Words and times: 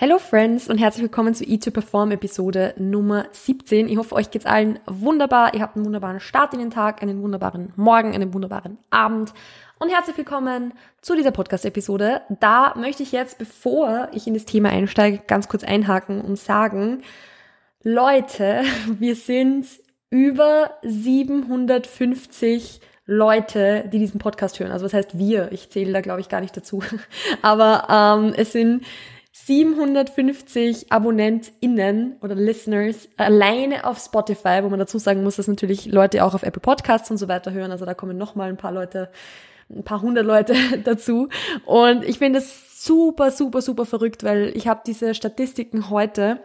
Hello 0.00 0.20
Friends 0.20 0.68
und 0.68 0.78
herzlich 0.78 1.02
willkommen 1.02 1.34
zu 1.34 1.42
Eat 1.42 1.64
to 1.64 1.72
Perform 1.72 2.12
Episode 2.12 2.72
Nummer 2.78 3.26
17. 3.32 3.88
Ich 3.88 3.96
hoffe, 3.96 4.14
euch 4.14 4.30
geht's 4.30 4.46
allen 4.46 4.78
wunderbar. 4.86 5.54
Ihr 5.54 5.60
habt 5.60 5.74
einen 5.74 5.86
wunderbaren 5.86 6.20
Start 6.20 6.54
in 6.54 6.60
den 6.60 6.70
Tag, 6.70 7.02
einen 7.02 7.20
wunderbaren 7.20 7.72
Morgen, 7.74 8.14
einen 8.14 8.32
wunderbaren 8.32 8.78
Abend 8.90 9.34
und 9.80 9.90
herzlich 9.90 10.16
willkommen 10.16 10.72
zu 11.00 11.16
dieser 11.16 11.32
Podcast-Episode. 11.32 12.20
Da 12.38 12.74
möchte 12.76 13.02
ich 13.02 13.10
jetzt, 13.10 13.38
bevor 13.38 14.06
ich 14.12 14.28
in 14.28 14.34
das 14.34 14.44
Thema 14.44 14.68
einsteige, 14.68 15.18
ganz 15.26 15.48
kurz 15.48 15.64
einhaken 15.64 16.20
und 16.20 16.38
sagen, 16.38 17.02
Leute, 17.82 18.62
wir 19.00 19.16
sind 19.16 19.66
über 20.10 20.76
750 20.82 22.80
Leute, 23.04 23.90
die 23.92 23.98
diesen 23.98 24.20
Podcast 24.20 24.60
hören. 24.60 24.70
Also 24.70 24.84
was 24.84 24.94
heißt 24.94 25.18
wir? 25.18 25.50
Ich 25.50 25.70
zähle 25.70 25.92
da, 25.92 26.02
glaube 26.02 26.20
ich, 26.20 26.28
gar 26.28 26.40
nicht 26.40 26.56
dazu. 26.56 26.84
Aber 27.42 27.88
ähm, 27.90 28.32
es 28.36 28.52
sind 28.52 28.84
750 29.46 30.92
AbonnentInnen 30.92 32.16
oder 32.20 32.34
Listeners 32.34 33.08
alleine 33.16 33.84
auf 33.84 33.98
Spotify, 33.98 34.60
wo 34.62 34.68
man 34.68 34.78
dazu 34.78 34.98
sagen 34.98 35.22
muss, 35.22 35.36
dass 35.36 35.48
natürlich 35.48 35.86
Leute 35.86 36.24
auch 36.24 36.34
auf 36.34 36.42
Apple 36.42 36.60
Podcasts 36.60 37.10
und 37.10 37.16
so 37.16 37.28
weiter 37.28 37.52
hören. 37.52 37.70
Also 37.70 37.86
da 37.86 37.94
kommen 37.94 38.18
nochmal 38.18 38.48
ein 38.48 38.56
paar 38.56 38.72
Leute, 38.72 39.10
ein 39.70 39.84
paar 39.84 40.02
hundert 40.02 40.26
Leute 40.26 40.54
dazu. 40.84 41.28
Und 41.64 42.04
ich 42.04 42.18
finde 42.18 42.40
es 42.40 42.84
super, 42.84 43.30
super, 43.30 43.62
super 43.62 43.86
verrückt, 43.86 44.24
weil 44.24 44.52
ich 44.54 44.68
habe 44.68 44.82
diese 44.86 45.14
Statistiken 45.14 45.88
heute 45.88 46.40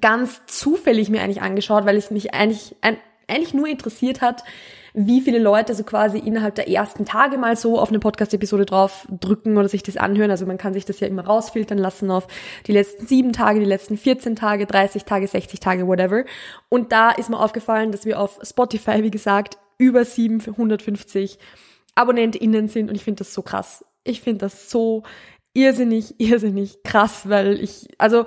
ganz 0.00 0.46
zufällig 0.46 1.10
mir 1.10 1.22
eigentlich 1.22 1.42
angeschaut, 1.42 1.84
weil 1.84 1.96
es 1.96 2.10
mich 2.10 2.32
eigentlich, 2.32 2.76
eigentlich 3.26 3.54
nur 3.54 3.66
interessiert 3.66 4.22
hat, 4.22 4.44
wie 4.96 5.20
viele 5.20 5.40
Leute 5.40 5.74
so 5.74 5.82
quasi 5.82 6.18
innerhalb 6.18 6.54
der 6.54 6.68
ersten 6.68 7.04
Tage 7.04 7.36
mal 7.36 7.56
so 7.56 7.80
auf 7.80 7.88
eine 7.88 7.98
Podcast-Episode 7.98 8.64
drauf 8.64 9.08
drücken 9.10 9.58
oder 9.58 9.68
sich 9.68 9.82
das 9.82 9.96
anhören. 9.96 10.30
Also 10.30 10.46
man 10.46 10.56
kann 10.56 10.72
sich 10.72 10.84
das 10.84 11.00
ja 11.00 11.08
immer 11.08 11.26
rausfiltern 11.26 11.78
lassen 11.78 12.12
auf 12.12 12.28
die 12.68 12.72
letzten 12.72 13.04
sieben 13.04 13.32
Tage, 13.32 13.58
die 13.58 13.66
letzten 13.66 13.96
14 13.96 14.36
Tage, 14.36 14.66
30 14.66 15.04
Tage, 15.04 15.26
60 15.26 15.58
Tage, 15.58 15.88
whatever. 15.88 16.24
Und 16.68 16.92
da 16.92 17.10
ist 17.10 17.28
mir 17.28 17.40
aufgefallen, 17.40 17.90
dass 17.90 18.06
wir 18.06 18.20
auf 18.20 18.38
Spotify, 18.42 19.02
wie 19.02 19.10
gesagt, 19.10 19.58
über 19.78 20.04
750 20.04 21.40
AbonnentInnen 21.96 22.68
sind 22.68 22.88
und 22.88 22.94
ich 22.94 23.02
finde 23.02 23.18
das 23.18 23.34
so 23.34 23.42
krass. 23.42 23.84
Ich 24.04 24.20
finde 24.20 24.38
das 24.38 24.70
so 24.70 25.02
irrsinnig, 25.54 26.14
irrsinnig 26.20 26.84
krass, 26.84 27.28
weil 27.28 27.60
ich, 27.60 27.88
also 27.98 28.26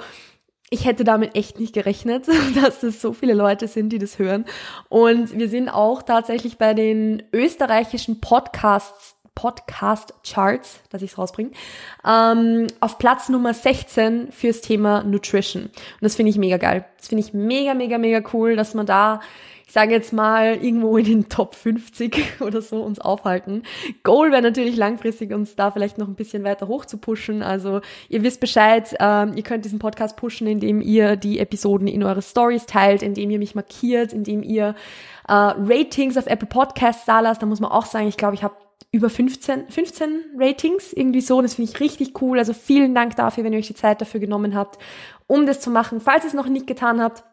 ich 0.70 0.86
hätte 0.86 1.04
damit 1.04 1.36
echt 1.36 1.60
nicht 1.60 1.73
gerechnet, 1.73 2.28
dass 2.62 2.84
es 2.84 3.02
so 3.02 3.14
viele 3.14 3.34
Leute 3.34 3.68
sind, 3.68 3.90
die 3.90 4.00
das 4.00 4.20
hören. 4.20 4.46
Und 4.90 5.38
wir 5.38 5.50
sind 5.50 5.70
auch 5.70 6.04
tatsächlich 6.04 6.58
bei 6.58 6.73
den 6.73 7.23
österreichischen 7.34 8.20
Podcasts, 8.20 9.16
Podcast 9.34 10.16
Charts, 10.28 10.80
dass 10.90 11.04
ich 11.04 11.12
es 11.12 11.18
rausbringe, 11.18 11.52
ähm, 12.04 12.66
auf 12.80 12.98
Platz 12.98 13.30
Nummer 13.30 13.54
16 13.54 14.32
fürs 14.32 14.62
Thema 14.62 15.04
Nutrition. 15.04 15.66
Und 15.66 15.72
das 16.02 16.16
finde 16.16 16.32
ich 16.32 16.38
mega 16.38 16.58
geil. 16.58 16.86
Das 16.98 17.10
finde 17.10 17.23
ich 17.23 17.34
mega, 17.34 17.76
mega, 17.76 18.00
mega 18.00 18.28
cool, 18.34 18.56
dass 18.56 18.73
man 18.73 18.88
da 18.88 19.22
sage 19.78 19.92
jetzt 19.92 20.11
mal, 20.11 20.56
irgendwo 20.56 20.97
in 20.97 21.06
den 21.06 21.30
Top 21.30 21.53
50 21.53 22.17
oder 22.42 22.64
so 22.64 22.81
uns 22.81 22.97
aufhalten. 23.00 23.61
Goal 24.02 24.31
wäre 24.31 24.42
natürlich 24.42 24.75
langfristig, 24.75 25.31
uns 25.31 25.56
da 25.56 25.70
vielleicht 25.70 26.00
noch 26.00 26.08
ein 26.08 26.16
bisschen 26.16 26.44
weiter 26.44 26.67
hoch 26.67 26.86
zu 26.86 26.97
pushen. 26.97 27.44
Also 27.44 27.81
ihr 28.09 28.23
wisst 28.23 28.39
Bescheid, 28.39 28.95
ähm, 29.00 29.33
ihr 29.36 29.44
könnt 29.44 29.66
diesen 29.66 29.78
Podcast 29.78 30.17
pushen, 30.17 30.48
indem 30.48 30.81
ihr 30.81 31.16
die 31.16 31.38
Episoden 31.38 31.88
in 31.88 32.03
eure 32.03 32.23
Stories 32.23 32.66
teilt, 32.66 33.03
indem 33.03 33.30
ihr 33.30 33.38
mich 33.38 33.53
markiert, 33.53 34.14
indem 34.14 34.42
ihr 34.42 34.73
äh, 35.28 35.33
Ratings 35.33 36.17
auf 36.17 36.25
Apple 36.25 36.48
Podcasts 36.48 37.05
da 37.05 37.20
lasst. 37.20 37.44
Da 37.44 37.45
muss 37.45 37.59
man 37.59 37.70
auch 37.70 37.86
sagen, 37.86 38.08
ich 38.08 38.17
glaube, 38.17 38.33
ich 38.33 38.42
habe 38.42 38.55
über 38.92 39.11
15, 39.11 39.70
15 39.70 40.09
Ratings, 40.39 40.92
irgendwie 40.92 41.22
so. 41.22 41.39
Das 41.39 41.53
finde 41.53 41.72
ich 41.72 41.80
richtig 41.80 42.20
cool. 42.23 42.39
Also 42.39 42.53
vielen 42.53 42.95
Dank 42.95 43.16
dafür, 43.16 43.44
wenn 43.44 43.53
ihr 43.53 43.59
euch 43.59 43.67
die 43.67 43.75
Zeit 43.75 44.02
dafür 44.02 44.20
genommen 44.20 44.55
habt, 44.55 44.80
um 45.28 45.45
das 45.45 45.61
zu 45.61 45.70
machen. 45.70 46.02
Falls 46.02 46.23
ihr 46.23 46.30
es 46.30 46.33
noch 46.33 46.48
nicht 46.48 46.66
getan 46.66 47.00
habt, 47.00 47.23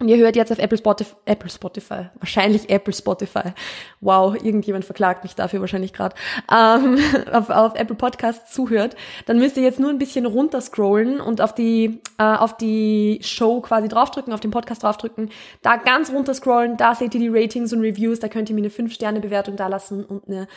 und 0.00 0.08
ihr 0.08 0.16
hört 0.16 0.34
jetzt 0.34 0.50
auf 0.50 0.58
Apple 0.58 0.78
Spotify, 0.78 1.14
Apple 1.26 1.50
Spotify, 1.50 2.06
wahrscheinlich 2.18 2.70
Apple 2.70 2.94
Spotify. 2.94 3.52
Wow, 4.00 4.34
irgendjemand 4.34 4.86
verklagt 4.86 5.24
mich 5.24 5.34
dafür 5.34 5.60
wahrscheinlich 5.60 5.92
gerade. 5.92 6.16
Ähm, 6.50 6.98
auf, 7.32 7.50
auf 7.50 7.74
Apple 7.74 7.96
Podcasts 7.96 8.52
zuhört, 8.52 8.96
dann 9.26 9.38
müsst 9.38 9.58
ihr 9.58 9.62
jetzt 9.62 9.78
nur 9.78 9.90
ein 9.90 9.98
bisschen 9.98 10.24
runterscrollen 10.24 11.20
und 11.20 11.42
auf 11.42 11.54
die 11.54 12.00
äh, 12.18 12.22
auf 12.22 12.56
die 12.56 13.20
Show 13.22 13.60
quasi 13.60 13.88
draufdrücken, 13.88 14.32
auf 14.32 14.40
den 14.40 14.50
Podcast 14.50 14.82
draufdrücken, 14.82 15.28
da 15.60 15.76
ganz 15.76 16.10
runterscrollen, 16.10 16.78
da 16.78 16.94
seht 16.94 17.14
ihr 17.14 17.20
die 17.20 17.28
Ratings 17.28 17.72
und 17.74 17.82
Reviews, 17.82 18.20
da 18.20 18.28
könnt 18.28 18.48
ihr 18.48 18.54
mir 18.54 18.62
eine 18.62 18.70
5 18.70 18.92
Sterne 18.92 19.20
Bewertung 19.20 19.56
da 19.56 19.66
lassen 19.66 20.02
und 20.02 20.26
eine 20.26 20.48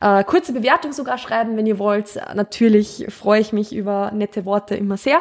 äh, 0.00 0.24
kurze 0.24 0.54
Bewertung 0.54 0.92
sogar 0.92 1.18
schreiben, 1.18 1.58
wenn 1.58 1.66
ihr 1.66 1.78
wollt. 1.78 2.18
Natürlich 2.34 3.06
freue 3.10 3.40
ich 3.40 3.52
mich 3.52 3.74
über 3.74 4.10
nette 4.12 4.46
Worte 4.46 4.74
immer 4.74 4.96
sehr. 4.96 5.20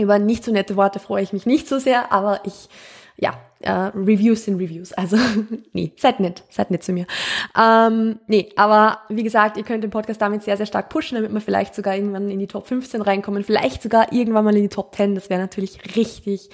Über 0.00 0.18
nicht 0.18 0.44
so 0.44 0.52
nette 0.52 0.76
Worte 0.76 0.98
freue 0.98 1.22
ich 1.22 1.32
mich 1.32 1.46
nicht 1.46 1.68
so 1.68 1.78
sehr, 1.78 2.12
aber 2.12 2.40
ich, 2.44 2.68
ja, 3.16 3.38
äh, 3.60 3.70
Reviews 3.70 4.44
sind 4.44 4.58
Reviews. 4.58 4.92
Also, 4.92 5.16
nee, 5.72 5.92
seid 5.96 6.20
nett, 6.20 6.42
seid 6.50 6.70
nett 6.70 6.82
zu 6.82 6.92
mir. 6.92 7.06
Ähm, 7.58 8.18
nee, 8.26 8.50
aber 8.56 9.00
wie 9.08 9.22
gesagt, 9.22 9.56
ihr 9.56 9.64
könnt 9.64 9.84
den 9.84 9.90
Podcast 9.90 10.20
damit 10.22 10.42
sehr, 10.42 10.56
sehr 10.56 10.66
stark 10.66 10.88
pushen, 10.88 11.16
damit 11.16 11.32
wir 11.32 11.40
vielleicht 11.40 11.74
sogar 11.74 11.94
irgendwann 11.94 12.30
in 12.30 12.38
die 12.38 12.46
Top 12.46 12.66
15 12.66 13.02
reinkommen, 13.02 13.44
vielleicht 13.44 13.82
sogar 13.82 14.12
irgendwann 14.12 14.44
mal 14.44 14.56
in 14.56 14.62
die 14.62 14.68
Top 14.68 14.94
10. 14.94 15.14
Das 15.14 15.30
wäre 15.30 15.40
natürlich 15.40 15.78
richtig, 15.96 16.50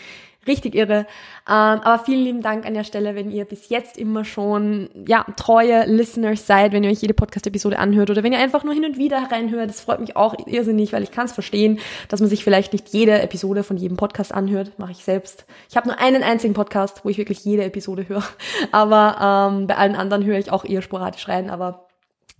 richtig 0.47 0.75
irre. 0.75 1.07
Ähm, 1.49 1.81
aber 1.83 2.03
vielen 2.05 2.25
lieben 2.25 2.43
Dank 2.43 2.67
an 2.67 2.75
der 2.75 2.84
Stelle, 2.84 3.15
wenn 3.15 3.31
ihr 3.31 3.45
bis 3.45 3.69
jetzt 3.69 3.97
immer 3.97 4.25
schon 4.25 4.91
ja 5.07 5.25
treue 5.37 5.84
Listeners 5.87 6.47
seid, 6.47 6.73
wenn 6.73 6.84
ihr 6.84 6.91
euch 6.91 7.01
jede 7.01 7.15
Podcast-Episode 7.15 7.79
anhört 7.79 8.11
oder 8.11 8.23
wenn 8.23 8.33
ihr 8.33 8.39
einfach 8.39 8.65
nur 8.65 8.75
hin 8.75 8.84
und 8.84 8.99
wieder 8.99 9.31
reinhört. 9.31 9.71
Das 9.71 9.81
freut 9.81 10.01
mich 10.01 10.17
auch 10.17 10.34
irrsinnig, 10.47 10.93
weil 10.93 11.03
ich 11.03 11.11
kann 11.11 11.27
es 11.27 11.33
verstehen, 11.33 11.79
dass 12.09 12.21
man 12.21 12.29
sich 12.29 12.45
vielleicht 12.45 12.73
nicht 12.73 12.89
jede 12.91 13.21
Episode 13.21 13.62
von 13.62 13.77
jedem 13.77 13.97
Podcast 13.97 14.33
anhört. 14.33 14.79
Mache 14.79 14.93
ich 14.93 15.05
selbst. 15.05 15.47
Ich 15.69 15.77
habe 15.77 15.89
nur 15.89 15.99
einen 15.99 16.23
einzigen 16.23 16.55
Podcast, 16.55 17.05
wo 17.05 17.09
ich 17.09 17.19
wirklich 17.19 17.45
jede 17.45 17.65
Episode 17.65 18.09
höre. 18.09 18.25
Aber 18.73 19.51
ähm, 19.51 19.67
bei 19.67 19.77
allen 19.77 19.97
anderen 19.97 20.25
höre 20.25 20.39
ich 20.39 20.51
auch 20.51 20.65
eher 20.65 20.83
sporadisch 20.83 21.28
rein. 21.28 21.51
Aber 21.51 21.87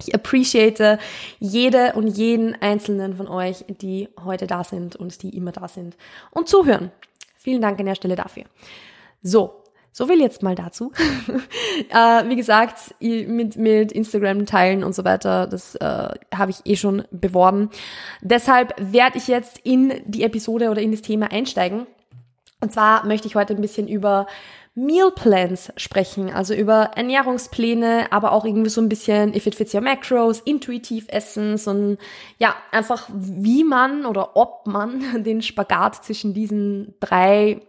ich 0.03 0.15
appreciate 0.15 0.99
jede 1.38 1.94
und 1.94 2.09
jeden 2.09 2.61
einzelnen 2.61 3.17
von 3.17 3.28
euch, 3.28 3.65
die 3.69 4.09
heute 4.23 4.47
da 4.47 4.62
sind 4.62 4.97
und 4.97 5.23
die 5.23 5.34
immer 5.37 5.53
da 5.53 5.69
sind 5.69 5.97
und 6.31 6.49
zuhören. 6.49 6.93
Vielen 7.46 7.62
Dank 7.62 7.78
an 7.78 7.86
der 7.86 7.94
Stelle 7.94 8.16
dafür. 8.16 8.42
So, 9.22 9.62
so 9.92 10.08
viel 10.08 10.20
jetzt 10.20 10.42
mal 10.42 10.56
dazu. 10.56 10.90
äh, 11.90 12.28
wie 12.28 12.34
gesagt, 12.34 12.92
mit, 12.98 13.56
mit 13.56 13.92
Instagram 13.92 14.46
teilen 14.46 14.82
und 14.82 14.96
so 14.96 15.04
weiter, 15.04 15.46
das 15.46 15.76
äh, 15.76 16.08
habe 16.34 16.50
ich 16.50 16.62
eh 16.64 16.74
schon 16.74 17.04
beworben. 17.12 17.70
Deshalb 18.20 18.74
werde 18.80 19.18
ich 19.18 19.28
jetzt 19.28 19.60
in 19.62 19.92
die 20.06 20.24
Episode 20.24 20.70
oder 20.70 20.82
in 20.82 20.90
das 20.90 21.02
Thema 21.02 21.30
einsteigen. 21.30 21.86
Und 22.60 22.72
zwar 22.72 23.06
möchte 23.06 23.28
ich 23.28 23.36
heute 23.36 23.54
ein 23.54 23.60
bisschen 23.60 23.86
über 23.86 24.26
Meal 24.78 25.10
Plans 25.10 25.72
sprechen, 25.78 26.31
also 26.31 26.53
über 26.53 26.91
Ernährungspläne, 26.97 28.09
aber 28.12 28.32
auch 28.32 28.44
irgendwie 28.44 28.69
so 28.69 28.82
ein 28.82 28.91
bisschen 28.91 29.34
if 29.34 29.47
it 29.47 29.54
fits 29.54 29.72
your 29.72 29.81
macros, 29.81 30.41
intuitiv 30.41 31.06
essen, 31.09 31.56
so 31.56 31.70
ein, 31.70 31.98
ja, 32.38 32.54
einfach 32.72 33.09
wie 33.10 33.64
man 33.64 34.04
oder 34.04 34.37
ob 34.37 34.66
man 34.66 35.25
den 35.25 35.41
Spagat 35.41 36.04
zwischen 36.04 36.34
diesen 36.34 36.94
drei 37.00 37.62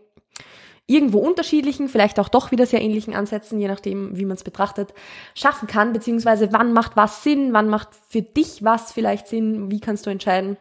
irgendwo 0.85 1.19
unterschiedlichen, 1.19 1.87
vielleicht 1.87 2.19
auch 2.19 2.27
doch 2.27 2.51
wieder 2.51 2.65
sehr 2.65 2.81
ähnlichen 2.81 3.15
Ansätzen, 3.15 3.57
je 3.57 3.69
nachdem, 3.69 4.17
wie 4.17 4.25
man 4.25 4.35
es 4.35 4.43
betrachtet, 4.43 4.93
schaffen 5.33 5.67
kann, 5.67 5.93
beziehungsweise 5.93 6.51
wann 6.51 6.73
macht 6.73 6.97
was 6.97 7.23
Sinn, 7.23 7.53
wann 7.53 7.69
macht 7.69 7.89
für 8.09 8.21
dich 8.21 8.65
was 8.65 8.91
vielleicht 8.91 9.27
Sinn, 9.27 9.71
wie 9.71 9.79
kannst 9.79 10.05
du 10.05 10.09
entscheiden, 10.09 10.57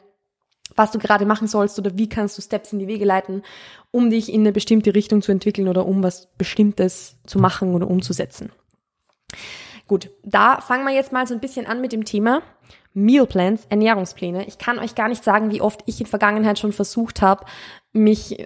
was 0.75 0.91
du 0.91 0.99
gerade 0.99 1.27
machen 1.27 1.49
sollst 1.49 1.79
oder 1.79 1.97
wie 1.97 2.09
kannst 2.09 2.37
du 2.37 2.43
Steps 2.43 2.73
in 2.73 2.79
die 2.79 2.89
Wege 2.89 3.05
leiten, 3.05 3.43
um 3.91 4.11
dich 4.11 4.33
in 4.33 4.41
eine 4.41 4.53
bestimmte 4.53 4.95
Richtung 4.95 5.23
zu 5.23 5.33
entwickeln 5.33 5.69
oder 5.69 5.87
um 5.87 6.03
was 6.03 6.27
Bestimmtes 6.39 7.17
zu 7.27 7.39
machen 7.39 7.75
oder 7.75 7.89
umzusetzen. 7.89 8.51
Gut, 9.87 10.11
da 10.25 10.61
fangen 10.61 10.85
wir 10.85 10.95
jetzt 10.95 11.13
mal 11.13 11.27
so 11.27 11.35
ein 11.35 11.41
bisschen 11.41 11.67
an 11.67 11.81
mit 11.81 11.93
dem 11.93 12.05
Thema 12.05 12.43
Meal 12.93 13.27
Plans, 13.27 13.67
Ernährungspläne. 13.69 14.47
Ich 14.47 14.57
kann 14.57 14.79
euch 14.79 14.95
gar 14.95 15.09
nicht 15.09 15.23
sagen, 15.23 15.51
wie 15.51 15.61
oft 15.61 15.83
ich 15.85 16.01
in 16.01 16.07
Vergangenheit 16.07 16.59
schon 16.59 16.73
versucht 16.73 17.21
habe, 17.21 17.45
mich 17.97 18.37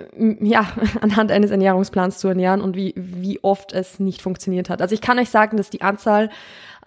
ja 0.41 0.67
anhand 1.01 1.31
eines 1.31 1.51
Ernährungsplans 1.51 2.19
zu 2.19 2.29
ernähren 2.29 2.61
und 2.61 2.77
wie 2.77 2.95
wie 2.97 3.43
oft 3.43 3.73
es 3.73 4.01
nicht 4.01 4.23
funktioniert 4.23 4.71
hat. 4.71 4.81
Also 4.81 4.95
ich 4.95 5.01
kann 5.01 5.19
euch 5.19 5.31
sagen, 5.31 5.57
dass 5.57 5.71
die 5.71 5.83
Anzahl 5.83 6.31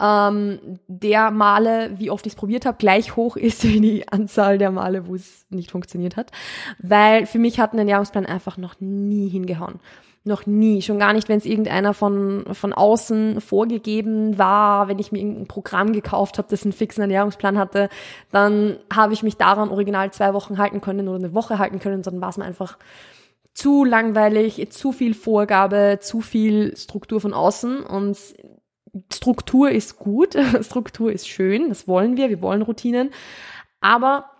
ähm, 0.00 0.58
der 0.88 1.30
Male, 1.30 1.92
wie 1.98 2.10
oft 2.10 2.26
ich 2.26 2.32
es 2.32 2.36
probiert 2.36 2.66
habe, 2.66 2.78
gleich 2.78 3.16
hoch 3.16 3.36
ist 3.36 3.62
wie 3.64 3.80
die 3.80 4.08
Anzahl 4.08 4.58
der 4.58 4.70
Male, 4.70 5.06
wo 5.06 5.14
es 5.14 5.46
nicht 5.50 5.70
funktioniert 5.70 6.16
hat. 6.16 6.30
Weil 6.78 7.26
für 7.26 7.38
mich 7.38 7.60
hat 7.60 7.72
ein 7.72 7.78
Ernährungsplan 7.78 8.26
einfach 8.26 8.56
noch 8.56 8.80
nie 8.80 9.28
hingehauen. 9.28 9.80
Noch 10.26 10.46
nie. 10.46 10.80
Schon 10.80 10.98
gar 10.98 11.12
nicht, 11.12 11.28
wenn 11.28 11.36
es 11.36 11.44
irgendeiner 11.44 11.92
von, 11.92 12.46
von 12.52 12.72
außen 12.72 13.42
vorgegeben 13.42 14.38
war, 14.38 14.88
wenn 14.88 14.98
ich 14.98 15.12
mir 15.12 15.18
irgendein 15.18 15.46
Programm 15.46 15.92
gekauft 15.92 16.38
habe, 16.38 16.48
das 16.50 16.62
einen 16.62 16.72
fixen 16.72 17.02
Ernährungsplan 17.02 17.58
hatte, 17.58 17.90
dann 18.32 18.78
habe 18.90 19.12
ich 19.12 19.22
mich 19.22 19.36
daran 19.36 19.68
original 19.68 20.12
zwei 20.12 20.32
Wochen 20.32 20.56
halten 20.56 20.80
können 20.80 21.08
oder 21.08 21.18
eine 21.18 21.34
Woche 21.34 21.58
halten 21.58 21.78
können, 21.78 22.02
sondern 22.02 22.22
war 22.22 22.30
es 22.30 22.38
mir 22.38 22.46
einfach 22.46 22.78
zu 23.52 23.84
langweilig, 23.84 24.66
zu 24.72 24.92
viel 24.92 25.12
Vorgabe, 25.12 25.98
zu 26.00 26.22
viel 26.22 26.74
Struktur 26.76 27.20
von 27.20 27.34
außen 27.34 27.84
und 27.84 28.16
Struktur 29.12 29.70
ist 29.70 29.98
gut, 29.98 30.36
Struktur 30.62 31.12
ist 31.12 31.28
schön, 31.28 31.68
das 31.68 31.86
wollen 31.86 32.16
wir, 32.16 32.30
wir 32.30 32.40
wollen 32.40 32.62
Routinen, 32.62 33.10
aber 33.80 34.30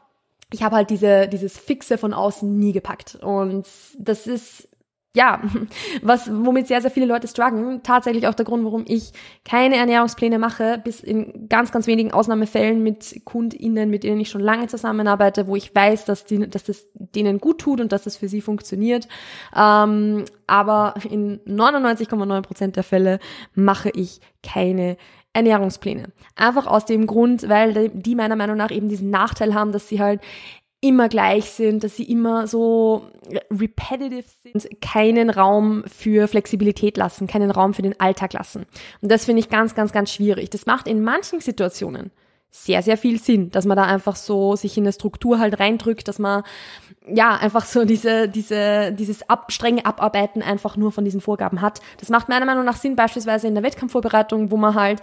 ich 0.50 0.62
habe 0.62 0.76
halt 0.76 0.90
diese, 0.90 1.28
dieses 1.28 1.58
Fixe 1.58 1.98
von 1.98 2.14
außen 2.14 2.58
nie 2.58 2.72
gepackt. 2.72 3.16
Und 3.16 3.66
das 3.98 4.26
ist 4.26 4.68
ja, 5.14 5.40
was, 6.02 6.28
womit 6.30 6.66
sehr, 6.66 6.80
sehr 6.80 6.90
viele 6.90 7.06
Leute 7.06 7.28
strugglen. 7.28 7.82
Tatsächlich 7.82 8.26
auch 8.26 8.34
der 8.34 8.44
Grund, 8.44 8.64
warum 8.64 8.84
ich 8.86 9.12
keine 9.44 9.76
Ernährungspläne 9.76 10.38
mache, 10.38 10.80
bis 10.82 11.00
in 11.00 11.48
ganz, 11.48 11.72
ganz 11.72 11.86
wenigen 11.86 12.12
Ausnahmefällen 12.12 12.82
mit 12.82 13.22
KundInnen, 13.24 13.88
mit 13.88 14.02
denen 14.02 14.20
ich 14.20 14.28
schon 14.28 14.40
lange 14.40 14.66
zusammenarbeite, 14.66 15.46
wo 15.46 15.56
ich 15.56 15.74
weiß, 15.74 16.04
dass, 16.04 16.24
die, 16.24 16.48
dass 16.50 16.64
das 16.64 16.86
denen 16.94 17.38
gut 17.38 17.60
tut 17.60 17.80
und 17.80 17.92
dass 17.92 18.04
das 18.04 18.16
für 18.16 18.28
sie 18.28 18.40
funktioniert. 18.40 19.08
Ähm, 19.56 20.24
aber 20.46 20.94
in 21.08 21.40
99,9 21.46 22.42
Prozent 22.42 22.76
der 22.76 22.84
Fälle 22.84 23.20
mache 23.54 23.90
ich 23.90 24.20
keine 24.42 24.96
Ernährungspläne. 25.32 26.12
Einfach 26.36 26.66
aus 26.66 26.86
dem 26.86 27.06
Grund, 27.06 27.48
weil 27.48 27.88
die 27.88 28.14
meiner 28.14 28.36
Meinung 28.36 28.56
nach 28.56 28.70
eben 28.70 28.88
diesen 28.88 29.10
Nachteil 29.10 29.54
haben, 29.54 29.72
dass 29.72 29.88
sie 29.88 30.00
halt 30.00 30.20
immer 30.84 31.08
gleich 31.08 31.46
sind, 31.46 31.82
dass 31.82 31.96
sie 31.96 32.04
immer 32.04 32.46
so 32.46 33.06
repetitive 33.50 34.24
sind, 34.42 34.82
keinen 34.82 35.30
Raum 35.30 35.82
für 35.86 36.28
Flexibilität 36.28 36.98
lassen, 36.98 37.26
keinen 37.26 37.50
Raum 37.50 37.72
für 37.72 37.80
den 37.80 37.98
Alltag 37.98 38.34
lassen. 38.34 38.66
Und 39.00 39.10
das 39.10 39.24
finde 39.24 39.40
ich 39.40 39.48
ganz, 39.48 39.74
ganz, 39.74 39.92
ganz 39.92 40.12
schwierig. 40.12 40.50
Das 40.50 40.66
macht 40.66 40.86
in 40.86 41.02
manchen 41.02 41.40
Situationen 41.40 42.10
sehr, 42.50 42.82
sehr 42.82 42.98
viel 42.98 43.18
Sinn, 43.18 43.50
dass 43.50 43.64
man 43.64 43.78
da 43.78 43.84
einfach 43.84 44.14
so 44.14 44.56
sich 44.56 44.76
in 44.76 44.84
eine 44.84 44.92
Struktur 44.92 45.38
halt 45.38 45.58
reindrückt, 45.58 46.06
dass 46.06 46.18
man 46.18 46.42
ja 47.08 47.34
einfach 47.34 47.64
so 47.64 47.86
diese, 47.86 48.28
diese, 48.28 48.92
dieses 48.92 49.28
ab, 49.28 49.52
strenge 49.52 49.86
Abarbeiten 49.86 50.42
einfach 50.42 50.76
nur 50.76 50.92
von 50.92 51.04
diesen 51.04 51.22
Vorgaben 51.22 51.62
hat. 51.62 51.80
Das 51.98 52.10
macht 52.10 52.28
meiner 52.28 52.46
Meinung 52.46 52.64
nach 52.64 52.76
Sinn, 52.76 52.94
beispielsweise 52.94 53.48
in 53.48 53.54
der 53.54 53.64
Wettkampfvorbereitung, 53.64 54.50
wo 54.50 54.58
man 54.58 54.74
halt 54.74 55.00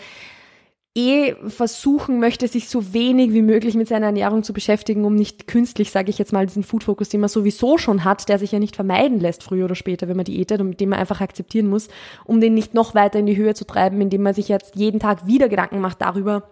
eh 0.96 1.36
versuchen 1.48 2.20
möchte, 2.20 2.48
sich 2.48 2.68
so 2.68 2.94
wenig 2.94 3.32
wie 3.32 3.42
möglich 3.42 3.76
mit 3.76 3.88
seiner 3.88 4.08
Ernährung 4.08 4.44
zu 4.44 4.52
beschäftigen, 4.52 5.06
um 5.06 5.16
nicht 5.16 5.48
künstlich, 5.48 5.90
sage 5.90 6.10
ich 6.10 6.18
jetzt 6.18 6.34
mal, 6.34 6.46
diesen 6.46 6.64
Food-Fokus, 6.64 7.08
den 7.08 7.22
man 7.22 7.30
sowieso 7.30 7.78
schon 7.78 8.04
hat, 8.04 8.28
der 8.28 8.40
sich 8.40 8.52
ja 8.52 8.60
nicht 8.60 8.76
vermeiden 8.76 9.20
lässt, 9.20 9.44
früher 9.44 9.66
oder 9.66 9.76
später, 9.76 10.10
wenn 10.10 10.18
man 10.18 10.26
diätet 10.26 10.60
und 10.60 10.70
mit 10.70 10.82
dem 10.82 10.90
man 10.90 11.00
einfach 11.00 11.22
akzeptieren 11.22 11.70
muss, 11.70 11.88
um 12.26 12.42
den 12.42 12.54
nicht 12.54 12.74
noch 12.74 12.94
weiter 12.94 13.20
in 13.20 13.26
die 13.26 13.38
Höhe 13.38 13.54
zu 13.54 13.66
treiben, 13.66 14.02
indem 14.02 14.24
man 14.24 14.34
sich 14.34 14.50
jetzt 14.50 14.76
jeden 14.76 15.00
Tag 15.00 15.26
wieder 15.28 15.48
Gedanken 15.48 15.80
macht 15.80 16.02
darüber, 16.02 16.50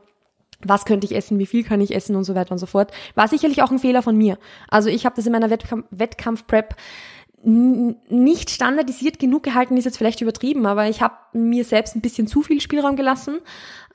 was 0.61 0.85
könnte 0.85 1.05
ich 1.05 1.15
essen, 1.15 1.39
wie 1.39 1.45
viel 1.45 1.63
kann 1.63 1.81
ich 1.81 1.93
essen 1.93 2.15
und 2.15 2.23
so 2.23 2.35
weiter 2.35 2.51
und 2.51 2.57
so 2.57 2.65
fort. 2.65 2.91
War 3.15 3.27
sicherlich 3.27 3.61
auch 3.61 3.71
ein 3.71 3.79
Fehler 3.79 4.01
von 4.01 4.17
mir. 4.17 4.37
Also 4.69 4.89
ich 4.89 5.05
habe 5.05 5.15
das 5.15 5.25
in 5.25 5.31
meiner 5.31 5.49
Wettkampf-Prep 5.49 5.87
Wettkampf 5.91 6.45
nicht 7.43 8.49
standardisiert 8.49 9.17
genug 9.17 9.43
gehalten, 9.43 9.77
ist 9.77 9.85
jetzt 9.85 9.97
vielleicht 9.97 10.21
übertrieben, 10.21 10.65
aber 10.65 10.89
ich 10.89 11.01
habe 11.01 11.15
mir 11.33 11.63
selbst 11.63 11.95
ein 11.95 12.01
bisschen 12.01 12.27
zu 12.27 12.41
viel 12.41 12.59
Spielraum 12.59 12.95
gelassen 12.95 13.39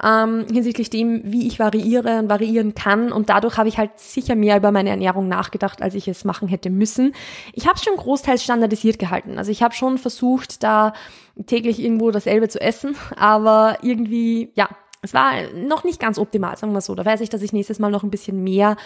ähm, 0.03 0.47
hinsichtlich 0.53 0.91
dem, 0.91 1.23
wie 1.25 1.47
ich 1.47 1.59
variiere 1.59 2.19
und 2.19 2.29
variieren 2.29 2.75
kann. 2.75 3.13
Und 3.13 3.29
dadurch 3.29 3.57
habe 3.57 3.69
ich 3.69 3.79
halt 3.79 3.99
sicher 3.99 4.35
mehr 4.35 4.57
über 4.57 4.73
meine 4.73 4.91
Ernährung 4.91 5.29
nachgedacht, 5.29 5.83
als 5.83 5.95
ich 5.95 6.09
es 6.09 6.25
machen 6.25 6.49
hätte 6.49 6.71
müssen. 6.71 7.15
Ich 7.53 7.67
habe 7.67 7.77
es 7.77 7.85
schon 7.85 7.97
großteils 7.97 8.43
standardisiert 8.43 8.99
gehalten. 8.99 9.39
Also 9.39 9.51
ich 9.51 9.63
habe 9.63 9.75
schon 9.75 9.99
versucht, 9.99 10.63
da 10.63 10.93
täglich 11.47 11.81
irgendwo 11.81 12.11
dasselbe 12.11 12.49
zu 12.49 12.61
essen, 12.61 12.97
aber 13.17 13.79
irgendwie, 13.83 14.51
ja, 14.55 14.69
es 15.03 15.13
war 15.13 15.33
noch 15.55 15.85
nicht 15.85 16.01
ganz 16.01 16.19
optimal, 16.19 16.57
sagen 16.57 16.73
wir 16.73 16.81
so. 16.81 16.95
Da 16.95 17.05
weiß 17.05 17.21
ich, 17.21 17.29
dass 17.29 17.43
ich 17.43 17.53
nächstes 17.53 17.79
Mal 17.79 17.91
noch 17.91 18.03
ein 18.03 18.11
bisschen 18.11 18.43
mehr 18.43 18.77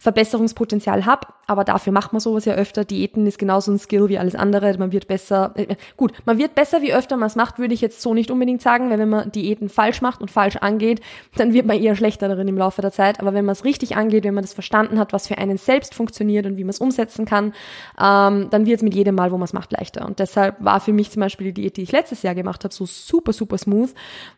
Verbesserungspotenzial 0.00 1.04
habe, 1.04 1.28
aber 1.46 1.62
dafür 1.62 1.92
macht 1.92 2.14
man 2.14 2.20
sowas 2.20 2.46
ja 2.46 2.54
öfter. 2.54 2.86
Diäten 2.86 3.26
ist 3.26 3.38
genauso 3.38 3.70
ein 3.70 3.78
Skill 3.78 4.08
wie 4.08 4.18
alles 4.18 4.34
andere. 4.34 4.74
Man 4.78 4.92
wird 4.92 5.06
besser, 5.06 5.52
äh, 5.56 5.76
gut, 5.98 6.14
man 6.24 6.38
wird 6.38 6.54
besser, 6.54 6.80
wie 6.80 6.94
öfter 6.94 7.18
man 7.18 7.26
es 7.26 7.36
macht, 7.36 7.58
würde 7.58 7.74
ich 7.74 7.82
jetzt 7.82 8.00
so 8.00 8.14
nicht 8.14 8.30
unbedingt 8.30 8.62
sagen, 8.62 8.88
weil 8.88 8.98
wenn 8.98 9.10
man 9.10 9.30
Diäten 9.30 9.68
falsch 9.68 10.00
macht 10.00 10.22
und 10.22 10.30
falsch 10.30 10.56
angeht, 10.56 11.02
dann 11.36 11.52
wird 11.52 11.66
man 11.66 11.78
eher 11.78 11.96
schlechter 11.96 12.28
darin 12.28 12.48
im 12.48 12.56
Laufe 12.56 12.80
der 12.80 12.92
Zeit. 12.92 13.20
Aber 13.20 13.34
wenn 13.34 13.44
man 13.44 13.52
es 13.52 13.66
richtig 13.66 13.94
angeht, 13.94 14.24
wenn 14.24 14.32
man 14.32 14.42
das 14.42 14.54
verstanden 14.54 14.98
hat, 14.98 15.12
was 15.12 15.28
für 15.28 15.36
einen 15.36 15.58
selbst 15.58 15.94
funktioniert 15.94 16.46
und 16.46 16.56
wie 16.56 16.64
man 16.64 16.70
es 16.70 16.78
umsetzen 16.78 17.26
kann, 17.26 17.52
ähm, 18.00 18.48
dann 18.48 18.64
wird 18.64 18.78
es 18.78 18.82
mit 18.82 18.94
jedem 18.94 19.16
Mal, 19.16 19.32
wo 19.32 19.36
man 19.36 19.44
es 19.44 19.52
macht, 19.52 19.70
leichter. 19.72 20.06
Und 20.06 20.18
deshalb 20.18 20.64
war 20.64 20.80
für 20.80 20.94
mich 20.94 21.10
zum 21.10 21.20
Beispiel 21.20 21.52
die 21.52 21.60
Diät, 21.60 21.76
die 21.76 21.82
ich 21.82 21.92
letztes 21.92 22.22
Jahr 22.22 22.34
gemacht 22.34 22.64
habe, 22.64 22.72
so 22.72 22.86
super, 22.86 23.34
super 23.34 23.58
smooth, 23.58 23.90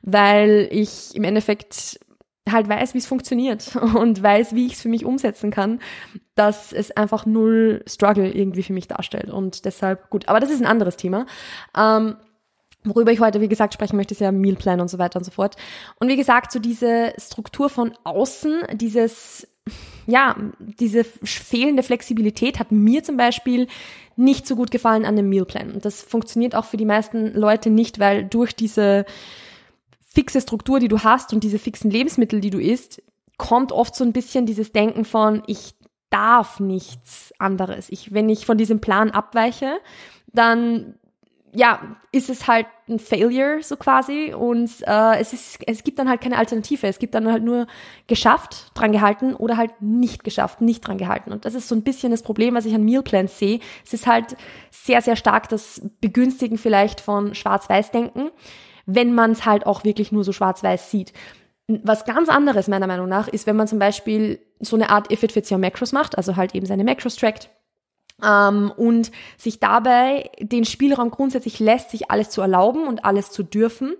weil 0.02 0.66
ich 0.72 1.14
im 1.14 1.22
Endeffekt 1.22 2.00
halt 2.50 2.68
weiß, 2.68 2.94
wie 2.94 2.98
es 2.98 3.06
funktioniert 3.06 3.76
und 3.94 4.22
weiß, 4.22 4.54
wie 4.54 4.66
ich 4.66 4.74
es 4.74 4.82
für 4.82 4.88
mich 4.88 5.04
umsetzen 5.04 5.50
kann, 5.50 5.80
dass 6.34 6.72
es 6.72 6.90
einfach 6.90 7.26
null 7.26 7.82
Struggle 7.86 8.30
irgendwie 8.30 8.62
für 8.62 8.72
mich 8.72 8.88
darstellt. 8.88 9.30
Und 9.30 9.64
deshalb, 9.64 10.10
gut, 10.10 10.28
aber 10.28 10.40
das 10.40 10.50
ist 10.50 10.60
ein 10.60 10.66
anderes 10.66 10.96
Thema. 10.96 11.26
Ähm, 11.76 12.16
Worüber 12.84 13.12
ich 13.12 13.20
heute, 13.20 13.40
wie 13.40 13.48
gesagt, 13.48 13.74
sprechen 13.74 13.96
möchte, 13.96 14.12
ist 14.12 14.20
ja 14.20 14.32
Mealplan 14.32 14.80
und 14.80 14.88
so 14.88 14.98
weiter 14.98 15.18
und 15.18 15.24
so 15.24 15.30
fort. 15.30 15.56
Und 16.00 16.08
wie 16.08 16.16
gesagt, 16.16 16.50
so 16.50 16.58
diese 16.58 17.12
Struktur 17.16 17.70
von 17.70 17.92
außen, 18.02 18.62
dieses, 18.72 19.46
ja, 20.08 20.34
diese 20.58 21.04
fehlende 21.04 21.84
Flexibilität 21.84 22.58
hat 22.58 22.72
mir 22.72 23.04
zum 23.04 23.16
Beispiel 23.16 23.68
nicht 24.16 24.48
so 24.48 24.56
gut 24.56 24.72
gefallen 24.72 25.04
an 25.04 25.14
dem 25.14 25.28
Mealplan. 25.28 25.70
Und 25.70 25.84
das 25.84 26.02
funktioniert 26.02 26.56
auch 26.56 26.64
für 26.64 26.76
die 26.76 26.84
meisten 26.84 27.32
Leute 27.34 27.70
nicht, 27.70 28.00
weil 28.00 28.24
durch 28.24 28.56
diese 28.56 29.04
fixe 30.12 30.40
Struktur, 30.40 30.78
die 30.78 30.88
du 30.88 31.00
hast 31.00 31.32
und 31.32 31.42
diese 31.42 31.58
fixen 31.58 31.90
Lebensmittel, 31.90 32.40
die 32.40 32.50
du 32.50 32.60
isst, 32.60 33.02
kommt 33.38 33.72
oft 33.72 33.94
so 33.94 34.04
ein 34.04 34.12
bisschen 34.12 34.46
dieses 34.46 34.72
Denken 34.72 35.04
von, 35.04 35.42
ich 35.46 35.74
darf 36.10 36.60
nichts 36.60 37.32
anderes. 37.38 37.88
Ich, 37.88 38.12
wenn 38.12 38.28
ich 38.28 38.44
von 38.44 38.58
diesem 38.58 38.80
Plan 38.80 39.10
abweiche, 39.10 39.78
dann 40.32 40.94
ja, 41.54 41.96
ist 42.12 42.30
es 42.30 42.48
halt 42.48 42.66
ein 42.88 42.98
Failure 42.98 43.62
so 43.62 43.76
quasi 43.76 44.32
und 44.32 44.70
äh, 44.86 45.20
es, 45.20 45.34
ist, 45.34 45.58
es 45.66 45.84
gibt 45.84 45.98
dann 45.98 46.08
halt 46.08 46.22
keine 46.22 46.38
Alternative. 46.38 46.86
Es 46.86 46.98
gibt 46.98 47.14
dann 47.14 47.30
halt 47.30 47.42
nur 47.42 47.66
geschafft, 48.06 48.70
dran 48.74 48.92
gehalten 48.92 49.34
oder 49.34 49.58
halt 49.58 49.72
nicht 49.80 50.24
geschafft, 50.24 50.62
nicht 50.62 50.86
dran 50.86 50.96
gehalten. 50.96 51.30
Und 51.30 51.44
das 51.44 51.54
ist 51.54 51.68
so 51.68 51.74
ein 51.74 51.82
bisschen 51.82 52.10
das 52.10 52.22
Problem, 52.22 52.54
was 52.54 52.64
ich 52.64 52.74
an 52.74 52.84
Mealplans 52.84 53.38
sehe. 53.38 53.60
Es 53.84 53.92
ist 53.92 54.06
halt 54.06 54.36
sehr, 54.70 55.02
sehr 55.02 55.16
stark 55.16 55.50
das 55.50 55.82
Begünstigen 56.00 56.56
vielleicht 56.56 57.02
von 57.02 57.34
Schwarz-Weiß-Denken 57.34 58.30
wenn 58.86 59.14
man 59.14 59.32
es 59.32 59.44
halt 59.44 59.66
auch 59.66 59.84
wirklich 59.84 60.12
nur 60.12 60.24
so 60.24 60.32
schwarz-weiß 60.32 60.90
sieht. 60.90 61.12
Was 61.68 62.04
ganz 62.04 62.28
anderes 62.28 62.68
meiner 62.68 62.86
Meinung 62.86 63.08
nach 63.08 63.28
ist, 63.28 63.46
wenn 63.46 63.56
man 63.56 63.68
zum 63.68 63.78
Beispiel 63.78 64.40
so 64.58 64.76
eine 64.76 64.90
Art 64.90 65.10
If 65.12 65.22
It 65.22 65.32
Fits 65.32 65.50
Your 65.50 65.58
Macros 65.58 65.92
macht, 65.92 66.18
also 66.18 66.36
halt 66.36 66.54
eben 66.54 66.66
seine 66.66 66.84
Macros 66.84 67.16
trackt 67.16 67.50
ähm, 68.22 68.72
und 68.76 69.12
sich 69.38 69.60
dabei 69.60 70.30
den 70.40 70.64
Spielraum 70.64 71.10
grundsätzlich 71.10 71.60
lässt, 71.60 71.90
sich 71.90 72.10
alles 72.10 72.30
zu 72.30 72.40
erlauben 72.40 72.86
und 72.86 73.04
alles 73.04 73.30
zu 73.30 73.42
dürfen 73.42 73.94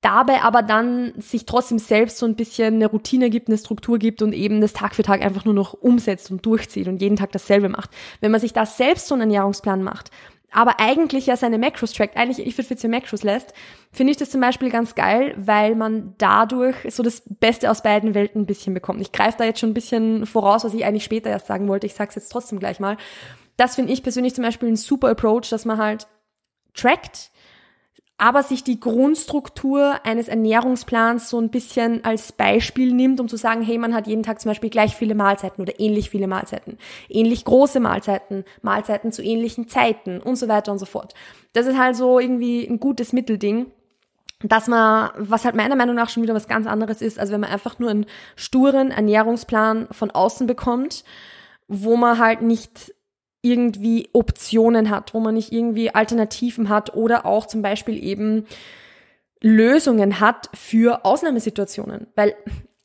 dabei 0.00 0.42
aber 0.42 0.62
dann 0.62 1.12
sich 1.18 1.46
trotzdem 1.46 1.78
selbst 1.78 2.18
so 2.18 2.26
ein 2.26 2.34
bisschen 2.34 2.74
eine 2.74 2.86
Routine 2.86 3.30
gibt, 3.30 3.48
eine 3.48 3.58
Struktur 3.58 3.98
gibt 3.98 4.22
und 4.22 4.32
eben 4.32 4.60
das 4.60 4.72
Tag 4.72 4.94
für 4.94 5.02
Tag 5.02 5.22
einfach 5.22 5.44
nur 5.44 5.54
noch 5.54 5.74
umsetzt 5.74 6.30
und 6.30 6.44
durchzieht 6.46 6.88
und 6.88 7.02
jeden 7.02 7.16
Tag 7.16 7.32
dasselbe 7.32 7.68
macht. 7.68 7.90
Wenn 8.20 8.30
man 8.30 8.40
sich 8.40 8.52
da 8.52 8.64
selbst 8.64 9.08
so 9.08 9.14
einen 9.14 9.22
Ernährungsplan 9.22 9.82
macht, 9.82 10.10
aber 10.52 10.80
eigentlich 10.80 11.26
ja 11.26 11.36
seine 11.36 11.58
Macros 11.58 11.92
trackt, 11.92 12.16
eigentlich 12.16 12.44
ich 12.44 12.56
würde 12.58 12.76
für 12.76 12.88
Macros 12.88 13.22
lässt, 13.22 13.52
finde 13.92 14.10
ich 14.10 14.16
das 14.16 14.30
zum 14.30 14.40
Beispiel 14.40 14.70
ganz 14.70 14.94
geil, 14.94 15.34
weil 15.36 15.74
man 15.74 16.14
dadurch 16.18 16.76
so 16.88 17.02
das 17.02 17.22
Beste 17.26 17.70
aus 17.70 17.82
beiden 17.82 18.14
Welten 18.14 18.42
ein 18.42 18.46
bisschen 18.46 18.74
bekommt. 18.74 19.00
Ich 19.00 19.12
greife 19.12 19.38
da 19.38 19.44
jetzt 19.44 19.60
schon 19.60 19.70
ein 19.70 19.74
bisschen 19.74 20.26
voraus, 20.26 20.64
was 20.64 20.74
ich 20.74 20.84
eigentlich 20.84 21.04
später 21.04 21.30
erst 21.30 21.46
sagen 21.46 21.68
wollte. 21.68 21.86
Ich 21.86 21.94
sage 21.94 22.08
es 22.08 22.16
jetzt 22.16 22.30
trotzdem 22.30 22.58
gleich 22.58 22.80
mal. 22.80 22.96
Das 23.56 23.76
finde 23.76 23.92
ich 23.92 24.02
persönlich 24.02 24.34
zum 24.34 24.44
Beispiel 24.44 24.68
ein 24.68 24.76
super 24.76 25.10
Approach, 25.10 25.50
dass 25.50 25.64
man 25.64 25.78
halt 25.78 26.08
trackt, 26.74 27.29
aber 28.20 28.42
sich 28.42 28.62
die 28.62 28.78
Grundstruktur 28.78 30.04
eines 30.04 30.28
Ernährungsplans 30.28 31.30
so 31.30 31.40
ein 31.40 31.48
bisschen 31.48 32.04
als 32.04 32.32
Beispiel 32.32 32.92
nimmt, 32.92 33.18
um 33.18 33.28
zu 33.28 33.36
sagen, 33.36 33.62
hey, 33.62 33.78
man 33.78 33.94
hat 33.94 34.06
jeden 34.06 34.22
Tag 34.22 34.40
zum 34.40 34.50
Beispiel 34.50 34.68
gleich 34.68 34.94
viele 34.94 35.14
Mahlzeiten 35.14 35.62
oder 35.62 35.80
ähnlich 35.80 36.10
viele 36.10 36.26
Mahlzeiten, 36.26 36.76
ähnlich 37.08 37.46
große 37.46 37.80
Mahlzeiten, 37.80 38.44
Mahlzeiten 38.60 39.10
zu 39.10 39.22
ähnlichen 39.22 39.68
Zeiten 39.68 40.20
und 40.20 40.36
so 40.36 40.48
weiter 40.48 40.70
und 40.70 40.78
so 40.78 40.84
fort. 40.84 41.14
Das 41.54 41.66
ist 41.66 41.78
halt 41.78 41.96
so 41.96 42.18
irgendwie 42.18 42.66
ein 42.66 42.78
gutes 42.78 43.12
Mittelding 43.12 43.66
dass 44.42 44.68
man, 44.68 45.10
was 45.18 45.44
halt 45.44 45.54
meiner 45.54 45.76
Meinung 45.76 45.94
nach 45.94 46.08
schon 46.08 46.22
wieder 46.22 46.32
was 46.32 46.48
ganz 46.48 46.66
anderes 46.66 47.02
ist, 47.02 47.18
als 47.18 47.30
wenn 47.30 47.42
man 47.42 47.50
einfach 47.50 47.78
nur 47.78 47.90
einen 47.90 48.06
sturen 48.36 48.90
Ernährungsplan 48.90 49.88
von 49.90 50.10
außen 50.10 50.46
bekommt, 50.46 51.04
wo 51.68 51.96
man 51.96 52.18
halt 52.18 52.40
nicht 52.40 52.94
irgendwie 53.42 54.08
Optionen 54.12 54.90
hat, 54.90 55.14
wo 55.14 55.20
man 55.20 55.34
nicht 55.34 55.52
irgendwie 55.52 55.94
Alternativen 55.94 56.68
hat 56.68 56.94
oder 56.94 57.26
auch 57.26 57.46
zum 57.46 57.62
Beispiel 57.62 58.02
eben 58.02 58.46
Lösungen 59.40 60.20
hat 60.20 60.50
für 60.54 61.04
Ausnahmesituationen. 61.04 62.06
Weil 62.14 62.34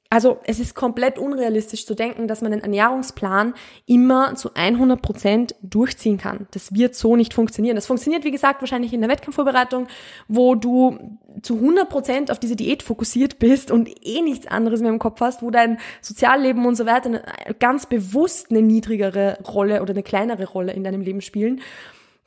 also 0.09 0.39
es 0.45 0.59
ist 0.59 0.75
komplett 0.75 1.17
unrealistisch 1.17 1.85
zu 1.85 1.95
denken, 1.95 2.27
dass 2.27 2.41
man 2.41 2.51
den 2.51 2.61
Ernährungsplan 2.61 3.53
immer 3.85 4.35
zu 4.35 4.53
100 4.53 5.01
Prozent 5.01 5.55
durchziehen 5.61 6.17
kann. 6.17 6.47
Das 6.51 6.73
wird 6.73 6.95
so 6.95 7.15
nicht 7.15 7.33
funktionieren. 7.33 7.75
Das 7.75 7.87
funktioniert, 7.87 8.23
wie 8.23 8.31
gesagt, 8.31 8.61
wahrscheinlich 8.61 8.93
in 8.93 9.01
der 9.01 9.09
Wettkampfvorbereitung, 9.09 9.87
wo 10.27 10.55
du 10.55 11.17
zu 11.41 11.55
100 11.55 11.89
Prozent 11.89 12.31
auf 12.31 12.39
diese 12.39 12.55
Diät 12.55 12.83
fokussiert 12.83 13.39
bist 13.39 13.71
und 13.71 13.89
eh 14.05 14.21
nichts 14.21 14.47
anderes 14.47 14.81
mehr 14.81 14.91
im 14.91 14.99
Kopf 14.99 15.21
hast, 15.21 15.41
wo 15.41 15.49
dein 15.49 15.79
Sozialleben 16.01 16.65
und 16.65 16.75
so 16.75 16.85
weiter 16.85 17.23
ganz 17.59 17.87
bewusst 17.87 18.51
eine 18.51 18.61
niedrigere 18.61 19.39
Rolle 19.43 19.81
oder 19.81 19.91
eine 19.91 20.03
kleinere 20.03 20.45
Rolle 20.45 20.73
in 20.73 20.83
deinem 20.83 21.01
Leben 21.01 21.21
spielen. 21.21 21.61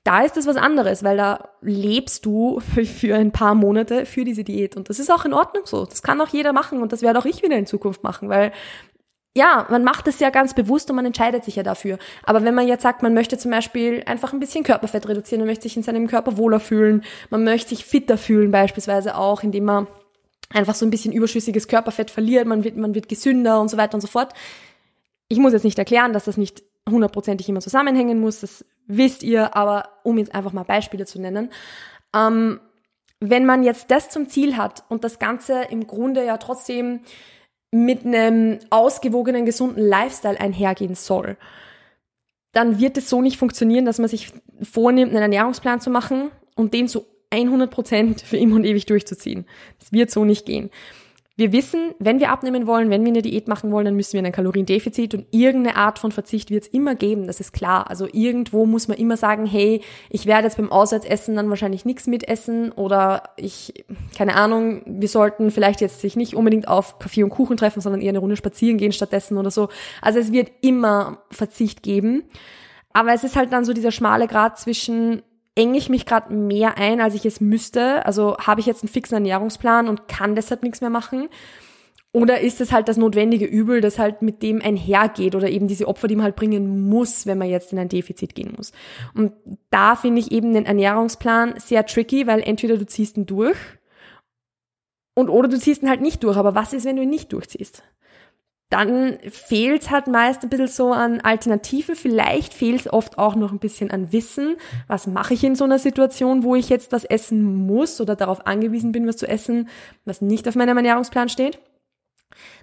Da 0.08 0.22
ist 0.22 0.38
es 0.38 0.46
was 0.46 0.56
anderes, 0.56 1.04
weil 1.04 1.18
da 1.18 1.50
lebst 1.60 2.24
du 2.24 2.60
für, 2.60 3.14
ein 3.14 3.30
paar 3.30 3.54
Monate 3.54 4.06
für 4.06 4.24
diese 4.24 4.42
Diät. 4.42 4.74
Und 4.74 4.88
das 4.88 4.98
ist 4.98 5.12
auch 5.12 5.26
in 5.26 5.34
Ordnung 5.34 5.64
so. 5.66 5.84
Das 5.84 6.02
kann 6.02 6.18
auch 6.22 6.28
jeder 6.28 6.54
machen 6.54 6.80
und 6.80 6.94
das 6.94 7.02
werde 7.02 7.18
auch 7.18 7.26
ich 7.26 7.42
wieder 7.42 7.58
in 7.58 7.66
Zukunft 7.66 8.02
machen, 8.02 8.30
weil 8.30 8.52
ja, 9.36 9.66
man 9.68 9.84
macht 9.84 10.08
es 10.08 10.18
ja 10.18 10.30
ganz 10.30 10.54
bewusst 10.54 10.88
und 10.88 10.96
man 10.96 11.04
entscheidet 11.04 11.44
sich 11.44 11.56
ja 11.56 11.62
dafür. 11.62 11.98
Aber 12.24 12.42
wenn 12.42 12.54
man 12.54 12.66
jetzt 12.66 12.84
sagt, 12.84 13.02
man 13.02 13.12
möchte 13.12 13.36
zum 13.36 13.50
Beispiel 13.50 14.02
einfach 14.06 14.32
ein 14.32 14.40
bisschen 14.40 14.64
Körperfett 14.64 15.06
reduzieren, 15.06 15.42
man 15.42 15.48
möchte 15.48 15.64
sich 15.64 15.76
in 15.76 15.82
seinem 15.82 16.06
Körper 16.06 16.38
wohler 16.38 16.58
fühlen, 16.58 17.04
man 17.28 17.44
möchte 17.44 17.68
sich 17.68 17.84
fitter 17.84 18.16
fühlen 18.16 18.50
beispielsweise 18.50 19.14
auch, 19.14 19.42
indem 19.42 19.66
man 19.66 19.88
einfach 20.48 20.74
so 20.74 20.86
ein 20.86 20.90
bisschen 20.90 21.12
überschüssiges 21.12 21.68
Körperfett 21.68 22.10
verliert, 22.10 22.46
man 22.46 22.64
wird, 22.64 22.78
man 22.78 22.94
wird 22.94 23.10
gesünder 23.10 23.60
und 23.60 23.68
so 23.68 23.76
weiter 23.76 23.96
und 23.96 24.00
so 24.00 24.08
fort. 24.08 24.32
Ich 25.28 25.36
muss 25.36 25.52
jetzt 25.52 25.64
nicht 25.64 25.78
erklären, 25.78 26.14
dass 26.14 26.24
das 26.24 26.38
nicht 26.38 26.62
hundertprozentig 26.88 27.46
immer 27.50 27.60
zusammenhängen 27.60 28.18
muss, 28.18 28.40
das 28.40 28.64
wisst 28.88 29.22
ihr, 29.22 29.54
aber 29.54 29.90
um 30.02 30.18
jetzt 30.18 30.34
einfach 30.34 30.52
mal 30.52 30.64
Beispiele 30.64 31.06
zu 31.06 31.20
nennen. 31.20 31.50
Ähm, 32.14 32.60
wenn 33.20 33.46
man 33.46 33.62
jetzt 33.62 33.90
das 33.90 34.10
zum 34.10 34.28
Ziel 34.28 34.56
hat 34.56 34.84
und 34.88 35.04
das 35.04 35.18
Ganze 35.18 35.62
im 35.70 35.86
Grunde 35.86 36.24
ja 36.24 36.36
trotzdem 36.38 37.00
mit 37.70 38.04
einem 38.04 38.58
ausgewogenen, 38.70 39.44
gesunden 39.44 39.86
Lifestyle 39.86 40.40
einhergehen 40.40 40.94
soll, 40.94 41.36
dann 42.52 42.80
wird 42.80 42.96
es 42.96 43.10
so 43.10 43.20
nicht 43.20 43.36
funktionieren, 43.36 43.84
dass 43.84 43.98
man 43.98 44.08
sich 44.08 44.32
vornimmt, 44.62 45.10
einen 45.10 45.22
Ernährungsplan 45.22 45.80
zu 45.80 45.90
machen 45.90 46.30
und 46.56 46.72
den 46.74 46.88
zu 46.88 47.04
100 47.30 47.70
Prozent 47.70 48.20
für 48.22 48.38
immer 48.38 48.56
und 48.56 48.64
ewig 48.64 48.86
durchzuziehen. 48.86 49.46
Das 49.78 49.92
wird 49.92 50.10
so 50.10 50.24
nicht 50.24 50.46
gehen. 50.46 50.70
Wir 51.38 51.52
wissen, 51.52 51.94
wenn 52.00 52.18
wir 52.18 52.32
abnehmen 52.32 52.66
wollen, 52.66 52.90
wenn 52.90 53.04
wir 53.04 53.12
eine 53.12 53.22
Diät 53.22 53.46
machen 53.46 53.70
wollen, 53.70 53.84
dann 53.84 53.94
müssen 53.94 54.14
wir 54.14 54.18
in 54.18 54.26
ein 54.26 54.32
Kaloriendefizit 54.32 55.14
und 55.14 55.24
irgendeine 55.30 55.76
Art 55.76 56.00
von 56.00 56.10
Verzicht 56.10 56.50
wird 56.50 56.64
es 56.64 56.68
immer 56.68 56.96
geben, 56.96 57.28
das 57.28 57.38
ist 57.38 57.52
klar. 57.52 57.88
Also 57.88 58.08
irgendwo 58.10 58.66
muss 58.66 58.88
man 58.88 58.96
immer 58.96 59.16
sagen, 59.16 59.46
hey, 59.46 59.80
ich 60.10 60.26
werde 60.26 60.48
jetzt 60.48 60.56
beim 60.56 60.72
Auswärtsessen 60.72 61.36
dann 61.36 61.48
wahrscheinlich 61.48 61.84
nichts 61.84 62.08
mitessen 62.08 62.72
oder 62.72 63.22
ich, 63.36 63.84
keine 64.16 64.34
Ahnung, 64.34 64.82
wir 64.84 65.06
sollten 65.06 65.52
vielleicht 65.52 65.80
jetzt 65.80 66.00
sich 66.00 66.16
nicht 66.16 66.34
unbedingt 66.34 66.66
auf 66.66 66.98
Kaffee 66.98 67.22
und 67.22 67.30
Kuchen 67.30 67.56
treffen, 67.56 67.80
sondern 67.80 68.00
eher 68.00 68.08
eine 68.08 68.18
Runde 68.18 68.36
spazieren 68.36 68.76
gehen 68.76 68.90
stattdessen 68.90 69.38
oder 69.38 69.52
so. 69.52 69.68
Also 70.02 70.18
es 70.18 70.32
wird 70.32 70.50
immer 70.60 71.18
Verzicht 71.30 71.84
geben. 71.84 72.24
Aber 72.92 73.12
es 73.12 73.22
ist 73.22 73.36
halt 73.36 73.52
dann 73.52 73.64
so 73.64 73.72
dieser 73.72 73.92
schmale 73.92 74.26
Grad 74.26 74.58
zwischen, 74.58 75.22
enge 75.58 75.76
ich 75.76 75.88
mich 75.88 76.06
gerade 76.06 76.32
mehr 76.32 76.78
ein, 76.78 77.00
als 77.00 77.14
ich 77.14 77.26
es 77.26 77.40
müsste? 77.40 78.06
Also 78.06 78.38
habe 78.38 78.60
ich 78.60 78.66
jetzt 78.66 78.84
einen 78.84 78.88
fixen 78.88 79.14
Ernährungsplan 79.14 79.88
und 79.88 80.06
kann 80.06 80.36
deshalb 80.36 80.62
nichts 80.62 80.80
mehr 80.80 80.90
machen? 80.90 81.28
Oder 82.12 82.40
ist 82.40 82.60
es 82.60 82.72
halt 82.72 82.88
das 82.88 82.96
notwendige 82.96 83.44
Übel, 83.44 83.80
das 83.80 83.98
halt 83.98 84.22
mit 84.22 84.42
dem 84.42 84.62
einhergeht 84.62 85.34
oder 85.34 85.50
eben 85.50 85.68
diese 85.68 85.86
Opfer, 85.88 86.08
die 86.08 86.16
man 86.16 86.24
halt 86.24 86.36
bringen 86.36 86.88
muss, 86.88 87.26
wenn 87.26 87.36
man 87.36 87.50
jetzt 87.50 87.72
in 87.72 87.78
ein 87.78 87.88
Defizit 87.88 88.34
gehen 88.34 88.54
muss? 88.56 88.72
Und 89.14 89.32
da 89.70 89.96
finde 89.96 90.20
ich 90.20 90.32
eben 90.32 90.54
den 90.54 90.64
Ernährungsplan 90.64 91.54
sehr 91.58 91.84
tricky, 91.84 92.26
weil 92.26 92.40
entweder 92.40 92.78
du 92.78 92.86
ziehst 92.86 93.16
ihn 93.18 93.26
durch 93.26 93.58
und 95.14 95.28
oder 95.28 95.48
du 95.48 95.58
ziehst 95.58 95.82
ihn 95.82 95.90
halt 95.90 96.00
nicht 96.00 96.22
durch. 96.22 96.36
Aber 96.36 96.54
was 96.54 96.72
ist, 96.72 96.86
wenn 96.86 96.96
du 96.96 97.02
ihn 97.02 97.10
nicht 97.10 97.32
durchziehst? 97.32 97.82
Dann 98.70 99.18
fehlt 99.30 99.90
halt 99.90 100.08
meist 100.08 100.42
ein 100.42 100.50
bisschen 100.50 100.68
so 100.68 100.92
an 100.92 101.20
Alternativen. 101.20 101.96
Vielleicht 101.96 102.52
fehlt 102.52 102.80
es 102.80 102.92
oft 102.92 103.16
auch 103.16 103.34
noch 103.34 103.50
ein 103.50 103.58
bisschen 103.58 103.90
an 103.90 104.12
Wissen. 104.12 104.56
Was 104.88 105.06
mache 105.06 105.34
ich 105.34 105.42
in 105.42 105.54
so 105.54 105.64
einer 105.64 105.78
Situation, 105.78 106.42
wo 106.42 106.54
ich 106.54 106.68
jetzt 106.68 106.92
was 106.92 107.04
essen 107.04 107.42
muss 107.42 108.00
oder 108.00 108.14
darauf 108.14 108.46
angewiesen 108.46 108.92
bin, 108.92 109.06
was 109.06 109.16
zu 109.16 109.26
essen, 109.26 109.68
was 110.04 110.20
nicht 110.20 110.46
auf 110.48 110.54
meinem 110.54 110.76
Ernährungsplan 110.76 111.30
steht? 111.30 111.58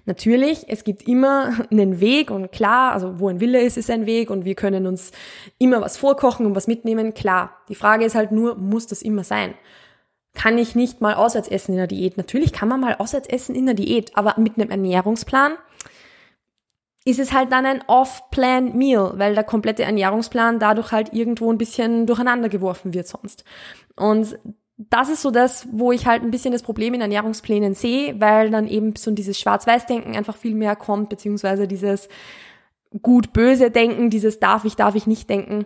Natürlich, 0.04 0.66
es 0.68 0.84
gibt 0.84 1.08
immer 1.08 1.66
einen 1.72 1.98
Weg 1.98 2.30
und 2.30 2.52
klar, 2.52 2.92
also 2.92 3.18
wo 3.18 3.28
ein 3.28 3.40
Wille 3.40 3.60
ist, 3.60 3.76
ist 3.76 3.90
ein 3.90 4.06
Weg 4.06 4.30
und 4.30 4.44
wir 4.44 4.54
können 4.54 4.86
uns 4.86 5.10
immer 5.58 5.80
was 5.80 5.96
vorkochen 5.96 6.46
und 6.46 6.54
was 6.54 6.68
mitnehmen, 6.68 7.14
klar. 7.14 7.56
Die 7.68 7.74
Frage 7.74 8.04
ist 8.04 8.14
halt 8.14 8.30
nur, 8.30 8.54
muss 8.54 8.86
das 8.86 9.02
immer 9.02 9.24
sein? 9.24 9.54
Kann 10.34 10.58
ich 10.58 10.76
nicht 10.76 11.00
mal 11.00 11.14
auswärts 11.14 11.48
essen 11.48 11.72
in 11.72 11.78
der 11.78 11.86
Diät? 11.88 12.16
Natürlich 12.16 12.52
kann 12.52 12.68
man 12.68 12.78
mal 12.78 12.94
auswärts 12.94 13.28
essen 13.28 13.56
in 13.56 13.66
der 13.66 13.74
Diät, 13.74 14.16
aber 14.16 14.38
mit 14.38 14.56
einem 14.56 14.70
Ernährungsplan 14.70 15.54
ist 17.06 17.20
es 17.20 17.32
halt 17.32 17.52
dann 17.52 17.64
ein 17.64 17.84
Off-Plan-Meal, 17.86 19.12
weil 19.16 19.34
der 19.34 19.44
komplette 19.44 19.84
Ernährungsplan 19.84 20.58
dadurch 20.58 20.90
halt 20.90 21.14
irgendwo 21.14 21.52
ein 21.52 21.56
bisschen 21.56 22.04
durcheinander 22.04 22.48
geworfen 22.48 22.92
wird 22.94 23.06
sonst. 23.06 23.44
Und 23.94 24.36
das 24.76 25.08
ist 25.08 25.22
so 25.22 25.30
das, 25.30 25.68
wo 25.70 25.92
ich 25.92 26.06
halt 26.06 26.24
ein 26.24 26.32
bisschen 26.32 26.50
das 26.50 26.64
Problem 26.64 26.94
in 26.94 27.00
Ernährungsplänen 27.00 27.74
sehe, 27.74 28.20
weil 28.20 28.50
dann 28.50 28.66
eben 28.66 28.96
so 28.96 29.12
dieses 29.12 29.38
Schwarz-Weiß-Denken 29.38 30.16
einfach 30.16 30.36
viel 30.36 30.56
mehr 30.56 30.74
kommt, 30.74 31.08
beziehungsweise 31.08 31.68
dieses 31.68 32.08
gut-böse 33.00 33.70
Denken, 33.70 34.10
dieses 34.10 34.40
darf 34.40 34.64
ich, 34.64 34.74
darf 34.74 34.96
ich 34.96 35.06
nicht 35.06 35.30
denken. 35.30 35.64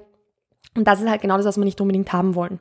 Und 0.77 0.87
das 0.87 1.01
ist 1.01 1.09
halt 1.09 1.23
genau 1.23 1.39
das, 1.39 1.47
was 1.47 1.57
wir 1.57 1.65
nicht 1.65 1.81
unbedingt 1.81 2.13
haben 2.13 2.35
wollen. 2.35 2.61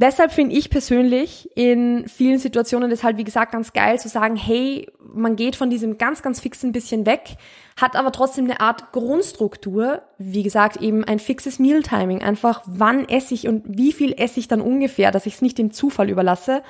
Deshalb 0.00 0.32
finde 0.32 0.56
ich 0.56 0.70
persönlich 0.70 1.50
in 1.54 2.08
vielen 2.08 2.38
Situationen 2.38 2.88
das 2.88 3.04
halt, 3.04 3.18
wie 3.18 3.24
gesagt, 3.24 3.52
ganz 3.52 3.74
geil 3.74 4.00
zu 4.00 4.08
sagen, 4.08 4.34
hey, 4.34 4.90
man 4.98 5.36
geht 5.36 5.56
von 5.56 5.68
diesem 5.68 5.98
ganz, 5.98 6.22
ganz 6.22 6.40
fixen 6.40 6.72
bisschen 6.72 7.04
weg, 7.04 7.36
hat 7.78 7.96
aber 7.96 8.10
trotzdem 8.10 8.46
eine 8.46 8.60
Art 8.60 8.92
Grundstruktur, 8.92 10.00
wie 10.16 10.42
gesagt, 10.42 10.78
eben 10.78 11.04
ein 11.04 11.18
fixes 11.18 11.58
Mealtiming, 11.58 12.22
einfach 12.22 12.62
wann 12.64 13.10
esse 13.10 13.34
ich 13.34 13.46
und 13.46 13.64
wie 13.66 13.92
viel 13.92 14.14
esse 14.16 14.40
ich 14.40 14.48
dann 14.48 14.62
ungefähr, 14.62 15.10
dass 15.10 15.26
ich 15.26 15.34
es 15.34 15.42
nicht 15.42 15.58
dem 15.58 15.70
Zufall 15.70 16.08
überlasse. 16.08 16.62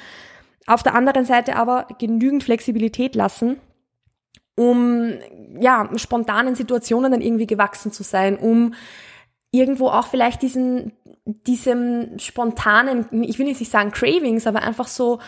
Auf 0.66 0.82
der 0.82 0.96
anderen 0.96 1.24
Seite 1.24 1.54
aber 1.54 1.86
genügend 2.00 2.42
Flexibilität 2.42 3.14
lassen, 3.14 3.60
um 4.56 5.12
ja, 5.60 5.88
spontanen 5.94 6.56
Situationen 6.56 7.12
dann 7.12 7.20
irgendwie 7.20 7.46
gewachsen 7.46 7.92
zu 7.92 8.02
sein, 8.02 8.36
um 8.36 8.74
irgendwo 9.52 9.88
auch 9.88 10.06
vielleicht 10.06 10.42
diesen, 10.42 10.92
diesem 11.24 12.18
spontanen, 12.18 13.06
ich 13.22 13.38
will 13.38 13.46
nicht 13.46 13.70
sagen 13.70 13.90
Cravings, 13.90 14.46
aber 14.46 14.62
einfach 14.62 14.88
so 14.88 15.20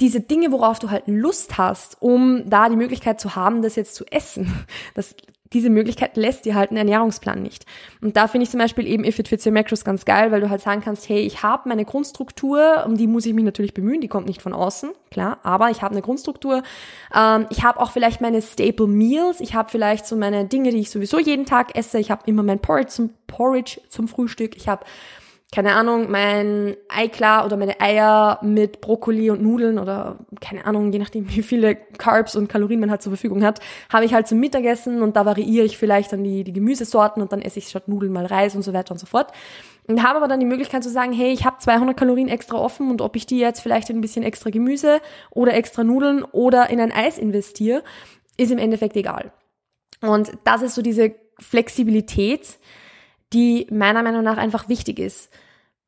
diese 0.00 0.20
Dinge, 0.20 0.52
worauf 0.52 0.78
du 0.78 0.90
halt 0.90 1.04
Lust 1.06 1.58
hast, 1.58 2.00
um 2.00 2.48
da 2.48 2.68
die 2.68 2.76
Möglichkeit 2.76 3.20
zu 3.20 3.36
haben, 3.36 3.62
das 3.62 3.76
jetzt 3.76 3.94
zu 3.94 4.04
essen. 4.06 4.64
Das 4.94 5.14
diese 5.54 5.70
Möglichkeit 5.70 6.16
lässt 6.16 6.44
dir 6.44 6.54
halt 6.54 6.70
ein 6.70 6.76
Ernährungsplan 6.76 7.40
nicht. 7.40 7.64
Und 8.02 8.16
da 8.16 8.28
finde 8.28 8.44
ich 8.44 8.50
zum 8.50 8.58
Beispiel 8.58 8.86
eben 8.86 9.04
If 9.04 9.18
It 9.18 9.28
Fits 9.28 9.46
Your 9.46 9.52
Macros 9.52 9.84
ganz 9.84 10.04
geil, 10.04 10.30
weil 10.32 10.40
du 10.40 10.50
halt 10.50 10.60
sagen 10.60 10.82
kannst, 10.82 11.08
hey, 11.08 11.20
ich 11.20 11.42
habe 11.42 11.68
meine 11.68 11.84
Grundstruktur, 11.84 12.84
um 12.84 12.96
die 12.96 13.06
muss 13.06 13.24
ich 13.24 13.32
mich 13.32 13.44
natürlich 13.44 13.72
bemühen, 13.72 14.00
die 14.00 14.08
kommt 14.08 14.26
nicht 14.26 14.42
von 14.42 14.52
außen, 14.52 14.90
klar, 15.10 15.38
aber 15.42 15.70
ich 15.70 15.80
habe 15.80 15.92
eine 15.92 16.02
Grundstruktur. 16.02 16.62
Ähm, 17.14 17.46
ich 17.50 17.62
habe 17.62 17.80
auch 17.80 17.92
vielleicht 17.92 18.20
meine 18.20 18.42
Staple 18.42 18.88
Meals, 18.88 19.40
ich 19.40 19.54
habe 19.54 19.70
vielleicht 19.70 20.06
so 20.06 20.16
meine 20.16 20.44
Dinge, 20.44 20.70
die 20.70 20.80
ich 20.80 20.90
sowieso 20.90 21.18
jeden 21.18 21.46
Tag 21.46 21.76
esse. 21.76 21.98
Ich 21.98 22.10
habe 22.10 22.22
immer 22.26 22.42
mein 22.42 22.58
Porridge 22.58 22.90
zum, 22.90 23.10
Porridge 23.26 23.80
zum 23.88 24.08
Frühstück, 24.08 24.56
ich 24.56 24.68
habe 24.68 24.84
keine 25.54 25.76
Ahnung, 25.76 26.10
mein 26.10 26.76
Eiklar 26.88 27.46
oder 27.46 27.56
meine 27.56 27.80
Eier 27.80 28.40
mit 28.42 28.80
Brokkoli 28.80 29.30
und 29.30 29.40
Nudeln 29.40 29.78
oder 29.78 30.18
keine 30.40 30.64
Ahnung, 30.66 30.92
je 30.92 30.98
nachdem 30.98 31.28
wie 31.32 31.42
viele 31.42 31.76
Carbs 31.76 32.34
und 32.34 32.48
Kalorien 32.48 32.80
man 32.80 32.90
halt 32.90 33.02
zur 33.02 33.12
Verfügung 33.12 33.44
hat, 33.44 33.60
habe 33.88 34.04
ich 34.04 34.12
halt 34.12 34.26
zum 34.26 34.40
Mittagessen 34.40 35.00
und 35.00 35.14
da 35.14 35.24
variiere 35.24 35.64
ich 35.64 35.78
vielleicht 35.78 36.12
dann 36.12 36.24
die, 36.24 36.42
die 36.42 36.52
Gemüsesorten 36.52 37.22
und 37.22 37.30
dann 37.32 37.40
esse 37.40 37.60
ich 37.60 37.68
statt 37.68 37.86
Nudeln 37.86 38.12
mal 38.12 38.26
Reis 38.26 38.56
und 38.56 38.62
so 38.62 38.72
weiter 38.72 38.90
und 38.90 38.98
so 38.98 39.06
fort. 39.06 39.30
Und 39.86 40.02
habe 40.02 40.16
aber 40.16 40.26
dann 40.26 40.40
die 40.40 40.46
Möglichkeit 40.46 40.82
zu 40.82 40.90
sagen, 40.90 41.12
hey, 41.12 41.32
ich 41.32 41.44
habe 41.44 41.58
200 41.58 41.96
Kalorien 41.96 42.28
extra 42.28 42.56
offen 42.56 42.90
und 42.90 43.00
ob 43.00 43.14
ich 43.14 43.24
die 43.24 43.38
jetzt 43.38 43.60
vielleicht 43.60 43.90
in 43.90 43.98
ein 43.98 44.00
bisschen 44.00 44.24
extra 44.24 44.50
Gemüse 44.50 45.00
oder 45.30 45.54
extra 45.54 45.84
Nudeln 45.84 46.24
oder 46.24 46.68
in 46.68 46.80
ein 46.80 46.90
Eis 46.90 47.16
investiere, 47.16 47.84
ist 48.36 48.50
im 48.50 48.58
Endeffekt 48.58 48.96
egal. 48.96 49.30
Und 50.00 50.32
das 50.42 50.62
ist 50.62 50.74
so 50.74 50.82
diese 50.82 51.14
Flexibilität, 51.38 52.58
die 53.32 53.68
meiner 53.70 54.02
Meinung 54.02 54.24
nach 54.24 54.36
einfach 54.36 54.68
wichtig 54.68 54.98
ist 54.98 55.30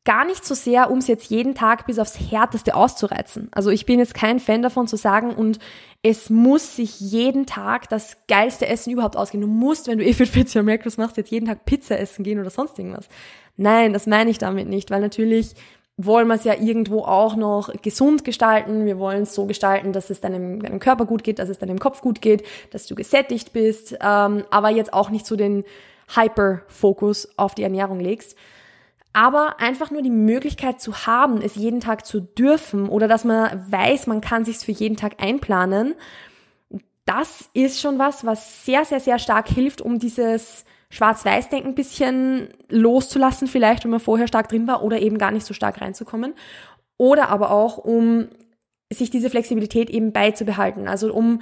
gar 0.06 0.24
nicht 0.24 0.44
so 0.44 0.54
sehr, 0.54 0.90
um 0.90 0.98
es 0.98 1.08
jetzt 1.08 1.28
jeden 1.28 1.54
Tag 1.54 1.86
bis 1.86 1.98
aufs 1.98 2.18
Härteste 2.18 2.74
auszureizen. 2.74 3.48
Also 3.52 3.70
ich 3.70 3.84
bin 3.84 3.98
jetzt 3.98 4.14
kein 4.14 4.40
Fan 4.40 4.62
davon 4.62 4.86
zu 4.86 4.96
sagen, 4.96 5.34
und 5.34 5.58
es 6.02 6.30
muss 6.30 6.76
sich 6.76 7.00
jeden 7.00 7.44
Tag 7.44 7.90
das 7.90 8.16
geilste 8.28 8.66
Essen 8.66 8.92
überhaupt 8.92 9.16
ausgehen. 9.16 9.42
Du 9.42 9.48
musst, 9.48 9.88
wenn 9.88 9.98
du 9.98 10.04
eh 10.04 10.14
für 10.14 10.26
Pizza 10.26 10.62
Macros 10.62 10.96
machst, 10.96 11.18
jetzt 11.18 11.30
jeden 11.30 11.46
Tag 11.46 11.66
Pizza 11.66 11.98
essen 11.98 12.22
gehen 12.22 12.38
oder 12.38 12.50
sonst 12.50 12.78
irgendwas. 12.78 13.08
Nein, 13.56 13.92
das 13.92 14.06
meine 14.06 14.30
ich 14.30 14.38
damit 14.38 14.68
nicht, 14.68 14.90
weil 14.90 15.00
natürlich 15.00 15.54
wollen 15.98 16.28
wir 16.28 16.34
es 16.34 16.44
ja 16.44 16.54
irgendwo 16.54 17.00
auch 17.00 17.36
noch 17.36 17.72
gesund 17.82 18.24
gestalten. 18.24 18.86
Wir 18.86 18.98
wollen 18.98 19.22
es 19.22 19.34
so 19.34 19.46
gestalten, 19.46 19.92
dass 19.92 20.10
es 20.10 20.20
deinem, 20.20 20.60
deinem 20.60 20.78
Körper 20.78 21.06
gut 21.06 21.24
geht, 21.24 21.38
dass 21.38 21.48
es 21.48 21.58
deinem 21.58 21.78
Kopf 21.78 22.00
gut 22.00 22.20
geht, 22.20 22.44
dass 22.70 22.86
du 22.86 22.94
gesättigt 22.94 23.52
bist, 23.52 23.96
ähm, 24.00 24.44
aber 24.50 24.70
jetzt 24.70 24.92
auch 24.92 25.10
nicht 25.10 25.26
so 25.26 25.36
den 25.36 25.64
Hyper-Fokus 26.14 27.30
auf 27.36 27.54
die 27.54 27.64
Ernährung 27.64 27.98
legst 27.98 28.36
aber 29.16 29.60
einfach 29.60 29.90
nur 29.90 30.02
die 30.02 30.10
Möglichkeit 30.10 30.78
zu 30.78 31.06
haben, 31.06 31.40
es 31.40 31.54
jeden 31.54 31.80
Tag 31.80 32.04
zu 32.04 32.20
dürfen 32.20 32.86
oder 32.90 33.08
dass 33.08 33.24
man 33.24 33.64
weiß, 33.72 34.06
man 34.08 34.20
kann 34.20 34.44
sich's 34.44 34.62
für 34.62 34.72
jeden 34.72 34.98
Tag 34.98 35.22
einplanen, 35.22 35.94
das 37.06 37.48
ist 37.54 37.80
schon 37.80 37.98
was, 37.98 38.26
was 38.26 38.66
sehr, 38.66 38.84
sehr, 38.84 39.00
sehr 39.00 39.18
stark 39.18 39.48
hilft, 39.48 39.80
um 39.80 39.98
dieses 39.98 40.66
Schwarz-Weiß-Denken 40.90 41.70
ein 41.70 41.74
bisschen 41.74 42.48
loszulassen, 42.68 43.48
vielleicht, 43.48 43.84
wenn 43.84 43.90
man 43.90 44.00
vorher 44.00 44.28
stark 44.28 44.50
drin 44.50 44.66
war 44.66 44.82
oder 44.82 45.00
eben 45.00 45.16
gar 45.16 45.30
nicht 45.30 45.46
so 45.46 45.54
stark 45.54 45.80
reinzukommen. 45.80 46.34
Oder 46.98 47.30
aber 47.30 47.52
auch, 47.52 47.78
um 47.78 48.28
sich 48.92 49.08
diese 49.08 49.30
Flexibilität 49.30 49.88
eben 49.88 50.12
beizubehalten. 50.12 50.88
Also 50.88 51.10
um 51.14 51.40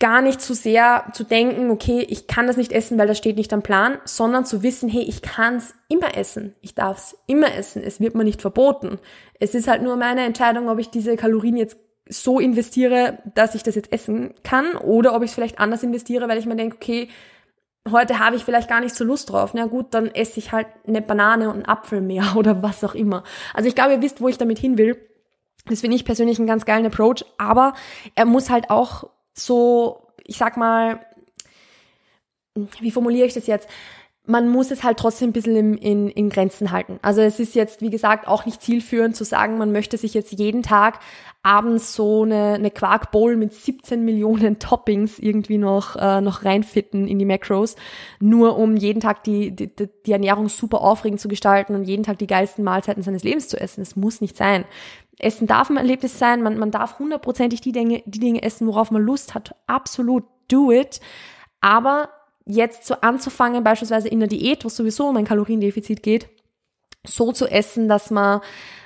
gar 0.00 0.22
nicht 0.22 0.40
zu 0.40 0.54
sehr 0.54 1.04
zu 1.12 1.24
denken, 1.24 1.70
okay, 1.70 2.04
ich 2.08 2.26
kann 2.26 2.46
das 2.46 2.56
nicht 2.56 2.72
essen, 2.72 2.98
weil 2.98 3.06
das 3.06 3.18
steht 3.18 3.36
nicht 3.36 3.52
am 3.52 3.62
Plan, 3.62 3.98
sondern 4.04 4.44
zu 4.44 4.62
wissen, 4.62 4.88
hey, 4.88 5.02
ich 5.02 5.22
kann 5.22 5.56
es 5.56 5.74
immer 5.88 6.16
essen. 6.16 6.54
Ich 6.60 6.74
darf 6.74 6.98
es 6.98 7.18
immer 7.26 7.54
essen. 7.54 7.82
Es 7.82 8.00
wird 8.00 8.14
mir 8.14 8.24
nicht 8.24 8.40
verboten. 8.40 8.98
Es 9.38 9.54
ist 9.54 9.68
halt 9.68 9.82
nur 9.82 9.96
meine 9.96 10.24
Entscheidung, 10.24 10.68
ob 10.68 10.78
ich 10.78 10.90
diese 10.90 11.16
Kalorien 11.16 11.56
jetzt 11.56 11.78
so 12.08 12.38
investiere, 12.38 13.18
dass 13.34 13.54
ich 13.54 13.62
das 13.62 13.76
jetzt 13.76 13.92
essen 13.92 14.34
kann 14.42 14.76
oder 14.76 15.14
ob 15.14 15.22
ich 15.22 15.30
es 15.30 15.34
vielleicht 15.34 15.58
anders 15.58 15.82
investiere, 15.82 16.28
weil 16.28 16.38
ich 16.38 16.46
mir 16.46 16.56
denke, 16.56 16.76
okay, 16.76 17.08
heute 17.90 18.18
habe 18.18 18.36
ich 18.36 18.44
vielleicht 18.44 18.68
gar 18.68 18.80
nicht 18.80 18.94
so 18.94 19.04
Lust 19.04 19.30
drauf. 19.30 19.54
Na 19.54 19.66
gut, 19.66 19.94
dann 19.94 20.08
esse 20.08 20.38
ich 20.38 20.52
halt 20.52 20.66
eine 20.86 21.02
Banane 21.02 21.48
und 21.48 21.54
einen 21.54 21.66
Apfel 21.66 22.00
mehr 22.00 22.24
oder 22.36 22.62
was 22.62 22.84
auch 22.84 22.94
immer. 22.94 23.24
Also 23.52 23.68
ich 23.68 23.74
glaube, 23.74 23.92
ihr 23.92 24.02
wisst, 24.02 24.20
wo 24.20 24.28
ich 24.28 24.38
damit 24.38 24.58
hin 24.58 24.78
will. 24.78 24.96
Das 25.66 25.80
finde 25.80 25.96
ich 25.96 26.04
persönlich 26.04 26.38
einen 26.38 26.46
ganz 26.46 26.66
geilen 26.66 26.84
Approach, 26.84 27.24
aber 27.38 27.72
er 28.16 28.26
muss 28.26 28.50
halt 28.50 28.68
auch 28.68 29.08
so, 29.34 30.08
ich 30.24 30.38
sag 30.38 30.56
mal, 30.56 31.04
wie 32.54 32.90
formuliere 32.90 33.26
ich 33.26 33.34
das 33.34 33.46
jetzt? 33.46 33.68
man 34.26 34.48
muss 34.48 34.70
es 34.70 34.82
halt 34.82 34.98
trotzdem 34.98 35.30
ein 35.30 35.32
bisschen 35.32 35.56
in, 35.56 35.74
in, 35.74 36.08
in 36.08 36.30
Grenzen 36.30 36.70
halten. 36.70 36.98
Also 37.02 37.20
es 37.20 37.38
ist 37.40 37.54
jetzt, 37.54 37.82
wie 37.82 37.90
gesagt, 37.90 38.26
auch 38.26 38.46
nicht 38.46 38.62
zielführend 38.62 39.14
zu 39.14 39.24
sagen, 39.24 39.58
man 39.58 39.70
möchte 39.70 39.98
sich 39.98 40.14
jetzt 40.14 40.32
jeden 40.32 40.62
Tag 40.62 41.00
abends 41.42 41.94
so 41.94 42.22
eine, 42.22 42.54
eine 42.54 42.70
Quarkbowl 42.70 43.36
mit 43.36 43.52
17 43.52 44.02
Millionen 44.02 44.58
Toppings 44.58 45.18
irgendwie 45.18 45.58
noch, 45.58 45.96
äh, 45.96 46.22
noch 46.22 46.42
reinfitten 46.42 47.06
in 47.06 47.18
die 47.18 47.26
Macros, 47.26 47.76
nur 48.18 48.56
um 48.56 48.76
jeden 48.78 49.00
Tag 49.00 49.24
die, 49.24 49.54
die, 49.54 49.70
die 50.06 50.12
Ernährung 50.12 50.48
super 50.48 50.80
aufregend 50.80 51.20
zu 51.20 51.28
gestalten 51.28 51.74
und 51.74 51.84
jeden 51.84 52.02
Tag 52.02 52.18
die 52.18 52.26
geilsten 52.26 52.64
Mahlzeiten 52.64 53.02
seines 53.02 53.24
Lebens 53.24 53.48
zu 53.48 53.60
essen. 53.60 53.82
Das 53.82 53.94
muss 53.94 54.22
nicht 54.22 54.38
sein. 54.38 54.64
Essen 55.18 55.46
darf 55.46 55.70
ein 55.70 55.76
Erlebnis 55.76 56.18
sein, 56.18 56.42
man, 56.42 56.58
man 56.58 56.70
darf 56.70 56.98
hundertprozentig 56.98 57.60
die 57.60 57.72
Dinge, 57.72 58.02
die 58.06 58.18
Dinge 58.18 58.42
essen, 58.42 58.66
worauf 58.66 58.90
man 58.90 59.02
Lust 59.02 59.34
hat. 59.34 59.54
Absolut, 59.66 60.24
do 60.48 60.72
it. 60.72 61.00
Aber 61.60 62.10
jetzt 62.44 62.84
so 62.84 62.96
anzufangen, 63.00 63.64
beispielsweise 63.64 64.08
in 64.08 64.20
der 64.20 64.28
Diät, 64.28 64.64
wo 64.64 64.68
es 64.68 64.76
sowieso 64.76 65.08
um 65.08 65.16
ein 65.16 65.24
Kaloriendefizit 65.24 66.02
geht, 66.02 66.28
so 67.06 67.32
zu 67.32 67.46
essen, 67.46 67.88
dass 67.88 68.10
man 68.10 68.40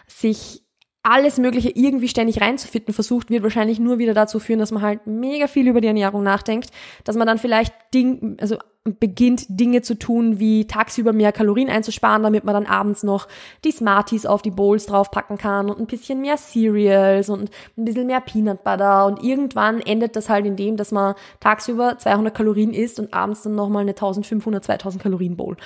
sich 0.07 0.63
alles 1.03 1.39
Mögliche 1.39 1.71
irgendwie 1.71 2.09
ständig 2.09 2.41
reinzufitten 2.41 2.93
versucht, 2.93 3.31
wird 3.31 3.43
wahrscheinlich 3.43 3.79
nur 3.79 3.99
wieder 3.99 4.15
dazu 4.15 4.41
führen, 4.41 4.59
dass 4.59 4.73
man 4.73 4.83
halt 4.83 5.07
mega 5.07 5.47
viel 5.47 5.69
über 5.69 5.81
die 5.81 5.87
Ernährung 5.89 6.23
nachdenkt, 6.23 6.71
dass 7.05 7.17
man 7.17 7.27
dann 7.27 7.39
vielleicht 7.39 7.73
Ding, 7.95 8.37
also 8.41 8.59
beginnt 8.85 9.47
Dinge 9.49 9.83
zu 9.83 9.99
tun, 9.99 10.39
wie 10.39 10.67
tagsüber 10.67 11.13
mehr 11.13 11.33
Kalorien 11.33 11.69
einzusparen, 11.69 12.23
damit 12.23 12.45
man 12.45 12.55
dann 12.55 12.67
abends 12.67 13.03
noch 13.03 13.29
die 13.65 13.71
Smarties 13.71 14.27
auf 14.27 14.43
die 14.43 14.51
Bowls 14.51 14.87
draufpacken 14.87 15.39
kann 15.39 15.71
und 15.71 15.79
ein 15.79 15.87
bisschen 15.87 16.21
mehr 16.21 16.37
Cereals 16.37 17.29
und 17.29 17.51
ein 17.77 17.85
bisschen 17.85 18.07
mehr 18.07 18.21
Peanut 18.21 18.65
Butter 18.65 19.07
und 19.07 19.23
irgendwann 19.23 19.81
endet 19.81 20.17
das 20.17 20.29
halt 20.29 20.47
in 20.47 20.57
dem, 20.57 20.77
dass 20.77 20.91
man 20.91 21.15
tagsüber 21.41 21.99
200 21.99 22.35
Kalorien 22.35 22.73
isst 22.73 22.99
und 22.99 23.13
abends 23.13 23.43
dann 23.43 23.55
nochmal 23.55 23.83
eine 23.83 23.93
1500, 23.93 24.65
2000 24.65 25.03
Kalorien 25.03 25.37
Bowl. 25.37 25.57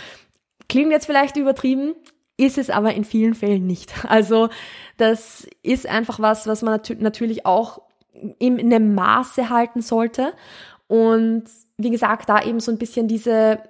Klingt 0.69 0.91
jetzt 0.91 1.07
vielleicht 1.07 1.37
übertrieben, 1.37 1.95
ist 2.45 2.59
es 2.59 2.71
aber 2.71 2.95
in 2.95 3.05
vielen 3.05 3.35
Fällen 3.35 3.67
nicht. 3.67 3.93
Also 4.09 4.49
das 4.97 5.47
ist 5.63 5.87
einfach 5.87 6.21
was, 6.21 6.47
was 6.47 6.63
man 6.63 6.75
nat 6.75 7.01
natürlich 7.01 7.47
auch 7.47 7.83
in 8.39 8.61
einem 8.61 8.95
Maße 8.95 9.49
halten 9.49 9.81
sollte. 9.81 10.33
Und 10.87 11.45
wie 11.79 11.91
gesagt, 11.91 12.29
da 12.29 12.43
eben 12.43 12.61
so 12.61 12.71
ein 12.71 12.79
bisschen 12.79 13.09
diese, 13.09 13.61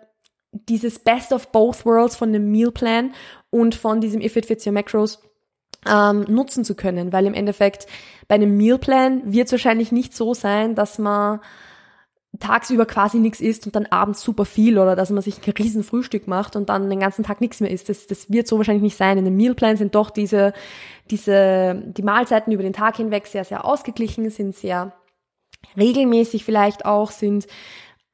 dieses 0.53 0.99
Best 0.99 1.33
of 1.33 1.53
both 1.53 1.87
worlds 1.87 2.17
von 2.17 2.33
dem 2.33 2.51
Mealplan 2.51 3.13
und 3.51 3.75
von 3.75 4.01
diesem 4.01 4.21
If 4.21 4.37
It 4.37 4.47
Fits 4.47 4.67
Your 4.67 4.73
Macros 4.73 5.23
ähm, 5.87 6.25
nutzen 6.29 6.65
zu 6.65 6.75
können, 6.75 7.13
weil 7.13 7.27
im 7.27 7.35
Endeffekt 7.35 7.87
bei 8.29 8.35
einem 8.35 8.57
Mealplan 8.57 9.33
wird 9.33 9.47
es 9.47 9.53
wahrscheinlich 9.53 9.93
nicht 9.93 10.15
so 10.15 10.35
sein, 10.35 10.75
dass 10.75 10.99
man 10.99 11.41
tagsüber 12.41 12.87
quasi 12.87 13.19
nichts 13.19 13.41
isst 13.41 13.67
und 13.67 13.77
dann 13.77 13.87
abends 13.87 14.23
super 14.23 14.45
viel 14.45 14.79
oder 14.79 14.97
dass 14.97 15.11
man 15.11 15.23
sich 15.23 15.47
ein 15.47 15.53
riesen 15.53 15.85
Frühstück 15.85 16.27
macht 16.27 16.57
und 16.57 16.69
dann 16.69 16.89
den 16.89 17.01
ganzen 17.01 17.25
Tag 17.25 17.41
nichts 17.41 17.61
mehr 17.61 17.71
isst. 17.71 17.89
Das, 17.89 18.07
das 18.07 18.31
wird 18.31 18.49
so 18.49 18.57
wahrscheinlich 18.57 18.83
nicht 18.83 18.97
sein. 18.97 19.19
In 19.19 19.27
einem 19.27 19.37
Mealplan 19.37 19.77
sind 19.77 19.95
doch 19.95 20.11
diese, 20.11 20.55
diese, 21.11 21.75
die 21.75 22.03
Mahlzeiten 22.03 22.53
über 22.53 22.63
den 22.63 22.73
Tag 22.73 22.97
hinweg 22.97 23.27
sehr, 23.27 23.45
sehr 23.45 23.65
ausgeglichen, 23.65 24.31
sind 24.31 24.57
sehr 24.57 24.93
regelmäßig 25.77 26.45
vielleicht 26.45 26.87
auch, 26.87 27.11
sind 27.11 27.47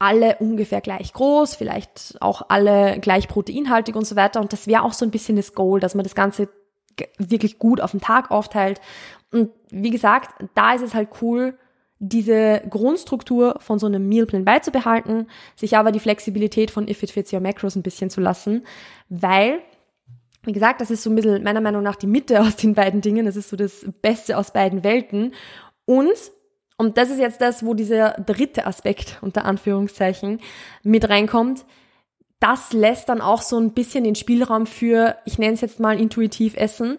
alle 0.01 0.37
ungefähr 0.39 0.81
gleich 0.81 1.13
groß, 1.13 1.55
vielleicht 1.55 2.17
auch 2.21 2.43
alle 2.49 2.99
gleich 3.01 3.29
proteinhaltig 3.29 3.97
und 3.97 4.07
so 4.07 4.17
weiter. 4.17 4.41
Und 4.41 4.53
das 4.53 4.67
wäre 4.67 4.83
auch 4.83 4.93
so 4.93 5.05
ein 5.05 5.11
bisschen 5.11 5.37
das 5.37 5.55
Goal, 5.55 5.81
dass 5.81 5.95
man 5.95 6.05
das 6.05 6.15
Ganze 6.15 6.49
wirklich 7.19 7.59
gut 7.59 7.81
auf 7.81 7.93
den 7.93 8.01
Tag 8.01 8.31
aufteilt. 8.31 8.81
Und 9.31 9.51
wie 9.71 9.91
gesagt, 9.91 10.45
da 10.55 10.73
ist 10.75 10.83
es 10.83 10.95
halt 10.95 11.09
cool, 11.21 11.59
diese 12.01 12.63
Grundstruktur 12.71 13.57
von 13.59 13.79
so 13.79 13.87
einem 13.87 14.09
Mealplan 14.09 14.45
beizubehalten, 14.45 15.27
sich 15.57 15.77
aber 15.77 15.93
die 15.93 16.01
Flexibilität 16.01 16.71
von 16.71 16.87
If 16.89 17.03
It 17.03 17.11
Fits 17.11 17.33
Your 17.33 17.41
Macros 17.41 17.77
ein 17.77 17.83
bisschen 17.83 18.11
zu 18.11 18.21
lassen, 18.21 18.65
weil, 19.09 19.61
wie 20.45 20.53
gesagt, 20.53 20.81
das 20.81 20.91
ist 20.91 21.03
so 21.03 21.11
ein 21.11 21.17
bisschen 21.17 21.43
meiner 21.43 21.61
Meinung 21.61 21.83
nach 21.83 21.97
die 21.97 22.07
Mitte 22.07 22.41
aus 22.43 22.57
den 22.57 22.75
beiden 22.75 23.01
Dingen, 23.01 23.27
das 23.27 23.37
ist 23.37 23.51
so 23.51 23.57
das 23.57 23.85
Beste 24.01 24.39
aus 24.39 24.53
beiden 24.53 24.85
Welten 24.85 25.35
und 25.85 26.15
und 26.81 26.97
das 26.97 27.11
ist 27.11 27.19
jetzt 27.19 27.41
das, 27.41 27.67
wo 27.67 27.75
dieser 27.75 28.13
dritte 28.13 28.65
Aspekt 28.65 29.19
unter 29.21 29.45
Anführungszeichen 29.45 30.39
mit 30.85 31.09
reinkommt. 31.09 31.65
Das 32.39 32.73
lässt 32.73 33.09
dann 33.09 33.21
auch 33.21 33.43
so 33.43 33.59
ein 33.59 33.73
bisschen 33.73 34.05
den 34.05 34.15
Spielraum 34.15 34.65
für, 34.65 35.17
ich 35.25 35.41
nenne 35.41 35.55
es 35.55 35.61
jetzt 35.61 35.81
mal 35.81 36.01
intuitiv 36.01 36.57
Essen. 36.57 36.99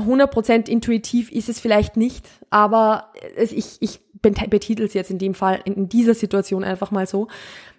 100% 0.00 0.68
intuitiv 0.68 1.30
ist 1.30 1.48
es 1.48 1.60
vielleicht 1.60 1.96
nicht, 1.96 2.26
aber 2.50 3.12
es, 3.36 3.52
ich, 3.52 3.76
ich 3.80 4.00
betitel 4.20 4.84
es 4.84 4.94
jetzt 4.94 5.10
in 5.10 5.18
dem 5.18 5.34
Fall, 5.34 5.60
in 5.64 5.88
dieser 5.88 6.14
Situation 6.14 6.64
einfach 6.64 6.90
mal 6.90 7.06
so. 7.06 7.28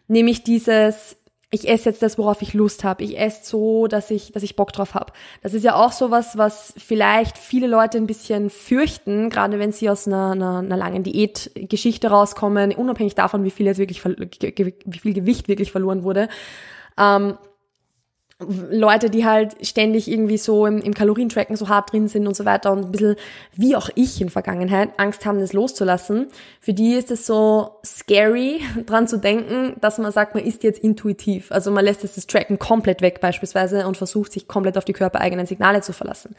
Nämlich 0.07 0.43
dieses, 0.43 1.17
ich 1.51 1.67
esse 1.67 1.89
jetzt 1.89 2.01
das, 2.01 2.17
worauf 2.17 2.41
ich 2.41 2.53
Lust 2.53 2.83
habe. 2.83 3.03
Ich 3.03 3.19
esse 3.19 3.41
so, 3.43 3.87
dass 3.87 4.09
ich, 4.09 4.31
dass 4.31 4.41
ich 4.41 4.55
Bock 4.55 4.71
drauf 4.71 4.93
habe. 4.95 5.11
Das 5.43 5.53
ist 5.53 5.63
ja 5.63 5.75
auch 5.75 5.91
sowas, 5.91 6.37
was 6.37 6.73
vielleicht 6.77 7.37
viele 7.37 7.67
Leute 7.67 7.97
ein 7.97 8.07
bisschen 8.07 8.49
fürchten, 8.49 9.29
gerade 9.29 9.59
wenn 9.59 9.73
sie 9.73 9.89
aus 9.89 10.07
einer, 10.07 10.31
einer, 10.31 10.59
einer 10.59 10.77
langen 10.77 11.03
Diätgeschichte 11.03 12.09
rauskommen, 12.09 12.73
unabhängig 12.73 13.15
davon, 13.15 13.43
wie 13.43 13.51
viel 13.51 13.65
jetzt 13.65 13.79
wirklich, 13.79 14.03
wie 14.03 14.99
viel 14.99 15.13
Gewicht 15.13 15.49
wirklich 15.49 15.71
verloren 15.71 16.03
wurde. 16.03 16.29
Ähm, 16.97 17.37
Leute, 18.69 19.09
die 19.09 19.25
halt 19.25 19.65
ständig 19.65 20.09
irgendwie 20.09 20.37
so 20.37 20.65
im, 20.65 20.81
im 20.81 20.93
Kalorientracken 20.93 21.55
so 21.55 21.69
hart 21.69 21.91
drin 21.91 22.07
sind 22.07 22.27
und 22.27 22.35
so 22.35 22.45
weiter 22.45 22.71
und 22.71 22.85
ein 22.85 22.91
bisschen, 22.91 23.15
wie 23.55 23.75
auch 23.75 23.89
ich 23.95 24.21
in 24.21 24.29
Vergangenheit, 24.29 24.89
Angst 24.97 25.25
haben, 25.25 25.39
das 25.39 25.53
loszulassen. 25.53 26.27
Für 26.59 26.73
die 26.73 26.93
ist 26.93 27.11
es 27.11 27.25
so 27.25 27.79
scary, 27.85 28.61
dran 28.85 29.07
zu 29.07 29.17
denken, 29.17 29.75
dass 29.81 29.97
man 29.97 30.11
sagt, 30.11 30.35
man 30.35 30.43
ist 30.43 30.63
jetzt 30.63 30.83
intuitiv. 30.83 31.51
Also 31.51 31.71
man 31.71 31.85
lässt 31.85 32.03
jetzt 32.03 32.17
das 32.17 32.27
Tracken 32.27 32.59
komplett 32.59 33.01
weg 33.01 33.21
beispielsweise 33.21 33.87
und 33.87 33.97
versucht 33.97 34.31
sich 34.31 34.47
komplett 34.47 34.77
auf 34.77 34.85
die 34.85 34.93
körpereigenen 34.93 35.45
Signale 35.45 35.81
zu 35.81 35.93
verlassen. 35.93 36.35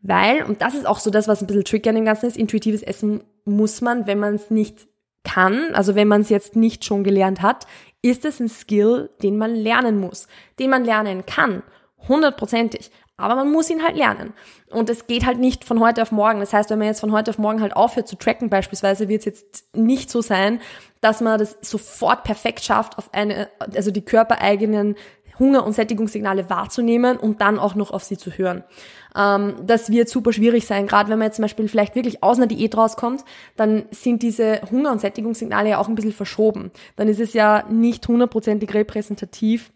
Weil, 0.00 0.42
und 0.42 0.62
das 0.62 0.74
ist 0.74 0.86
auch 0.86 0.98
so 0.98 1.10
das, 1.10 1.28
was 1.28 1.40
ein 1.40 1.46
bisschen 1.46 1.64
tricky 1.64 1.88
an 1.88 1.94
dem 1.94 2.04
Ganzen 2.04 2.26
ist, 2.26 2.36
intuitives 2.36 2.82
Essen 2.82 3.22
muss 3.44 3.80
man, 3.80 4.06
wenn 4.06 4.18
man 4.18 4.34
es 4.34 4.50
nicht 4.50 4.86
kann, 5.24 5.74
also 5.74 5.94
wenn 5.94 6.08
man 6.08 6.22
es 6.22 6.28
jetzt 6.28 6.56
nicht 6.56 6.84
schon 6.84 7.04
gelernt 7.04 7.42
hat, 7.42 7.66
ist 8.02 8.24
es 8.24 8.40
ein 8.40 8.48
Skill, 8.48 9.10
den 9.22 9.38
man 9.38 9.54
lernen 9.54 10.00
muss, 10.00 10.26
den 10.58 10.70
man 10.70 10.84
lernen 10.84 11.24
kann, 11.26 11.62
hundertprozentig. 12.08 12.90
Aber 13.16 13.36
man 13.36 13.52
muss 13.52 13.70
ihn 13.70 13.84
halt 13.84 13.96
lernen. 13.96 14.32
Und 14.70 14.90
es 14.90 15.06
geht 15.06 15.26
halt 15.26 15.38
nicht 15.38 15.64
von 15.64 15.78
heute 15.78 16.02
auf 16.02 16.10
morgen. 16.10 16.40
Das 16.40 16.52
heißt, 16.52 16.70
wenn 16.70 16.78
man 16.78 16.88
jetzt 16.88 17.00
von 17.00 17.12
heute 17.12 17.30
auf 17.30 17.38
morgen 17.38 17.60
halt 17.60 17.76
aufhört 17.76 18.08
zu 18.08 18.16
tracken 18.16 18.50
beispielsweise, 18.50 19.08
wird 19.08 19.20
es 19.20 19.26
jetzt 19.26 19.76
nicht 19.76 20.10
so 20.10 20.22
sein, 20.22 20.60
dass 21.00 21.20
man 21.20 21.38
das 21.38 21.56
sofort 21.60 22.24
perfekt 22.24 22.64
schafft, 22.64 22.98
auf 22.98 23.12
eine, 23.14 23.48
also 23.76 23.90
die 23.92 24.04
körpereigenen 24.04 24.96
Hunger- 25.42 25.66
und 25.66 25.72
Sättigungssignale 25.72 26.48
wahrzunehmen 26.48 27.16
und 27.16 27.40
dann 27.40 27.58
auch 27.58 27.74
noch 27.74 27.90
auf 27.90 28.04
sie 28.04 28.16
zu 28.16 28.30
hören. 28.30 28.62
Ähm, 29.16 29.54
das 29.66 29.90
wird 29.90 30.08
super 30.08 30.32
schwierig 30.32 30.66
sein, 30.66 30.86
gerade 30.86 31.10
wenn 31.10 31.18
man 31.18 31.26
jetzt 31.26 31.36
zum 31.36 31.42
Beispiel 31.42 31.68
vielleicht 31.68 31.96
wirklich 31.96 32.22
aus 32.22 32.38
einer 32.38 32.46
Diät 32.46 32.76
rauskommt, 32.76 33.24
dann 33.56 33.84
sind 33.90 34.22
diese 34.22 34.62
Hunger- 34.70 34.92
und 34.92 35.00
Sättigungssignale 35.00 35.70
ja 35.70 35.78
auch 35.78 35.88
ein 35.88 35.96
bisschen 35.96 36.12
verschoben. 36.12 36.70
Dann 36.96 37.08
ist 37.08 37.20
es 37.20 37.34
ja 37.34 37.64
nicht 37.68 38.06
hundertprozentig 38.06 38.72
repräsentativ, 38.72 39.72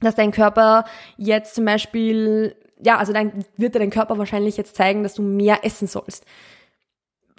dass 0.00 0.16
dein 0.16 0.32
Körper 0.32 0.84
jetzt 1.16 1.54
zum 1.54 1.64
Beispiel, 1.64 2.56
ja, 2.82 2.98
also 2.98 3.12
dann 3.12 3.44
wird 3.56 3.74
dir 3.74 3.78
dein 3.78 3.90
Körper 3.90 4.18
wahrscheinlich 4.18 4.56
jetzt 4.56 4.76
zeigen, 4.76 5.04
dass 5.04 5.14
du 5.14 5.22
mehr 5.22 5.64
essen 5.64 5.86
sollst 5.86 6.24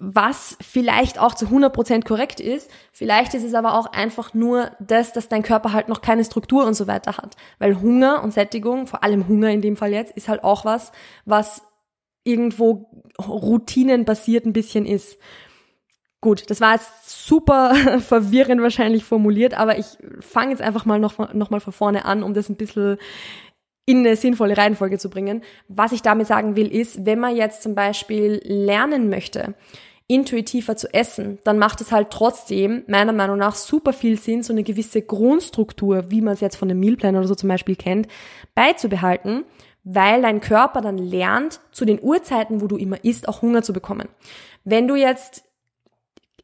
was 0.00 0.56
vielleicht 0.60 1.18
auch 1.18 1.34
zu 1.34 1.46
100% 1.46 2.04
korrekt 2.04 2.40
ist. 2.40 2.70
Vielleicht 2.92 3.34
ist 3.34 3.44
es 3.44 3.54
aber 3.54 3.74
auch 3.74 3.86
einfach 3.86 4.34
nur 4.34 4.70
das, 4.80 5.12
dass 5.12 5.28
dein 5.28 5.42
Körper 5.42 5.72
halt 5.72 5.88
noch 5.88 6.00
keine 6.00 6.24
Struktur 6.24 6.66
und 6.66 6.74
so 6.74 6.86
weiter 6.86 7.16
hat. 7.16 7.36
Weil 7.58 7.80
Hunger 7.80 8.22
und 8.22 8.32
Sättigung, 8.32 8.86
vor 8.86 9.04
allem 9.04 9.28
Hunger 9.28 9.50
in 9.50 9.62
dem 9.62 9.76
Fall 9.76 9.92
jetzt, 9.92 10.16
ist 10.16 10.28
halt 10.28 10.42
auch 10.42 10.64
was, 10.64 10.92
was 11.24 11.62
irgendwo 12.24 12.90
routinenbasiert 13.18 14.46
ein 14.46 14.52
bisschen 14.52 14.86
ist. 14.86 15.18
Gut, 16.22 16.50
das 16.50 16.60
war 16.60 16.74
jetzt 16.74 17.26
super 17.26 17.74
verwirrend 18.00 18.60
wahrscheinlich 18.60 19.04
formuliert, 19.04 19.54
aber 19.54 19.78
ich 19.78 19.86
fange 20.20 20.50
jetzt 20.50 20.62
einfach 20.62 20.84
mal 20.84 20.98
noch, 20.98 21.32
noch 21.32 21.50
mal 21.50 21.60
von 21.60 21.72
vorne 21.72 22.04
an, 22.04 22.22
um 22.22 22.34
das 22.34 22.48
ein 22.48 22.56
bisschen 22.56 22.98
in 23.86 23.98
eine 23.98 24.16
sinnvolle 24.16 24.56
Reihenfolge 24.56 24.98
zu 24.98 25.10
bringen. 25.10 25.42
Was 25.68 25.92
ich 25.92 26.02
damit 26.02 26.26
sagen 26.26 26.56
will, 26.56 26.68
ist, 26.68 27.06
wenn 27.06 27.18
man 27.18 27.34
jetzt 27.34 27.62
zum 27.62 27.74
Beispiel 27.74 28.40
lernen 28.44 29.08
möchte, 29.08 29.54
intuitiver 30.10 30.76
zu 30.76 30.92
essen, 30.92 31.38
dann 31.44 31.56
macht 31.56 31.80
es 31.80 31.92
halt 31.92 32.10
trotzdem 32.10 32.82
meiner 32.88 33.12
Meinung 33.12 33.38
nach 33.38 33.54
super 33.54 33.92
viel 33.92 34.18
Sinn, 34.18 34.42
so 34.42 34.52
eine 34.52 34.64
gewisse 34.64 35.02
Grundstruktur, 35.02 36.10
wie 36.10 36.20
man 36.20 36.34
es 36.34 36.40
jetzt 36.40 36.56
von 36.56 36.68
einem 36.68 36.80
Mealplan 36.80 37.16
oder 37.16 37.28
so 37.28 37.36
zum 37.36 37.48
Beispiel 37.48 37.76
kennt, 37.76 38.08
beizubehalten, 38.56 39.44
weil 39.84 40.20
dein 40.20 40.40
Körper 40.40 40.80
dann 40.80 40.98
lernt, 40.98 41.60
zu 41.70 41.84
den 41.84 42.02
Uhrzeiten, 42.02 42.60
wo 42.60 42.66
du 42.66 42.76
immer 42.76 43.04
isst, 43.04 43.28
auch 43.28 43.40
Hunger 43.40 43.62
zu 43.62 43.72
bekommen. 43.72 44.08
Wenn 44.64 44.88
du 44.88 44.96
jetzt 44.96 45.44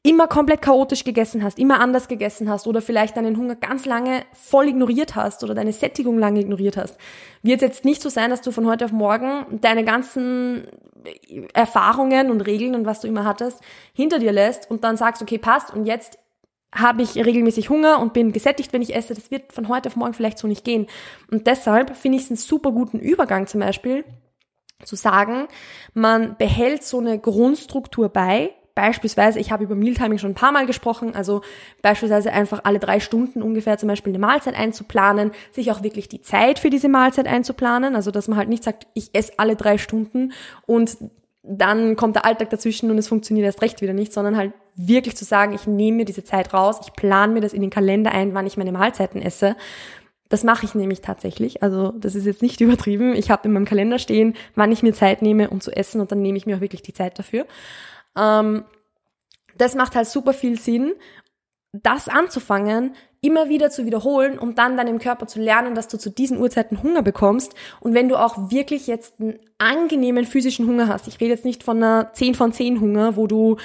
immer 0.07 0.29
komplett 0.29 0.63
chaotisch 0.63 1.03
gegessen 1.03 1.43
hast, 1.43 1.59
immer 1.59 1.81
anders 1.81 2.07
gegessen 2.07 2.49
hast 2.49 2.69
oder 2.69 2.81
vielleicht 2.81 3.17
deinen 3.17 3.37
Hunger 3.37 3.57
ganz 3.57 3.87
lange 3.87 4.23
voll 4.33 4.69
ignoriert 4.69 5.17
hast 5.17 5.43
oder 5.43 5.53
deine 5.53 5.73
Sättigung 5.73 6.17
lange 6.19 6.41
ignoriert 6.41 6.77
hast, 6.77 6.97
wird 7.43 7.61
es 7.61 7.69
jetzt 7.69 7.85
nicht 7.85 8.01
so 8.01 8.09
sein, 8.09 8.31
dass 8.31 8.41
du 8.41 8.53
von 8.53 8.67
heute 8.67 8.85
auf 8.85 8.93
morgen 8.93 9.61
deine 9.61 9.85
ganzen 9.85 10.69
Erfahrungen 11.53 12.31
und 12.31 12.41
Regeln 12.43 12.77
und 12.77 12.87
was 12.87 13.01
du 13.01 13.09
immer 13.09 13.25
hattest 13.25 13.61
hinter 13.95 14.21
dir 14.21 14.31
lässt 14.31 14.71
und 14.71 14.85
dann 14.85 14.97
sagst, 14.97 15.23
okay, 15.23 15.39
passt 15.39 15.75
und 15.75 15.87
jetzt 15.87 16.19
habe 16.73 17.03
ich 17.03 17.17
regelmäßig 17.17 17.69
Hunger 17.69 18.01
und 18.01 18.13
bin 18.13 18.33
gesättigt, 18.33 18.73
wenn 18.73 18.83
ich 18.83 18.95
esse. 18.95 19.15
Das 19.15 19.31
wird 19.31 19.53
von 19.53 19.69
heute 19.69 19.89
auf 19.89 19.97
morgen 19.97 20.15
vielleicht 20.15 20.39
so 20.39 20.47
nicht 20.47 20.65
gehen. 20.65 20.87
Und 21.31 21.47
deshalb 21.47 21.97
finde 21.97 22.19
ich 22.19 22.25
es 22.25 22.31
einen 22.31 22.37
super 22.37 22.71
guten 22.71 22.99
Übergang 22.99 23.47
zum 23.47 23.61
Beispiel 23.61 24.05
zu 24.85 24.95
sagen, 24.95 25.49
man 25.95 26.37
behält 26.37 26.83
so 26.83 26.99
eine 26.99 27.19
Grundstruktur 27.19 28.11
bei, 28.11 28.53
Beispielsweise, 28.77 29.41
ich 29.41 29.51
habe 29.51 29.65
über 29.65 29.75
Mealtiming 29.75 30.19
schon 30.19 30.33
ein 30.33 30.35
paar 30.35 30.53
Mal 30.53 30.67
gesprochen, 30.67 31.15
also 31.15 31.41
beispielsweise 31.81 32.31
einfach 32.31 32.61
alle 32.65 32.79
drei 32.79 33.01
Stunden 33.01 33.41
ungefähr 33.41 33.79
zum 33.79 33.89
Beispiel 33.89 34.11
eine 34.11 34.19
Mahlzeit 34.19 34.55
einzuplanen, 34.55 35.31
sich 35.51 35.73
auch 35.73 35.83
wirklich 35.83 36.11
die 36.11 36.21
Zeit 36.21 36.59
für 36.59 36.69
diese 36.69 36.91
Mahlzeit 36.91 37.27
einzuplanen, 37.27 37.97
also 37.97 38.11
dass 38.11 38.29
man 38.29 38.37
halt 38.37 38.51
nicht 38.51 38.63
sagt, 38.63 38.87
ich 38.93 39.15
esse 39.15 39.33
alle 39.39 39.57
drei 39.57 39.79
Stunden 39.79 40.35
und 40.67 40.99
dann 41.43 41.97
kommt 41.97 42.17
der 42.17 42.27
Alltag 42.27 42.51
dazwischen 42.51 42.91
und 42.91 42.99
es 42.99 43.09
funktioniert 43.09 43.47
erst 43.47 43.63
recht 43.63 43.81
wieder 43.81 43.95
nicht, 43.95 44.13
sondern 44.13 44.37
halt 44.37 44.53
wirklich 44.75 45.17
zu 45.17 45.25
sagen, 45.25 45.55
ich 45.55 45.67
nehme 45.67 45.97
mir 45.97 46.05
diese 46.05 46.25
Zeit 46.25 46.53
raus, 46.53 46.79
ich 46.83 46.93
plane 46.93 47.33
mir 47.33 47.41
das 47.41 47.55
in 47.55 47.63
den 47.63 47.71
Kalender 47.71 48.13
ein, 48.13 48.35
wann 48.35 48.47
ich 48.47 48.59
meine 48.59 48.73
Mahlzeiten 48.73 49.23
esse. 49.23 49.57
Das 50.29 50.45
mache 50.45 50.67
ich 50.67 50.75
nämlich 50.75 51.01
tatsächlich. 51.01 51.63
Also 51.63 51.93
das 51.93 52.15
ist 52.15 52.27
jetzt 52.27 52.43
nicht 52.43 52.61
übertrieben. 52.61 53.15
Ich 53.15 53.31
habe 53.31 53.49
in 53.49 53.55
meinem 53.55 53.65
Kalender 53.65 53.99
stehen, 53.99 54.35
wann 54.55 54.71
ich 54.71 54.83
mir 54.83 54.93
Zeit 54.93 55.23
nehme, 55.23 55.49
um 55.49 55.63
zu 55.63 55.71
essen 55.75 56.03
und 56.03 56.13
dann 56.13 56.21
nehme 56.21 56.37
ich 56.37 56.45
mir 56.45 56.57
auch 56.57 56.61
wirklich 56.61 56.83
die 56.83 56.93
Zeit 56.93 57.19
dafür. 57.19 57.47
Ähm, 58.17 58.65
das 59.57 59.75
macht 59.75 59.95
halt 59.95 60.07
super 60.07 60.33
viel 60.33 60.59
Sinn, 60.59 60.93
das 61.73 62.09
anzufangen, 62.09 62.95
immer 63.21 63.49
wieder 63.49 63.71
zu 63.71 63.87
wiederholen, 63.87 64.39
um 64.39 64.55
dann 64.55 64.77
deinem 64.77 64.99
Körper 64.99 65.27
zu 65.27 65.41
lernen, 65.41 65.75
dass 65.75 65.89
du 65.89 65.99
zu 65.99 66.11
diesen 66.11 66.39
Uhrzeiten 66.39 66.83
Hunger 66.83 67.03
bekommst. 67.03 67.55
Und 67.81 67.95
wenn 67.95 68.09
du 68.09 68.17
auch 68.17 68.51
wirklich 68.51 68.87
jetzt 68.87 69.21
einen 69.21 69.39
angenehmen 69.59 70.25
physischen 70.25 70.67
Hunger 70.67 70.89
hast, 70.89 71.09
ich 71.09 71.21
rede 71.21 71.33
jetzt 71.33 71.45
nicht 71.45 71.63
von 71.63 71.79
einer 71.79 72.13
10 72.13 72.35
von 72.35 72.53
10 72.53 72.81
Hunger, 72.81 73.17
wo 73.17 73.27
du 73.27 73.57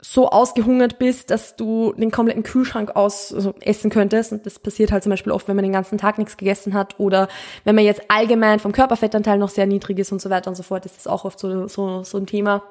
so 0.00 0.28
ausgehungert 0.28 0.98
bist, 0.98 1.30
dass 1.30 1.56
du 1.56 1.92
den 1.94 2.10
kompletten 2.10 2.42
Kühlschrank 2.42 2.94
aus 2.94 3.32
also 3.32 3.54
essen 3.60 3.90
könntest. 3.90 4.32
Und 4.32 4.46
das 4.46 4.58
passiert 4.58 4.92
halt 4.92 5.02
zum 5.02 5.10
Beispiel 5.10 5.32
oft, 5.32 5.48
wenn 5.48 5.56
man 5.56 5.64
den 5.64 5.72
ganzen 5.72 5.98
Tag 5.98 6.18
nichts 6.18 6.36
gegessen 6.36 6.74
hat 6.74 6.98
oder 7.00 7.28
wenn 7.64 7.74
man 7.74 7.84
jetzt 7.84 8.02
allgemein 8.08 8.60
vom 8.60 8.72
Körperfettanteil 8.72 9.38
noch 9.38 9.48
sehr 9.48 9.66
niedrig 9.66 9.98
ist 9.98 10.12
und 10.12 10.20
so 10.20 10.30
weiter 10.30 10.50
und 10.50 10.56
so 10.56 10.62
fort. 10.62 10.84
Das 10.84 10.96
ist 10.96 11.08
auch 11.08 11.24
oft 11.24 11.38
so, 11.38 11.66
so, 11.68 12.02
so 12.02 12.18
ein 12.18 12.26
Thema. 12.26 12.62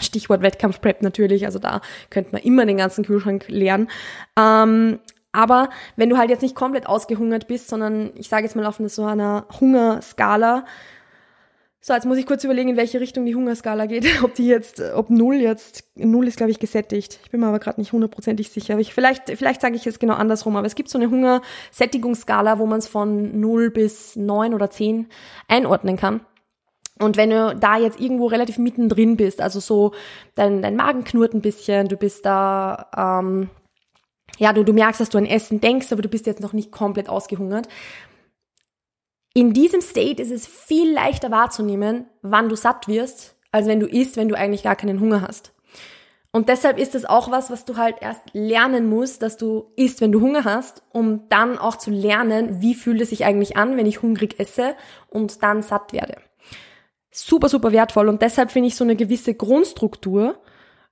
Stichwort 0.00 0.42
Wettkampfprep 0.42 1.02
natürlich, 1.02 1.46
also 1.46 1.58
da 1.58 1.80
könnte 2.10 2.32
man 2.32 2.42
immer 2.42 2.66
den 2.66 2.76
ganzen 2.76 3.04
Kühlschrank 3.04 3.46
leeren. 3.48 3.88
Ähm, 4.38 4.98
aber 5.32 5.68
wenn 5.96 6.08
du 6.08 6.16
halt 6.16 6.30
jetzt 6.30 6.42
nicht 6.42 6.54
komplett 6.54 6.86
ausgehungert 6.86 7.46
bist, 7.46 7.68
sondern 7.68 8.10
ich 8.14 8.28
sage 8.28 8.44
jetzt 8.44 8.56
mal 8.56 8.64
auf 8.64 8.80
so 8.86 9.04
einer 9.04 9.46
Hungerskala, 9.60 10.64
so, 11.86 11.94
jetzt 11.94 12.04
muss 12.04 12.18
ich 12.18 12.26
kurz 12.26 12.42
überlegen, 12.42 12.70
in 12.70 12.76
welche 12.76 12.98
Richtung 12.98 13.26
die 13.26 13.36
Hungerskala 13.36 13.86
geht. 13.86 14.04
Ob 14.24 14.34
die 14.34 14.48
jetzt, 14.48 14.82
ob 14.96 15.08
null 15.08 15.36
jetzt, 15.36 15.84
null 15.94 16.26
ist, 16.26 16.36
glaube 16.36 16.50
ich, 16.50 16.58
gesättigt. 16.58 17.20
Ich 17.22 17.30
bin 17.30 17.38
mir 17.38 17.46
aber 17.46 17.60
gerade 17.60 17.80
nicht 17.80 17.92
hundertprozentig 17.92 18.50
sicher. 18.50 18.76
Ich, 18.80 18.92
vielleicht, 18.92 19.30
vielleicht 19.30 19.60
sage 19.60 19.76
ich 19.76 19.84
jetzt 19.84 20.00
genau 20.00 20.14
andersrum. 20.14 20.56
Aber 20.56 20.66
es 20.66 20.74
gibt 20.74 20.88
so 20.88 20.98
eine 20.98 21.08
Hungersättigungsskala, 21.08 22.58
wo 22.58 22.66
man 22.66 22.80
es 22.80 22.88
von 22.88 23.38
null 23.38 23.70
bis 23.70 24.16
neun 24.16 24.52
oder 24.52 24.68
zehn 24.68 25.06
einordnen 25.46 25.96
kann. 25.96 26.22
Und 26.98 27.16
wenn 27.16 27.30
du 27.30 27.54
da 27.54 27.76
jetzt 27.76 28.00
irgendwo 28.00 28.26
relativ 28.26 28.58
mittendrin 28.58 29.16
bist, 29.16 29.40
also 29.40 29.60
so 29.60 29.92
dein, 30.34 30.62
dein 30.62 30.76
Magen 30.76 31.04
knurrt 31.04 31.34
ein 31.34 31.42
bisschen, 31.42 31.88
du 31.88 31.96
bist 31.96 32.24
da, 32.24 32.88
ähm, 32.96 33.50
ja, 34.38 34.52
du, 34.52 34.64
du 34.64 34.72
merkst, 34.72 35.00
dass 35.00 35.10
du 35.10 35.18
an 35.18 35.26
Essen 35.26 35.60
denkst, 35.60 35.92
aber 35.92 36.02
du 36.02 36.08
bist 36.08 36.26
jetzt 36.26 36.40
noch 36.40 36.54
nicht 36.54 36.72
komplett 36.72 37.08
ausgehungert. 37.08 37.68
In 39.34 39.52
diesem 39.52 39.82
State 39.82 40.22
ist 40.22 40.30
es 40.30 40.46
viel 40.46 40.92
leichter 40.92 41.30
wahrzunehmen, 41.30 42.06
wann 42.22 42.48
du 42.48 42.56
satt 42.56 42.88
wirst, 42.88 43.36
als 43.52 43.66
wenn 43.66 43.80
du 43.80 43.86
isst, 43.86 44.16
wenn 44.16 44.28
du 44.28 44.34
eigentlich 44.34 44.62
gar 44.62 44.76
keinen 44.76 45.00
Hunger 45.00 45.20
hast. 45.20 45.52
Und 46.32 46.48
deshalb 46.48 46.78
ist 46.78 46.94
es 46.94 47.04
auch 47.04 47.30
was, 47.30 47.50
was 47.50 47.66
du 47.66 47.76
halt 47.76 47.96
erst 48.00 48.22
lernen 48.32 48.88
musst, 48.88 49.22
dass 49.22 49.36
du 49.36 49.72
isst, 49.76 50.00
wenn 50.00 50.12
du 50.12 50.20
Hunger 50.22 50.44
hast, 50.44 50.82
um 50.92 51.28
dann 51.28 51.58
auch 51.58 51.76
zu 51.76 51.90
lernen, 51.90 52.60
wie 52.60 52.74
fühlt 52.74 53.00
es 53.02 53.10
sich 53.10 53.24
eigentlich 53.24 53.56
an, 53.56 53.76
wenn 53.76 53.86
ich 53.86 54.02
hungrig 54.02 54.38
esse 54.40 54.74
und 55.08 55.42
dann 55.42 55.62
satt 55.62 55.92
werde 55.92 56.16
super, 57.16 57.48
super 57.48 57.72
wertvoll 57.72 58.08
und 58.08 58.22
deshalb 58.22 58.50
finde 58.50 58.68
ich 58.68 58.76
so 58.76 58.84
eine 58.84 58.96
gewisse 58.96 59.34
Grundstruktur 59.34 60.38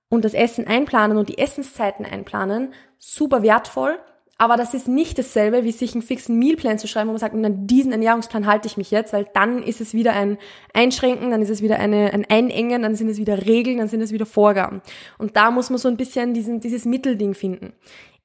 und 0.09 0.25
das 0.25 0.35
Essen 0.35 0.67
einplanen 0.67 1.19
und 1.19 1.29
die 1.29 1.39
Essenszeiten 1.39 2.07
einplanen 2.07 2.73
super 3.05 3.43
wertvoll. 3.43 3.99
Aber 4.37 4.57
das 4.57 4.75
ist 4.75 4.89
nicht 4.89 5.17
dasselbe, 5.17 5.63
wie 5.63 5.71
sich 5.71 5.95
einen 5.95 6.03
fixen 6.03 6.39
Mealplan 6.41 6.79
zu 6.79 6.89
schreiben, 6.89 7.09
wo 7.09 7.13
man 7.13 7.21
sagt, 7.21 7.37
an 7.37 7.67
diesen 7.69 7.93
Ernährungsplan 7.93 8.47
halte 8.47 8.67
ich 8.67 8.77
mich 8.77 8.91
jetzt, 8.91 9.13
weil 9.13 9.27
dann 9.33 9.63
ist 9.63 9.81
es 9.81 9.95
wieder 9.95 10.13
ein 10.13 10.39
Einschränken, 10.73 11.31
dann 11.31 11.41
ist 11.41 11.51
es 11.51 11.63
wieder 11.63 11.79
eine, 11.79 12.13
ein 12.13 12.27
Einengen, 12.29 12.83
dann 12.83 12.97
sind 12.97 13.09
es 13.09 13.19
wieder 13.19 13.47
Regeln, 13.47 13.79
dann 13.79 13.87
sind 13.87 14.01
es 14.01 14.11
wieder 14.11 14.27
Vorgaben. 14.27 14.83
Und 15.19 15.37
da 15.37 15.53
muss 15.53 15.71
man 15.71 15.79
so 15.79 15.87
ein 15.87 15.97
bisschen 15.97 16.35
diesen, 16.35 16.59
dieses 16.59 16.85
Mittelding 16.85 17.35
finden. 17.35 17.75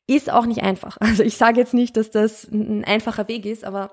Ist 0.07 0.31
auch 0.31 0.47
nicht 0.47 0.63
einfach. 0.63 0.97
Also 1.01 1.21
ich 1.21 1.37
sage 1.37 1.59
jetzt 1.59 1.75
nicht, 1.75 1.95
dass 1.95 2.09
das 2.09 2.45
ein 2.45 2.83
einfacher 2.85 3.27
Weg 3.27 3.45
ist, 3.45 3.63
aber 3.63 3.91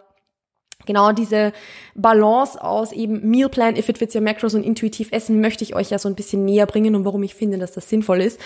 genau 0.85 1.13
diese 1.13 1.53
Balance 1.95 2.63
aus 2.63 2.93
eben 2.93 3.29
Mealplan, 3.29 3.77
if 3.77 3.89
it 3.89 3.99
fits 3.99 4.15
your 4.15 4.23
macros 4.23 4.55
und 4.55 4.63
intuitiv 4.63 5.09
essen 5.13 5.41
möchte 5.41 5.65
ich 5.65 5.75
euch 5.75 5.91
ja 5.91 5.99
so 5.99 6.09
ein 6.09 6.15
bisschen 6.15 6.45
näher 6.45 6.67
bringen 6.67 6.95
und 6.95 7.05
warum 7.05 7.23
ich 7.23 7.35
finde, 7.35 7.59
dass 7.59 7.73
das 7.73 7.89
sinnvoll 7.89 8.21
ist. 8.21 8.41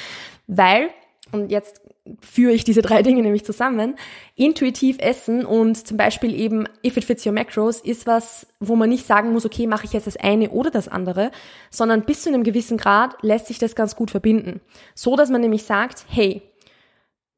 Weil, 0.47 0.91
und 1.33 1.51
jetzt 1.51 1.81
führe 2.21 2.53
ich 2.53 2.65
diese 2.65 2.83
drei 2.83 3.03
Dinge 3.03 3.23
nämlich 3.23 3.45
zusammen, 3.45 3.97
intuitiv 4.35 4.99
essen 5.01 5.45
und 5.45 5.87
zum 5.87 5.97
Beispiel 5.97 6.35
eben 6.35 6.67
if 6.85 6.97
it 6.97 7.05
fits 7.05 7.27
your 7.27 7.33
macros 7.33 7.81
ist 7.81 8.07
was, 8.07 8.47
wo 8.59 8.75
man 8.75 8.89
nicht 8.89 9.07
sagen 9.07 9.33
muss, 9.33 9.45
okay, 9.45 9.67
mache 9.67 9.85
ich 9.85 9.93
jetzt 9.93 10.07
das 10.07 10.17
eine 10.17 10.51
oder 10.51 10.71
das 10.71 10.89
andere, 10.89 11.31
sondern 11.71 12.03
bis 12.03 12.23
zu 12.23 12.31
einem 12.31 12.43
gewissen 12.43 12.79
Grad 12.79 13.17
lässt 13.23 13.47
sich 13.47 13.59
das 13.59 13.75
ganz 13.75 13.97
gut 13.97 14.11
verbinden. 14.11 14.61
So, 14.95 15.17
dass 15.17 15.31
man 15.31 15.41
nämlich 15.41 15.65
sagt, 15.65 16.05
hey, 16.09 16.43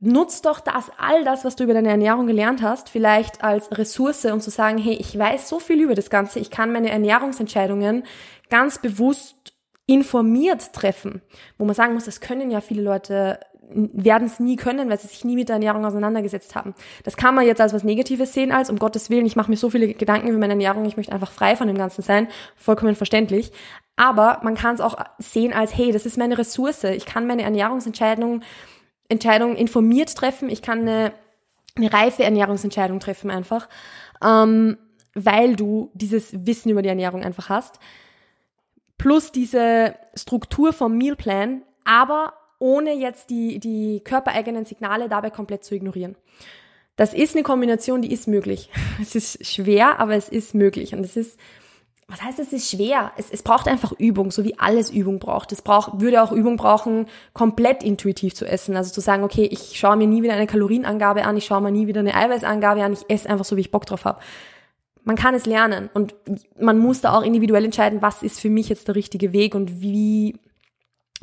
nutz 0.02 0.42
doch 0.42 0.58
das, 0.60 0.90
all 0.98 1.24
das, 1.24 1.44
was 1.44 1.54
du 1.54 1.64
über 1.64 1.74
deine 1.74 1.88
Ernährung 1.88 2.26
gelernt 2.26 2.60
hast, 2.60 2.88
vielleicht 2.88 3.42
als 3.44 3.70
Ressource, 3.70 4.24
um 4.24 4.40
zu 4.40 4.50
sagen, 4.50 4.76
hey, 4.76 4.94
ich 4.94 5.16
weiß 5.16 5.48
so 5.48 5.60
viel 5.60 5.80
über 5.80 5.94
das 5.94 6.10
Ganze, 6.10 6.40
ich 6.40 6.50
kann 6.50 6.72
meine 6.72 6.90
Ernährungsentscheidungen 6.90 8.02
ganz 8.50 8.78
bewusst 8.78 9.54
informiert 9.86 10.72
treffen. 10.72 11.22
Wo 11.56 11.64
man 11.64 11.74
sagen 11.74 11.94
muss, 11.94 12.04
das 12.04 12.20
können 12.20 12.50
ja 12.50 12.60
viele 12.60 12.82
Leute 12.82 13.38
werden 13.74 14.26
es 14.26 14.40
nie 14.40 14.56
können, 14.56 14.90
weil 14.90 14.98
sie 14.98 15.06
sich 15.06 15.24
nie 15.24 15.36
mit 15.36 15.48
der 15.48 15.54
Ernährung 15.54 15.86
auseinandergesetzt 15.86 16.54
haben. 16.54 16.74
Das 17.04 17.16
kann 17.16 17.34
man 17.34 17.46
jetzt 17.46 17.60
als 17.60 17.72
was 17.72 17.84
Negatives 17.84 18.34
sehen, 18.34 18.52
als 18.52 18.68
um 18.68 18.78
Gottes 18.78 19.08
Willen, 19.08 19.24
ich 19.24 19.36
mache 19.36 19.50
mir 19.50 19.56
so 19.56 19.70
viele 19.70 19.94
Gedanken 19.94 20.28
über 20.28 20.38
meine 20.38 20.52
Ernährung, 20.52 20.84
ich 20.84 20.96
möchte 20.96 21.12
einfach 21.12 21.30
frei 21.30 21.56
von 21.56 21.68
dem 21.68 21.78
Ganzen 21.78 22.02
sein, 22.02 22.28
vollkommen 22.56 22.96
verständlich. 22.96 23.52
Aber 23.96 24.40
man 24.42 24.56
kann 24.56 24.74
es 24.74 24.80
auch 24.80 24.96
sehen 25.18 25.52
als, 25.54 25.74
hey, 25.76 25.92
das 25.92 26.04
ist 26.04 26.18
meine 26.18 26.36
Ressource, 26.36 26.84
ich 26.84 27.06
kann 27.06 27.26
meine 27.26 27.42
Ernährungsentscheidung 27.42 28.42
Entscheidung 29.08 29.56
informiert 29.56 30.14
treffen, 30.14 30.48
ich 30.48 30.62
kann 30.62 30.80
eine, 30.80 31.12
eine 31.76 31.92
reife 31.92 32.24
Ernährungsentscheidung 32.24 33.00
treffen 33.00 33.30
einfach, 33.30 33.68
ähm, 34.22 34.78
weil 35.14 35.56
du 35.56 35.90
dieses 35.94 36.46
Wissen 36.46 36.70
über 36.70 36.82
die 36.82 36.88
Ernährung 36.88 37.22
einfach 37.22 37.48
hast. 37.48 37.78
Plus 38.98 39.32
diese 39.32 39.94
Struktur 40.14 40.72
vom 40.72 40.96
Mealplan, 40.96 41.62
aber 41.84 42.34
ohne 42.58 42.94
jetzt 42.94 43.30
die, 43.30 43.58
die 43.58 44.00
körpereigenen 44.04 44.64
Signale 44.64 45.08
dabei 45.08 45.30
komplett 45.30 45.64
zu 45.64 45.74
ignorieren. 45.74 46.16
Das 46.96 47.14
ist 47.14 47.34
eine 47.34 47.42
Kombination, 47.42 48.02
die 48.02 48.12
ist 48.12 48.28
möglich. 48.28 48.70
Es 49.00 49.14
ist 49.14 49.44
schwer, 49.44 49.98
aber 49.98 50.14
es 50.14 50.28
ist 50.28 50.54
möglich. 50.54 50.94
Und 50.94 51.04
es 51.04 51.16
ist 51.16 51.40
was 52.12 52.20
heißt, 52.20 52.38
es 52.40 52.52
ist 52.52 52.70
schwer? 52.70 53.12
Es, 53.16 53.30
es 53.30 53.42
braucht 53.42 53.66
einfach 53.66 53.92
Übung, 53.92 54.30
so 54.30 54.44
wie 54.44 54.58
alles 54.58 54.90
Übung 54.90 55.18
braucht. 55.18 55.50
Es 55.50 55.62
braucht, 55.62 55.98
würde 56.02 56.22
auch 56.22 56.30
Übung 56.30 56.58
brauchen, 56.58 57.06
komplett 57.32 57.82
intuitiv 57.82 58.34
zu 58.34 58.44
essen. 58.44 58.76
Also 58.76 58.92
zu 58.92 59.00
sagen, 59.00 59.24
okay, 59.24 59.48
ich 59.50 59.78
schaue 59.78 59.96
mir 59.96 60.06
nie 60.06 60.22
wieder 60.22 60.34
eine 60.34 60.46
Kalorienangabe 60.46 61.24
an, 61.24 61.38
ich 61.38 61.46
schaue 61.46 61.62
mir 61.62 61.72
nie 61.72 61.86
wieder 61.86 62.00
eine 62.00 62.14
Eiweißangabe 62.14 62.84
an, 62.84 62.92
ich 62.92 63.08
esse 63.08 63.30
einfach 63.30 63.46
so, 63.46 63.56
wie 63.56 63.62
ich 63.62 63.70
Bock 63.70 63.86
drauf 63.86 64.04
habe. 64.04 64.20
Man 65.04 65.16
kann 65.16 65.34
es 65.34 65.46
lernen 65.46 65.88
und 65.94 66.14
man 66.60 66.78
muss 66.78 67.00
da 67.00 67.16
auch 67.16 67.22
individuell 67.22 67.64
entscheiden, 67.64 68.02
was 68.02 68.22
ist 68.22 68.40
für 68.40 68.50
mich 68.50 68.68
jetzt 68.68 68.88
der 68.88 68.94
richtige 68.94 69.32
Weg 69.32 69.54
und 69.54 69.80
wie, 69.80 70.36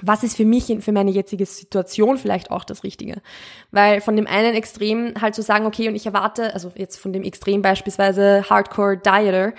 was 0.01 0.23
ist 0.23 0.35
für 0.35 0.43
mich, 0.43 0.75
für 0.79 0.91
meine 0.91 1.11
jetzige 1.11 1.45
Situation 1.45 2.17
vielleicht 2.17 2.49
auch 2.49 2.63
das 2.63 2.83
Richtige. 2.83 3.21
Weil 3.69 4.01
von 4.01 4.15
dem 4.15 4.25
einen 4.25 4.55
Extrem 4.55 5.13
halt 5.21 5.35
zu 5.35 5.43
sagen, 5.43 5.67
okay, 5.67 5.87
und 5.87 5.93
ich 5.93 6.07
erwarte, 6.07 6.51
also 6.55 6.71
jetzt 6.75 6.97
von 6.97 7.13
dem 7.13 7.21
Extrem 7.21 7.61
beispielsweise 7.61 8.49
Hardcore 8.49 8.97
Dieter, 8.97 9.53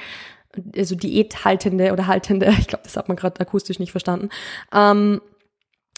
also 0.76 0.94
Diäthaltende 0.94 1.92
oder 1.92 2.06
Haltende, 2.06 2.54
ich 2.58 2.66
glaube, 2.66 2.84
das 2.84 2.96
hat 2.96 3.08
man 3.08 3.16
gerade 3.16 3.40
akustisch 3.40 3.78
nicht 3.78 3.92
verstanden, 3.92 4.28
ähm, 4.72 5.20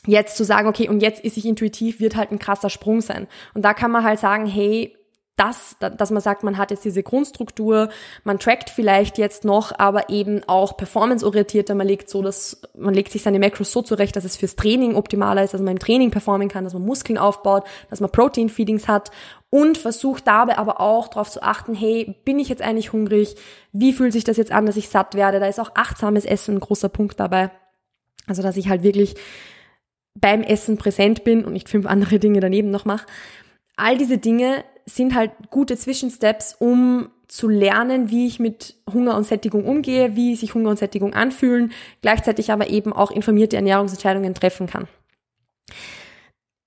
jetzt 0.06 0.36
zu 0.36 0.44
sagen, 0.44 0.68
okay, 0.68 0.88
und 0.88 1.00
jetzt 1.00 1.24
ist 1.24 1.36
ich 1.36 1.46
intuitiv, 1.46 2.00
wird 2.00 2.16
halt 2.16 2.32
ein 2.32 2.38
krasser 2.38 2.70
Sprung 2.70 3.00
sein. 3.00 3.28
Und 3.54 3.64
da 3.64 3.72
kann 3.72 3.90
man 3.90 4.02
halt 4.02 4.18
sagen, 4.18 4.46
hey, 4.46 4.96
das, 5.42 5.76
dass 5.78 6.10
man 6.10 6.22
sagt, 6.22 6.42
man 6.42 6.56
hat 6.56 6.70
jetzt 6.70 6.84
diese 6.84 7.02
Grundstruktur, 7.02 7.88
man 8.24 8.38
trackt 8.38 8.70
vielleicht 8.70 9.18
jetzt 9.18 9.44
noch, 9.44 9.72
aber 9.78 10.08
eben 10.08 10.42
auch 10.46 10.76
performanceorientierter, 10.76 11.74
man 11.74 11.86
legt 11.86 12.08
so, 12.08 12.22
dass 12.22 12.62
man 12.76 12.94
legt 12.94 13.10
sich 13.10 13.22
seine 13.22 13.38
Macros 13.38 13.72
so 13.72 13.82
zurecht, 13.82 14.14
dass 14.16 14.24
es 14.24 14.36
fürs 14.36 14.56
Training 14.56 14.94
optimaler 14.94 15.42
ist, 15.42 15.54
dass 15.54 15.60
man 15.60 15.72
im 15.72 15.78
Training 15.78 16.10
performen 16.10 16.48
kann, 16.48 16.64
dass 16.64 16.74
man 16.74 16.84
Muskeln 16.84 17.18
aufbaut, 17.18 17.64
dass 17.90 18.00
man 18.00 18.10
Protein 18.10 18.48
Feedings 18.48 18.88
hat 18.88 19.10
und 19.50 19.78
versucht 19.78 20.26
dabei 20.26 20.58
aber 20.58 20.80
auch 20.80 21.08
darauf 21.08 21.30
zu 21.30 21.42
achten, 21.42 21.74
hey, 21.74 22.16
bin 22.24 22.38
ich 22.38 22.48
jetzt 22.48 22.62
eigentlich 22.62 22.92
hungrig? 22.92 23.34
Wie 23.72 23.92
fühlt 23.92 24.12
sich 24.12 24.24
das 24.24 24.36
jetzt 24.36 24.52
an, 24.52 24.66
dass 24.66 24.76
ich 24.76 24.88
satt 24.88 25.14
werde? 25.14 25.40
Da 25.40 25.46
ist 25.46 25.60
auch 25.60 25.72
achtsames 25.74 26.24
Essen 26.24 26.56
ein 26.56 26.60
großer 26.60 26.88
Punkt 26.88 27.18
dabei. 27.20 27.50
Also, 28.26 28.42
dass 28.42 28.56
ich 28.56 28.68
halt 28.68 28.82
wirklich 28.82 29.14
beim 30.14 30.42
Essen 30.42 30.78
präsent 30.78 31.24
bin 31.24 31.44
und 31.44 31.52
nicht 31.52 31.68
fünf 31.68 31.86
andere 31.86 32.18
Dinge 32.18 32.40
daneben 32.40 32.70
noch 32.70 32.84
mache. 32.84 33.06
All 33.76 33.98
diese 33.98 34.18
Dinge 34.18 34.64
sind 34.86 35.14
halt 35.14 35.32
gute 35.50 35.76
Zwischensteps, 35.76 36.56
um 36.58 37.08
zu 37.28 37.48
lernen, 37.48 38.10
wie 38.10 38.26
ich 38.26 38.38
mit 38.38 38.76
Hunger 38.92 39.16
und 39.16 39.24
Sättigung 39.24 39.64
umgehe, 39.64 40.16
wie 40.16 40.36
sich 40.36 40.54
Hunger 40.54 40.70
und 40.70 40.78
Sättigung 40.78 41.14
anfühlen, 41.14 41.72
gleichzeitig 42.02 42.52
aber 42.52 42.68
eben 42.68 42.92
auch 42.92 43.10
informierte 43.10 43.56
Ernährungsentscheidungen 43.56 44.34
treffen 44.34 44.66
kann. 44.66 44.86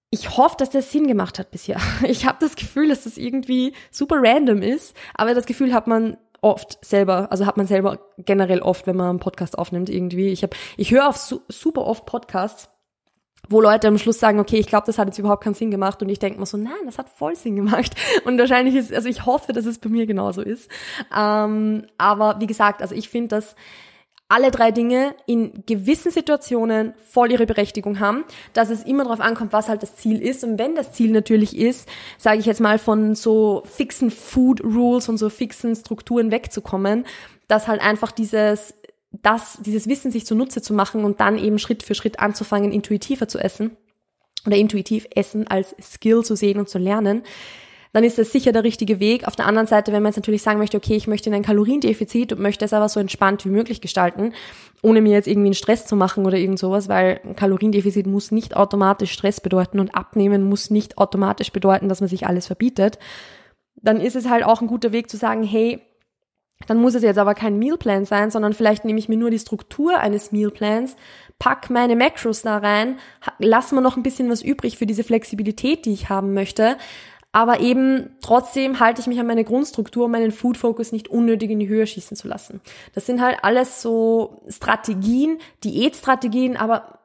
Ich 0.10 0.38
hoffe, 0.38 0.56
dass 0.58 0.70
das 0.70 0.92
Sinn 0.92 1.08
gemacht 1.08 1.40
hat 1.40 1.52
bisher. 1.52 1.80
Ich 2.08 2.26
habe 2.26 2.38
das 2.40 2.56
Gefühl, 2.56 2.90
dass 2.90 3.04
das 3.04 3.18
irgendwie 3.18 3.74
super 3.92 4.18
random 4.24 4.62
ist, 4.62 4.96
aber 5.14 5.34
das 5.34 5.46
Gefühl 5.46 5.74
hat 5.74 5.88
man 5.88 6.18
oft 6.42 6.84
selber, 6.86 7.32
also 7.32 7.46
hat 7.46 7.58
man 7.58 7.68
selber 7.68 8.00
generell 8.18 8.62
oft, 8.62 8.88
wenn 8.88 8.96
man 8.96 9.10
einen 9.10 9.20
Podcast 9.20 9.58
aufnimmt 9.58 9.90
irgendwie. 9.90 10.30
Ich 10.30 10.44
habe, 10.44 10.56
ich 10.78 10.92
höre 10.92 11.10
auf 11.10 11.18
su 11.18 11.42
super 11.48 11.86
oft 11.86 12.06
Podcasts, 12.06 12.70
wo 13.50 13.62
Leute 13.62 13.88
am 13.88 13.98
Schluss 13.98 14.20
sagen, 14.20 14.40
okay, 14.40 14.58
ich 14.58 14.68
glaube, 14.68 14.86
das 14.86 14.98
hat 14.98 15.08
jetzt 15.08 15.20
überhaupt 15.20 15.44
keinen 15.44 15.54
Sinn 15.54 15.72
gemacht 15.72 16.02
und 16.02 16.10
ich 16.10 16.20
denke 16.20 16.40
mir 16.40 16.46
so, 16.46 16.58
nein, 16.58 16.74
das 16.86 16.98
hat 16.98 17.10
voll 17.10 17.36
Sinn 17.36 17.56
gemacht 17.56 17.96
und 18.26 18.38
wahrscheinlich 18.38 18.76
ist, 18.76 18.94
also 18.94 19.10
ich 19.10 19.26
hoffe, 19.26 19.54
dass 19.54 19.66
es 19.66 19.80
bei 19.80 19.90
mir 19.90 20.06
genauso 20.06 20.42
ist. 20.42 20.70
Ähm, 21.16 21.86
aber 21.98 22.40
wie 22.40 22.48
gesagt, 22.48 22.82
also 22.82 22.96
ich 22.96 23.10
finde, 23.10 23.30
dass 23.30 23.56
alle 24.28 24.50
drei 24.50 24.72
Dinge 24.72 25.16
in 25.28 25.64
gewissen 25.68 26.12
Situationen 26.12 26.94
voll 26.98 27.32
ihre 27.32 27.46
Berechtigung 27.46 28.00
haben, 28.00 28.24
dass 28.54 28.72
es 28.72 28.84
immer 28.84 29.04
darauf 29.04 29.20
ankommt, 29.20 29.54
was 29.54 29.70
halt 29.70 29.84
das 29.84 29.96
Ziel 29.98 30.20
ist. 30.20 30.44
Und 30.44 30.58
wenn 30.58 30.76
das 30.76 30.94
Ziel 30.94 31.12
natürlich 31.12 31.56
ist, 31.56 31.88
sage 32.18 32.40
ich 32.40 32.48
jetzt 32.48 32.60
mal, 32.60 32.80
von 32.80 33.14
so 33.14 33.62
fixen 33.66 34.10
Food 34.10 34.64
Rules 34.64 35.10
und 35.10 35.18
so 35.18 35.30
fixen 35.30 35.76
Strukturen 35.76 36.32
wegzukommen, 36.32 37.06
dass 37.48 37.68
halt 37.68 37.82
einfach 37.82 38.12
dieses 38.12 38.74
das, 39.22 39.60
dieses 39.62 39.88
Wissen 39.88 40.12
sich 40.12 40.26
zunutze 40.26 40.62
zu 40.62 40.74
machen 40.74 41.04
und 41.04 41.20
dann 41.20 41.38
eben 41.38 41.60
Schritt 41.60 41.84
für 41.84 41.96
Schritt 41.96 42.20
anzufangen, 42.20 42.72
intuitiver 42.72 43.28
zu 43.28 43.40
essen 43.40 43.78
oder 44.46 44.58
intuitiv 44.58 45.08
Essen 45.16 45.48
als 45.48 45.76
Skill 45.82 46.24
zu 46.24 46.36
sehen 46.36 46.60
und 46.60 46.70
zu 46.70 46.78
lernen, 46.78 47.24
dann 47.96 48.04
ist 48.04 48.18
das 48.18 48.34
sicher 48.34 48.52
der 48.52 48.66
richtige 48.66 49.00
Weg. 49.00 49.26
Auf 49.26 49.38
der 49.38 49.46
anderen 49.46 49.68
Seite, 49.68 49.94
wenn 49.94 50.04
man 50.04 50.10
jetzt 50.10 50.18
natürlich 50.18 50.42
sagen 50.42 50.60
möchte, 50.60 50.76
okay, 50.76 50.96
ich 50.96 51.08
möchte 51.08 51.30
in 51.30 51.36
ein 51.36 51.44
Kaloriendefizit 51.44 52.34
und 52.34 52.42
möchte 52.42 52.66
es 52.66 52.74
aber 52.74 52.90
so 52.90 53.00
entspannt 53.00 53.46
wie 53.46 53.50
möglich 53.50 53.80
gestalten, 53.80 54.34
ohne 54.82 55.00
mir 55.00 55.14
jetzt 55.14 55.30
irgendwie 55.30 55.48
einen 55.48 55.54
Stress 55.54 55.86
zu 55.86 55.96
machen 55.96 56.26
oder 56.26 56.38
irgend 56.38 56.60
sowas, 56.60 56.90
weil 56.90 57.22
ein 57.24 57.38
Kaloriendefizit 57.38 58.06
muss 58.06 58.32
nicht 58.32 58.58
automatisch 58.58 59.14
Stress 59.14 59.40
bedeuten 59.40 59.80
und 59.80 59.96
abnehmen 59.96 60.44
muss 60.44 60.70
nicht 60.70 60.98
automatisch 60.98 61.54
bedeuten, 61.54 61.88
dass 61.88 62.02
man 62.02 62.10
sich 62.10 62.28
alles 62.28 62.48
verbietet, 62.48 63.00
dann 63.76 64.02
ist 64.02 64.18
es 64.18 64.30
halt 64.30 64.44
auch 64.44 64.60
ein 64.60 64.68
guter 64.68 64.92
Weg 64.92 65.10
zu 65.10 65.16
sagen, 65.16 65.44
hey, 65.44 65.80
dann 66.68 66.80
muss 66.80 66.96
es 66.96 67.04
jetzt 67.04 67.18
aber 67.18 67.36
kein 67.36 67.60
Mealplan 67.60 68.06
sein, 68.06 68.32
sondern 68.32 68.54
vielleicht 68.54 68.86
nehme 68.86 69.00
ich 69.00 69.10
mir 69.10 69.18
nur 69.18 69.30
die 69.30 69.40
Struktur 69.40 70.00
eines 70.00 70.32
Mealplans, 70.32 70.96
pack 71.38 71.70
meine 71.70 71.96
Macros 71.96 72.44
da 72.44 72.58
rein, 72.58 72.98
lass 73.40 73.72
mir 73.72 73.82
noch 73.82 73.98
ein 73.98 74.04
bisschen 74.04 74.30
was 74.30 74.42
übrig 74.42 74.78
für 74.78 74.86
diese 74.86 75.04
Flexibilität, 75.04 75.86
die 75.86 75.94
ich 75.94 76.10
haben 76.10 76.34
möchte. 76.34 76.78
Aber 77.34 77.60
eben 77.60 78.16
trotzdem 78.22 78.80
halte 78.80 79.02
ich 79.02 79.08
mich 79.08 79.20
an 79.20 79.28
meine 79.28 79.44
Grundstruktur, 79.44 80.06
um 80.06 80.12
meinen 80.12 80.32
Food 80.32 80.56
Focus 80.56 80.94
nicht 80.94 81.10
unnötig 81.10 81.52
in 81.52 81.60
die 81.60 81.68
Höhe 81.68 81.86
schießen 81.86 82.16
zu 82.16 82.30
lassen. 82.30 82.62
Das 82.94 83.06
sind 83.06 83.22
halt 83.22 83.40
alles 83.42 83.82
so 83.82 84.42
Strategien, 84.48 85.40
Diätstrategien, 85.62 86.56
aber 86.56 87.00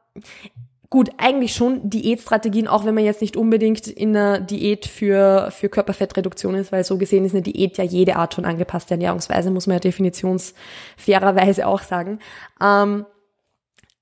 Gut, 0.92 1.11
eigentlich 1.18 1.55
schon 1.55 1.88
Diätstrategien, 1.88 2.66
auch 2.66 2.85
wenn 2.85 2.96
man 2.96 3.05
jetzt 3.05 3.20
nicht 3.20 3.37
unbedingt 3.37 3.87
in 3.87 4.16
einer 4.16 4.40
Diät 4.40 4.87
für, 4.87 5.53
für 5.53 5.68
Körperfettreduktion 5.68 6.57
ist, 6.57 6.72
weil 6.72 6.83
so 6.83 6.98
gesehen 6.98 7.24
ist 7.24 7.33
eine 7.33 7.42
Diät 7.42 7.79
ja 7.79 7.85
jede 7.85 8.16
Art 8.16 8.35
von 8.35 8.44
angepasster 8.44 8.96
Ernährungsweise, 8.96 9.53
muss 9.53 9.68
man 9.68 9.74
ja 9.76 9.81
definitionsfairerweise 9.81 11.68
auch 11.68 11.83
sagen. 11.83 12.18
Ähm, 12.61 13.07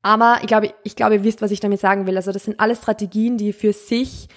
aber 0.00 0.38
ich 0.40 0.46
glaube, 0.46 0.72
ich 0.82 0.96
glaube, 0.96 1.16
ihr 1.16 1.24
wisst, 1.24 1.42
was 1.42 1.50
ich 1.50 1.60
damit 1.60 1.80
sagen 1.80 2.06
will. 2.06 2.16
Also 2.16 2.32
das 2.32 2.44
sind 2.44 2.58
alle 2.58 2.74
Strategien, 2.74 3.36
die 3.36 3.52
für 3.52 3.74
sich 3.74 4.28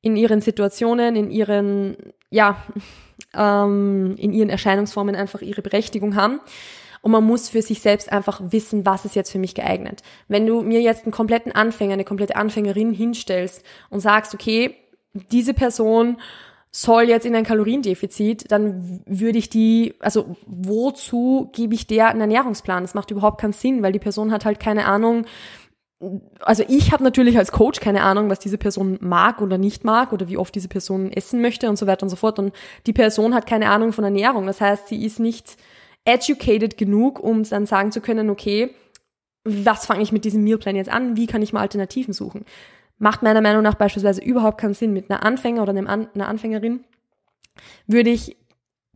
in 0.00 0.14
ihren 0.14 0.40
Situationen, 0.40 1.16
in 1.16 1.32
ihren, 1.32 1.96
ja, 2.30 2.56
ähm, 3.34 4.14
in 4.16 4.32
ihren 4.32 4.50
Erscheinungsformen 4.50 5.16
einfach 5.16 5.42
ihre 5.42 5.62
Berechtigung 5.62 6.14
haben. 6.14 6.40
Und 7.06 7.12
man 7.12 7.22
muss 7.22 7.50
für 7.50 7.62
sich 7.62 7.82
selbst 7.82 8.10
einfach 8.10 8.40
wissen, 8.42 8.84
was 8.84 9.04
ist 9.04 9.14
jetzt 9.14 9.30
für 9.30 9.38
mich 9.38 9.54
geeignet. 9.54 10.02
Wenn 10.26 10.44
du 10.44 10.62
mir 10.62 10.80
jetzt 10.80 11.04
einen 11.04 11.12
kompletten 11.12 11.52
Anfänger, 11.52 11.92
eine 11.92 12.02
komplette 12.02 12.34
Anfängerin 12.34 12.92
hinstellst 12.92 13.62
und 13.90 14.00
sagst, 14.00 14.34
okay, 14.34 14.74
diese 15.12 15.54
Person 15.54 16.16
soll 16.72 17.04
jetzt 17.04 17.24
in 17.24 17.36
ein 17.36 17.44
Kaloriendefizit, 17.44 18.50
dann 18.50 19.04
würde 19.06 19.38
ich 19.38 19.48
die, 19.48 19.94
also 20.00 20.34
wozu 20.46 21.48
gebe 21.52 21.76
ich 21.76 21.86
der 21.86 22.08
einen 22.08 22.22
Ernährungsplan? 22.22 22.82
Das 22.82 22.94
macht 22.94 23.12
überhaupt 23.12 23.40
keinen 23.40 23.52
Sinn, 23.52 23.84
weil 23.84 23.92
die 23.92 24.00
Person 24.00 24.32
hat 24.32 24.44
halt 24.44 24.58
keine 24.58 24.86
Ahnung, 24.86 25.26
also 26.40 26.64
ich 26.66 26.90
habe 26.90 27.04
natürlich 27.04 27.38
als 27.38 27.52
Coach 27.52 27.78
keine 27.78 28.02
Ahnung, 28.02 28.30
was 28.30 28.40
diese 28.40 28.58
Person 28.58 28.98
mag 29.00 29.40
oder 29.40 29.58
nicht 29.58 29.84
mag 29.84 30.12
oder 30.12 30.26
wie 30.26 30.38
oft 30.38 30.56
diese 30.56 30.66
Person 30.66 31.12
essen 31.12 31.40
möchte 31.40 31.68
und 31.68 31.76
so 31.76 31.86
weiter 31.86 32.02
und 32.02 32.10
so 32.10 32.16
fort. 32.16 32.40
Und 32.40 32.52
die 32.88 32.92
Person 32.92 33.32
hat 33.32 33.46
keine 33.46 33.70
Ahnung 33.70 33.92
von 33.92 34.02
Ernährung. 34.02 34.48
Das 34.48 34.60
heißt, 34.60 34.88
sie 34.88 35.04
ist 35.06 35.20
nicht 35.20 35.56
educated 36.06 36.78
genug, 36.78 37.20
um 37.20 37.42
dann 37.42 37.66
sagen 37.66 37.92
zu 37.92 38.00
können, 38.00 38.30
okay, 38.30 38.70
was 39.44 39.86
fange 39.86 40.02
ich 40.02 40.12
mit 40.12 40.24
diesem 40.24 40.42
Mealplan 40.42 40.76
jetzt 40.76 40.90
an? 40.90 41.16
Wie 41.16 41.26
kann 41.26 41.42
ich 41.42 41.52
mal 41.52 41.60
Alternativen 41.60 42.14
suchen? 42.14 42.44
Macht 42.98 43.22
meiner 43.22 43.42
Meinung 43.42 43.62
nach 43.62 43.74
beispielsweise 43.74 44.22
überhaupt 44.22 44.58
keinen 44.58 44.74
Sinn. 44.74 44.92
Mit 44.92 45.10
einer 45.10 45.22
Anfänger 45.22 45.62
oder 45.62 45.72
einer 45.72 46.28
Anfängerin 46.28 46.84
würde 47.86 48.10
ich 48.10 48.36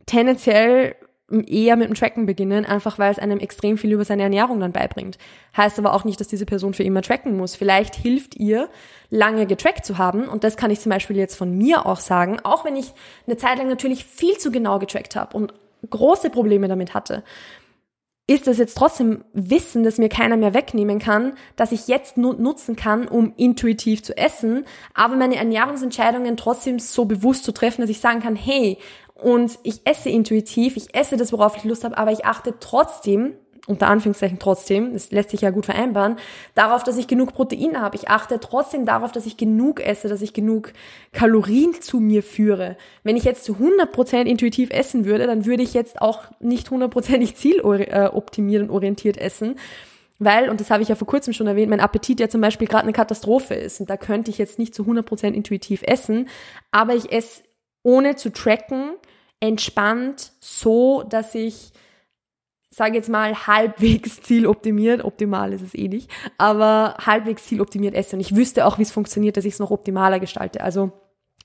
tendenziell 0.05 0.95
eher 1.47 1.77
mit 1.77 1.87
dem 1.87 1.95
Tracken 1.95 2.25
beginnen, 2.25 2.65
einfach 2.65 2.99
weil 2.99 3.11
es 3.11 3.19
einem 3.19 3.39
extrem 3.39 3.77
viel 3.77 3.93
über 3.93 4.03
seine 4.03 4.23
Ernährung 4.23 4.59
dann 4.59 4.73
beibringt. 4.73 5.17
Heißt 5.55 5.79
aber 5.79 5.93
auch 5.93 6.03
nicht, 6.03 6.19
dass 6.19 6.27
diese 6.27 6.45
Person 6.45 6.73
für 6.73 6.83
immer 6.83 7.01
tracken 7.01 7.37
muss. 7.37 7.55
Vielleicht 7.55 7.95
hilft 7.95 8.35
ihr, 8.35 8.69
lange 9.09 9.45
getrackt 9.45 9.85
zu 9.85 9.97
haben. 9.97 10.27
Und 10.27 10.43
das 10.43 10.57
kann 10.57 10.71
ich 10.71 10.81
zum 10.81 10.89
Beispiel 10.89 11.15
jetzt 11.15 11.35
von 11.35 11.57
mir 11.57 11.85
auch 11.85 11.99
sagen, 11.99 12.39
auch 12.43 12.65
wenn 12.65 12.75
ich 12.75 12.91
eine 13.27 13.37
Zeit 13.37 13.57
lang 13.59 13.69
natürlich 13.69 14.03
viel 14.03 14.37
zu 14.37 14.51
genau 14.51 14.79
getrackt 14.79 15.15
habe 15.15 15.37
und 15.37 15.53
große 15.89 16.29
Probleme 16.29 16.67
damit 16.67 16.93
hatte, 16.93 17.23
ist 18.27 18.47
es 18.47 18.57
jetzt 18.57 18.77
trotzdem 18.77 19.25
Wissen, 19.33 19.83
das 19.83 19.97
mir 19.97 20.07
keiner 20.07 20.37
mehr 20.37 20.53
wegnehmen 20.53 20.99
kann, 20.99 21.33
dass 21.55 21.71
ich 21.71 21.87
jetzt 21.87 22.17
nutzen 22.17 22.75
kann, 22.75 23.07
um 23.07 23.33
intuitiv 23.35 24.03
zu 24.03 24.15
essen, 24.15 24.65
aber 24.93 25.15
meine 25.15 25.35
Ernährungsentscheidungen 25.35 26.37
trotzdem 26.37 26.79
so 26.79 27.05
bewusst 27.05 27.43
zu 27.43 27.51
treffen, 27.51 27.81
dass 27.81 27.89
ich 27.89 27.99
sagen 27.99 28.21
kann, 28.21 28.35
hey, 28.35 28.77
und 29.15 29.59
ich 29.63 29.81
esse 29.85 30.09
intuitiv, 30.09 30.77
ich 30.77 30.95
esse 30.95 31.17
das, 31.17 31.33
worauf 31.33 31.57
ich 31.57 31.63
Lust 31.63 31.83
habe, 31.83 31.97
aber 31.97 32.11
ich 32.11 32.25
achte 32.25 32.55
trotzdem 32.59 33.33
unter 33.67 33.87
Anführungszeichen 33.87 34.39
trotzdem, 34.39 34.93
das 34.93 35.11
lässt 35.11 35.29
sich 35.29 35.41
ja 35.41 35.51
gut 35.51 35.65
vereinbaren, 35.65 36.17
darauf, 36.55 36.83
dass 36.83 36.97
ich 36.97 37.07
genug 37.07 37.33
Protein 37.33 37.79
habe. 37.79 37.95
Ich 37.95 38.09
achte 38.09 38.39
trotzdem 38.39 38.85
darauf, 38.85 39.11
dass 39.11 39.25
ich 39.25 39.37
genug 39.37 39.79
esse, 39.79 40.09
dass 40.09 40.21
ich 40.21 40.33
genug 40.33 40.73
Kalorien 41.11 41.79
zu 41.79 41.99
mir 41.99 42.23
führe. 42.23 42.75
Wenn 43.03 43.17
ich 43.17 43.23
jetzt 43.23 43.43
zu 43.43 43.53
100% 43.53 44.23
intuitiv 44.23 44.71
essen 44.71 45.05
würde, 45.05 45.27
dann 45.27 45.45
würde 45.45 45.63
ich 45.63 45.73
jetzt 45.73 46.01
auch 46.01 46.23
nicht 46.39 46.71
hundertprozentig 46.71 47.35
zieloptimiert 47.37 48.63
und 48.63 48.71
orientiert 48.71 49.17
essen. 49.17 49.55
Weil, 50.17 50.49
und 50.49 50.59
das 50.59 50.69
habe 50.69 50.83
ich 50.83 50.89
ja 50.89 50.95
vor 50.95 51.07
kurzem 51.07 51.33
schon 51.33 51.47
erwähnt, 51.47 51.69
mein 51.69 51.79
Appetit 51.79 52.19
ja 52.19 52.29
zum 52.29 52.41
Beispiel 52.41 52.67
gerade 52.67 52.83
eine 52.83 52.93
Katastrophe 52.93 53.55
ist. 53.55 53.79
Und 53.79 53.89
da 53.89 53.97
könnte 53.97 54.29
ich 54.29 54.37
jetzt 54.37 54.59
nicht 54.59 54.75
zu 54.75 54.83
100% 54.83 55.33
intuitiv 55.33 55.81
essen, 55.83 56.29
aber 56.71 56.93
ich 56.93 57.11
esse 57.11 57.41
ohne 57.83 58.15
zu 58.15 58.31
tracken, 58.31 58.91
entspannt, 59.39 60.33
so, 60.39 61.03
dass 61.03 61.33
ich 61.33 61.71
sage 62.73 62.95
jetzt 62.95 63.09
mal, 63.09 63.47
halbwegs 63.47 64.21
zieloptimiert, 64.21 65.03
optimal 65.03 65.53
ist 65.53 65.61
es 65.61 65.75
eh 65.75 65.87
nicht, 65.87 66.09
aber 66.37 66.95
halbwegs 67.05 67.45
zieloptimiert 67.45 67.93
esse. 67.93 68.15
Und 68.15 68.21
ich 68.21 68.35
wüsste 68.35 68.65
auch, 68.65 68.77
wie 68.77 68.83
es 68.83 68.91
funktioniert, 68.91 69.37
dass 69.37 69.45
ich 69.45 69.53
es 69.53 69.59
noch 69.59 69.71
optimaler 69.71 70.19
gestalte. 70.19 70.61
Also 70.61 70.91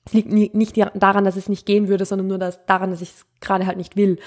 es 0.05 0.13
liegt 0.13 0.55
nicht 0.55 0.77
daran, 0.95 1.25
dass 1.25 1.35
es 1.35 1.49
nicht 1.49 1.65
gehen 1.65 1.89
würde, 1.89 2.05
sondern 2.05 2.27
nur 2.27 2.37
daran, 2.37 2.91
dass 2.91 3.01
ich 3.01 3.09
es 3.09 3.25
gerade 3.41 3.67
halt 3.67 3.77
nicht 3.77 3.97
will. 3.97 4.19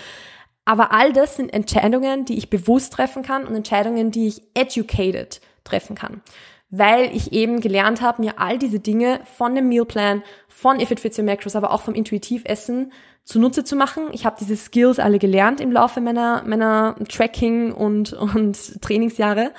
Aber 0.66 0.92
all 0.92 1.12
das 1.12 1.36
sind 1.36 1.52
Entscheidungen, 1.52 2.26
die 2.26 2.36
ich 2.36 2.50
bewusst 2.50 2.92
treffen 2.92 3.22
kann 3.22 3.46
und 3.46 3.54
Entscheidungen, 3.54 4.10
die 4.10 4.28
ich 4.28 4.42
educated 4.54 5.40
treffen 5.64 5.96
kann. 5.96 6.22
Weil 6.70 7.14
ich 7.14 7.32
eben 7.32 7.60
gelernt 7.60 8.00
habe, 8.00 8.22
mir 8.22 8.38
all 8.38 8.58
diese 8.58 8.78
Dinge 8.78 9.20
von 9.24 9.54
dem 9.54 9.68
Mealplan, 9.68 10.22
von 10.48 10.78
If 10.78 10.90
It 10.92 11.00
Fits 11.00 11.18
Your 11.18 11.24
Macros, 11.24 11.56
aber 11.56 11.72
auch 11.72 11.82
vom 11.82 11.94
Intuitivessen 11.94 12.92
zunutze 13.24 13.64
zu 13.64 13.76
machen. 13.76 14.08
Ich 14.12 14.24
habe 14.24 14.36
diese 14.38 14.56
Skills 14.56 14.98
alle 14.98 15.18
gelernt 15.18 15.60
im 15.60 15.72
Laufe 15.72 16.00
meiner, 16.00 16.42
meiner 16.44 16.96
Tracking- 17.08 17.72
und, 17.72 18.12
und 18.12 18.56
Trainingsjahre 18.80 19.52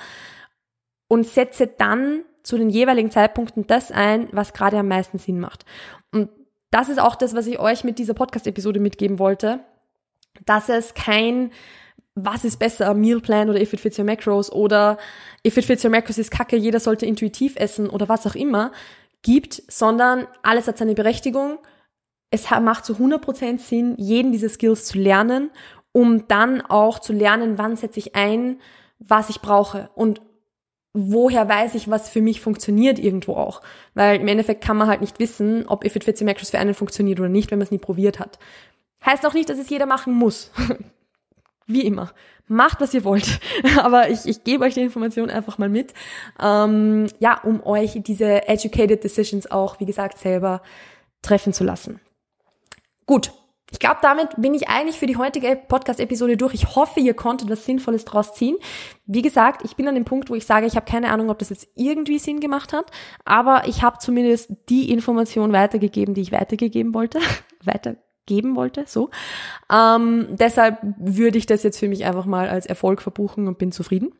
und 1.08 1.26
setze 1.26 1.66
dann 1.66 2.24
zu 2.42 2.56
den 2.56 2.70
jeweiligen 2.70 3.10
Zeitpunkten 3.10 3.66
das 3.66 3.92
ein, 3.92 4.28
was 4.32 4.52
gerade 4.52 4.78
am 4.78 4.88
meisten 4.88 5.18
Sinn 5.18 5.38
macht. 5.38 5.64
Und 6.12 6.30
das 6.70 6.88
ist 6.88 7.00
auch 7.00 7.14
das, 7.14 7.34
was 7.34 7.46
ich 7.46 7.58
euch 7.58 7.84
mit 7.84 7.98
dieser 7.98 8.14
Podcast-Episode 8.14 8.80
mitgeben 8.80 9.18
wollte, 9.18 9.60
dass 10.46 10.68
es 10.68 10.94
kein 10.94 11.50
was 12.14 12.44
ist 12.44 12.58
besser, 12.58 12.92
Meal 12.94 13.20
Plan 13.20 13.48
oder 13.48 13.60
If 13.60 13.72
It 13.72 13.80
Fits 13.80 13.98
Your 13.98 14.04
Macros 14.04 14.52
oder 14.52 14.98
If 15.46 15.56
It 15.56 15.64
Fits 15.64 15.84
Your 15.84 15.90
Macros 15.90 16.18
ist 16.18 16.30
kacke, 16.30 16.56
jeder 16.56 16.80
sollte 16.80 17.06
intuitiv 17.06 17.56
essen 17.56 17.88
oder 17.88 18.08
was 18.08 18.26
auch 18.26 18.34
immer 18.34 18.72
gibt, 19.22 19.62
sondern 19.68 20.26
alles 20.42 20.66
hat 20.66 20.78
seine 20.78 20.94
Berechtigung. 20.94 21.58
Es 22.30 22.50
macht 22.50 22.84
zu 22.84 22.94
100% 22.94 23.58
Sinn, 23.58 23.94
jeden 23.96 24.32
dieser 24.32 24.48
Skills 24.48 24.86
zu 24.86 24.98
lernen, 24.98 25.50
um 25.92 26.26
dann 26.28 26.60
auch 26.60 26.98
zu 26.98 27.12
lernen, 27.12 27.58
wann 27.58 27.76
setze 27.76 27.98
ich 27.98 28.14
ein, 28.14 28.60
was 28.98 29.30
ich 29.30 29.40
brauche 29.40 29.90
und 29.94 30.20
woher 30.94 31.48
weiß 31.48 31.74
ich, 31.74 31.88
was 31.88 32.10
für 32.10 32.20
mich 32.20 32.40
funktioniert 32.40 32.98
irgendwo 32.98 33.34
auch. 33.34 33.62
Weil 33.94 34.20
im 34.20 34.28
Endeffekt 34.28 34.62
kann 34.62 34.76
man 34.76 34.88
halt 34.88 35.00
nicht 35.00 35.18
wissen, 35.18 35.66
ob 35.66 35.84
If 35.84 35.96
It 35.96 36.04
Fits 36.04 36.20
Your 36.20 36.26
Macros 36.26 36.50
für 36.50 36.58
einen 36.58 36.74
funktioniert 36.74 37.20
oder 37.20 37.28
nicht, 37.28 37.50
wenn 37.50 37.58
man 37.58 37.64
es 37.64 37.70
nie 37.70 37.78
probiert 37.78 38.18
hat. 38.18 38.38
Heißt 39.04 39.24
auch 39.26 39.34
nicht, 39.34 39.48
dass 39.48 39.58
es 39.58 39.70
jeder 39.70 39.86
machen 39.86 40.12
muss. 40.12 40.50
Wie 41.66 41.86
immer. 41.86 42.12
Macht, 42.48 42.80
was 42.80 42.94
ihr 42.94 43.04
wollt. 43.04 43.40
Aber 43.78 44.10
ich, 44.10 44.26
ich 44.26 44.44
gebe 44.44 44.64
euch 44.64 44.74
die 44.74 44.80
Information 44.80 45.30
einfach 45.30 45.58
mal 45.58 45.68
mit. 45.68 45.94
Ähm, 46.40 47.06
ja, 47.18 47.40
um 47.42 47.64
euch 47.64 48.00
diese 48.02 48.48
educated 48.48 49.02
decisions 49.02 49.50
auch, 49.50 49.80
wie 49.80 49.86
gesagt, 49.86 50.18
selber 50.18 50.62
treffen 51.22 51.52
zu 51.52 51.64
lassen. 51.64 52.00
Gut. 53.06 53.32
Ich 53.70 53.78
glaube, 53.78 54.00
damit 54.02 54.28
bin 54.36 54.52
ich 54.52 54.68
eigentlich 54.68 54.98
für 54.98 55.06
die 55.06 55.16
heutige 55.16 55.56
Podcast-Episode 55.56 56.36
durch. 56.36 56.52
Ich 56.52 56.76
hoffe, 56.76 57.00
ihr 57.00 57.14
konntet 57.14 57.48
was 57.48 57.64
Sinnvolles 57.64 58.04
draus 58.04 58.34
ziehen. 58.34 58.58
Wie 59.06 59.22
gesagt, 59.22 59.62
ich 59.64 59.76
bin 59.76 59.88
an 59.88 59.94
dem 59.94 60.04
Punkt, 60.04 60.28
wo 60.28 60.34
ich 60.34 60.44
sage, 60.44 60.66
ich 60.66 60.76
habe 60.76 60.84
keine 60.84 61.10
Ahnung, 61.10 61.30
ob 61.30 61.38
das 61.38 61.48
jetzt 61.48 61.68
irgendwie 61.74 62.18
Sinn 62.18 62.40
gemacht 62.40 62.74
hat, 62.74 62.90
aber 63.24 63.66
ich 63.66 63.82
habe 63.82 63.96
zumindest 63.96 64.52
die 64.68 64.92
Information 64.92 65.54
weitergegeben, 65.54 66.12
die 66.12 66.20
ich 66.20 66.32
weitergegeben 66.32 66.92
wollte. 66.92 67.18
Weiter 67.64 67.96
geben 68.26 68.56
wollte, 68.56 68.84
so. 68.86 69.10
Ähm, 69.70 70.28
deshalb 70.30 70.78
würde 70.98 71.38
ich 71.38 71.46
das 71.46 71.62
jetzt 71.62 71.78
für 71.78 71.88
mich 71.88 72.04
einfach 72.04 72.26
mal 72.26 72.48
als 72.48 72.66
Erfolg 72.66 73.02
verbuchen 73.02 73.48
und 73.48 73.58
bin 73.58 73.72
zufrieden. 73.72 74.12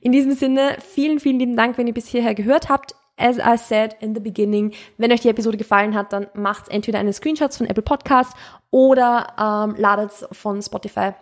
In 0.00 0.12
diesem 0.12 0.32
Sinne, 0.32 0.76
vielen, 0.80 1.20
vielen 1.20 1.38
lieben 1.38 1.56
Dank, 1.56 1.78
wenn 1.78 1.86
ihr 1.86 1.94
bis 1.94 2.08
hierher 2.08 2.34
gehört 2.34 2.68
habt. 2.68 2.94
As 3.18 3.38
I 3.38 3.56
said 3.56 3.96
in 4.00 4.14
the 4.14 4.20
beginning, 4.20 4.72
wenn 4.98 5.10
euch 5.10 5.20
die 5.20 5.30
Episode 5.30 5.56
gefallen 5.56 5.94
hat, 5.94 6.12
dann 6.12 6.26
macht 6.34 6.68
entweder 6.68 6.98
eine 6.98 7.14
Screenshots 7.14 7.56
von 7.56 7.66
Apple 7.66 7.82
Podcast 7.82 8.34
oder 8.70 9.28
ähm, 9.38 9.74
ladet 9.78 10.12
von 10.32 10.60
Spotify 10.60 11.12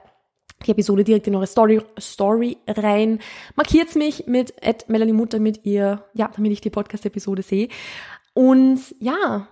die 0.67 0.71
Episode 0.71 1.05
direkt 1.05 1.27
in 1.27 1.35
eure 1.35 1.47
Story, 1.47 1.83
Story 1.99 2.57
rein. 2.67 3.21
Markiert's 3.55 3.95
mich 3.95 4.27
mit 4.27 4.55
Melanie 4.89 5.13
Mutter 5.13 5.39
mit 5.39 5.65
ihr, 5.65 6.05
ja, 6.15 6.31
damit 6.35 6.53
ich 6.53 6.61
die 6.61 6.71
Podcast-Episode 6.71 7.43
sehe. 7.43 7.69
Und 8.33 8.81
ja, 8.99 9.47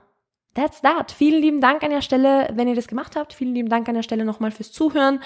that's 0.54 0.80
that. 0.82 1.12
Vielen 1.12 1.40
lieben 1.40 1.60
Dank 1.60 1.82
an 1.82 1.90
der 1.90 2.02
Stelle, 2.02 2.48
wenn 2.54 2.68
ihr 2.68 2.74
das 2.74 2.88
gemacht 2.88 3.16
habt. 3.16 3.32
Vielen 3.32 3.54
lieben 3.54 3.68
Dank 3.68 3.88
an 3.88 3.94
der 3.94 4.02
Stelle 4.02 4.24
nochmal 4.24 4.50
fürs 4.50 4.72
Zuhören. 4.72 5.20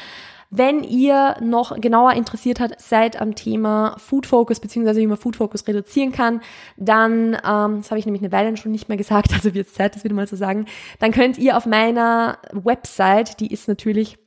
Wenn 0.51 0.85
ihr 0.85 1.37
noch 1.41 1.79
genauer 1.81 2.13
interessiert 2.13 2.61
habt, 2.61 2.81
seid 2.81 3.21
am 3.21 3.35
Thema 3.35 3.97
Food 3.99 4.27
Focus 4.27 4.61
beziehungsweise 4.61 5.01
wie 5.01 5.07
man 5.07 5.17
Food 5.17 5.35
Focus 5.35 5.67
reduzieren 5.67 6.13
kann, 6.13 6.41
dann, 6.77 7.35
ähm, 7.35 7.79
das 7.79 7.91
habe 7.91 7.99
ich 7.99 8.07
nämlich 8.07 8.23
eine 8.23 8.31
Weile 8.31 8.57
schon 8.57 8.71
nicht 8.71 8.89
mehr 8.89 8.97
gesagt, 8.97 9.33
also 9.35 9.55
wird 9.55 9.67
es 9.67 9.75
Zeit, 9.75 9.97
das 9.97 10.05
wieder 10.05 10.15
mal 10.15 10.29
zu 10.29 10.37
sagen, 10.37 10.67
dann 11.01 11.11
könnt 11.11 11.37
ihr 11.39 11.57
auf 11.57 11.67
meiner 11.67 12.39
Website, 12.53 13.41
die 13.41 13.53
ist 13.53 13.67
natürlich 13.67 14.19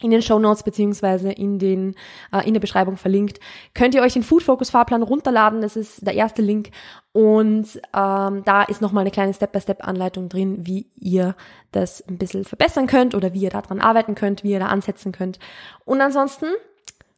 in 0.00 0.10
den 0.10 0.22
Show 0.22 0.38
Notes 0.38 0.62
beziehungsweise 0.62 1.32
in 1.32 1.58
den 1.58 1.94
äh, 2.32 2.46
in 2.46 2.54
der 2.54 2.60
Beschreibung 2.60 2.96
verlinkt. 2.96 3.40
Könnt 3.74 3.94
ihr 3.94 4.02
euch 4.02 4.12
den 4.12 4.22
Food 4.22 4.42
Focus 4.42 4.70
Fahrplan 4.70 5.02
runterladen? 5.02 5.60
Das 5.60 5.76
ist 5.76 6.06
der 6.06 6.14
erste 6.14 6.42
Link 6.42 6.70
und 7.12 7.80
ähm, 7.94 8.42
da 8.44 8.62
ist 8.68 8.80
nochmal 8.80 9.02
eine 9.02 9.10
kleine 9.10 9.34
Step-by-Step-Anleitung 9.34 10.28
drin, 10.28 10.66
wie 10.66 10.86
ihr 10.96 11.34
das 11.72 12.06
ein 12.08 12.18
bisschen 12.18 12.44
verbessern 12.44 12.86
könnt 12.86 13.14
oder 13.14 13.34
wie 13.34 13.40
ihr 13.40 13.50
daran 13.50 13.80
arbeiten 13.80 14.14
könnt, 14.14 14.44
wie 14.44 14.52
ihr 14.52 14.60
da 14.60 14.66
ansetzen 14.66 15.12
könnt. 15.12 15.38
Und 15.84 16.00
ansonsten 16.00 16.46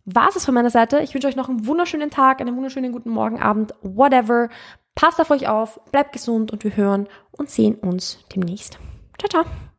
war 0.07 0.29
es 0.35 0.45
von 0.45 0.55
meiner 0.55 0.71
Seite. 0.71 1.01
Ich 1.01 1.15
wünsche 1.15 1.29
euch 1.29 1.37
noch 1.37 1.49
einen 1.49 1.67
wunderschönen 1.67 2.11
Tag, 2.11 2.41
einen 2.41 2.57
wunderschönen 2.57 2.93
guten 2.93 3.11
Morgen, 3.11 3.41
Abend, 3.41 3.75
whatever. 3.83 4.49
Passt 4.95 5.21
auf 5.21 5.31
euch 5.31 5.49
auf, 5.49 5.81
bleibt 5.93 6.13
gesund 6.13 6.51
und 6.51 6.65
wir 6.65 6.77
hören 6.77 7.09
und 7.31 7.51
sehen 7.51 7.77
uns 7.77 8.19
demnächst. 8.35 8.79
Ciao, 9.19 9.29
ciao. 9.29 9.70